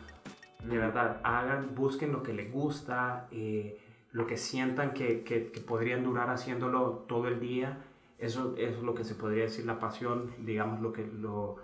De 0.60 0.76
Mm. 0.76 0.80
verdad, 0.80 1.20
hagan, 1.24 1.74
busquen 1.74 2.12
lo 2.12 2.22
que 2.22 2.32
les 2.32 2.50
gusta, 2.50 3.26
eh, 3.30 3.78
lo 4.12 4.26
que 4.26 4.36
sientan 4.36 4.92
que, 4.92 5.22
que- 5.24 5.50
que 5.50 5.60
podrían 5.60 6.04
durar 6.04 6.30
haciéndolo 6.30 7.04
todo 7.08 7.28
el 7.28 7.40
día. 7.40 7.78
Eso, 8.18 8.54
eso 8.56 8.76
es 8.78 8.82
lo 8.84 8.94
que 8.94 9.04
se 9.04 9.14
podría 9.14 9.44
decir 9.44 9.64
la 9.66 9.78
pasión, 9.80 10.30
digamos, 10.38 10.80
lo 10.80 10.92
que, 10.92 11.04
lo, 11.06 11.56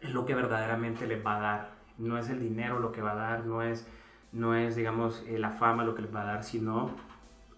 es 0.00 0.10
lo 0.10 0.26
que 0.26 0.34
verdaderamente 0.34 1.06
les 1.06 1.24
va 1.24 1.36
a 1.36 1.40
dar. 1.40 1.70
No 1.98 2.18
es 2.18 2.28
el 2.28 2.40
dinero 2.40 2.80
lo 2.80 2.92
que 2.92 3.02
va 3.02 3.12
a 3.12 3.16
dar, 3.16 3.44
no 3.46 3.62
es, 3.62 3.86
no 4.32 4.54
es 4.54 4.74
digamos, 4.76 5.22
eh, 5.28 5.38
la 5.38 5.50
fama 5.50 5.84
lo 5.84 5.94
que 5.94 6.02
les 6.02 6.14
va 6.14 6.22
a 6.22 6.26
dar, 6.26 6.44
sino 6.44 6.90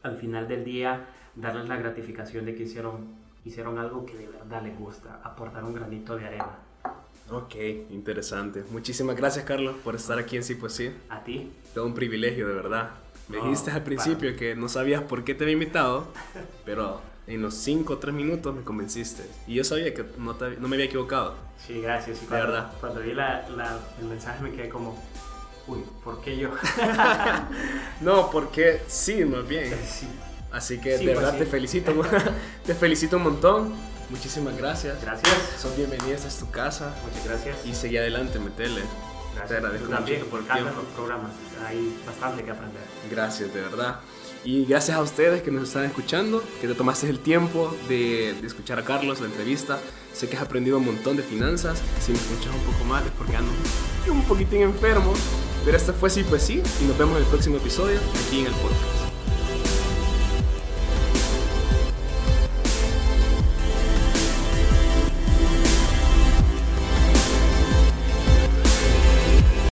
al 0.02 0.16
final 0.16 0.46
del 0.46 0.64
día 0.64 1.06
darles 1.34 1.68
la 1.68 1.76
gratificación 1.76 2.44
de 2.44 2.54
que 2.54 2.64
hicieron, 2.64 3.06
hicieron 3.44 3.78
algo 3.78 4.04
que 4.04 4.16
de 4.16 4.26
verdad 4.28 4.62
les 4.62 4.78
gusta, 4.78 5.20
aportar 5.24 5.64
un 5.64 5.74
granito 5.74 6.16
de 6.16 6.26
arena. 6.26 6.58
Ok, 7.30 7.54
interesante. 7.90 8.64
Muchísimas 8.70 9.14
gracias, 9.16 9.44
Carlos, 9.44 9.76
por 9.84 9.94
estar 9.94 10.18
aquí 10.18 10.36
en 10.36 10.42
Sí 10.44 10.54
Pues 10.54 10.72
Sí. 10.74 10.90
A 11.10 11.22
ti, 11.22 11.52
Todo 11.74 11.84
un 11.86 11.94
privilegio, 11.94 12.46
de 12.48 12.54
verdad. 12.54 12.90
Me 13.28 13.36
No, 13.38 13.44
dijiste 13.44 13.70
al 13.70 13.82
principio 13.84 14.34
que 14.36 14.54
no 14.56 14.68
sabías 14.68 15.02
por 15.02 15.22
qué 15.24 15.34
te 15.34 15.44
había 15.44 15.52
invitado, 15.52 16.08
pero 16.64 17.00
en 17.26 17.42
los 17.42 17.54
5 17.54 17.92
o 17.94 17.98
3 17.98 18.14
minutos 18.14 18.54
me 18.54 18.62
convenciste. 18.62 19.22
Y 19.46 19.54
yo 19.54 19.64
sabía 19.64 19.92
que 19.92 20.04
no, 20.16 20.34
te- 20.34 20.56
no 20.56 20.66
me 20.68 20.76
había 20.76 20.86
equivocado. 20.86 21.34
Sí, 21.66 21.80
gracias. 21.82 22.18
Y 22.18 22.20
De 22.22 22.26
cuando, 22.26 22.46
verdad. 22.46 22.72
Cuando 22.80 23.00
vi 23.00 23.12
la, 23.12 23.46
la- 23.50 23.78
el 24.00 24.06
mensaje 24.06 24.42
me 24.42 24.50
quedé 24.52 24.70
como, 24.70 24.96
uy, 25.66 25.80
¿por 26.02 26.20
qué 26.22 26.38
yo? 26.38 26.50
No, 28.00 28.30
porque 28.30 28.80
sí, 28.86 29.24
más 29.24 29.46
bien. 29.46 29.74
sí. 29.86 30.08
Así 30.50 30.78
que 30.80 30.96
Sí, 30.96 31.04
de 31.04 31.12
pues 31.12 31.22
verdad 31.24 31.38
sí. 31.38 31.44
te 31.44 31.50
felicito. 31.50 31.92
te 32.66 32.74
felicito 32.74 33.16
un 33.18 33.24
montón. 33.24 33.74
Muchísimas 34.08 34.56
gracias. 34.56 35.02
Gracias. 35.02 35.36
Sos 35.58 35.76
bienvenida, 35.76 36.14
esta 36.14 36.28
es 36.28 36.38
tu 36.38 36.50
casa. 36.50 36.94
Muchas 37.04 37.26
gracias. 37.26 37.66
Y 37.66 37.74
seguí 37.74 37.98
adelante, 37.98 38.38
metele. 38.38 38.80
Gracias. 39.34 39.48
Te 39.48 39.56
agradezco 39.56 39.88
también, 39.88 40.18
mucho 40.20 40.30
por 40.30 40.44
tiempo. 40.44 40.70
los 40.76 40.84
programas. 40.94 41.32
Hay 41.66 41.96
bastante 42.06 42.44
que 42.44 42.50
aprender. 42.50 42.82
Gracias, 43.10 43.52
de 43.52 43.60
verdad. 43.60 44.00
Y 44.44 44.64
gracias 44.66 44.96
a 44.96 45.02
ustedes 45.02 45.42
que 45.42 45.50
nos 45.50 45.64
están 45.64 45.84
escuchando, 45.84 46.42
que 46.60 46.68
te 46.68 46.74
tomaste 46.74 47.08
el 47.08 47.18
tiempo 47.18 47.76
de, 47.88 48.34
de 48.40 48.46
escuchar 48.46 48.78
a 48.78 48.84
Carlos, 48.84 49.20
la 49.20 49.26
entrevista. 49.26 49.78
Sé 50.12 50.28
que 50.28 50.36
has 50.36 50.42
aprendido 50.42 50.78
un 50.78 50.86
montón 50.86 51.16
de 51.16 51.22
finanzas. 51.22 51.82
Si 52.00 52.12
me 52.12 52.18
escuchas 52.18 52.54
un 52.54 52.72
poco 52.72 52.84
mal 52.84 53.04
es 53.04 53.12
porque 53.12 53.36
ando 53.36 53.50
un 54.10 54.22
poquitín 54.24 54.62
enfermo. 54.62 55.12
Pero 55.64 55.76
esta 55.76 55.92
fue 55.92 56.08
Sí, 56.08 56.24
pues 56.24 56.42
sí. 56.42 56.62
Y 56.80 56.84
nos 56.84 56.96
vemos 56.96 57.16
en 57.16 57.24
el 57.24 57.28
próximo 57.28 57.56
episodio 57.56 57.98
aquí 58.26 58.40
en 58.40 58.46
el 58.46 58.52
podcast. 58.54 59.07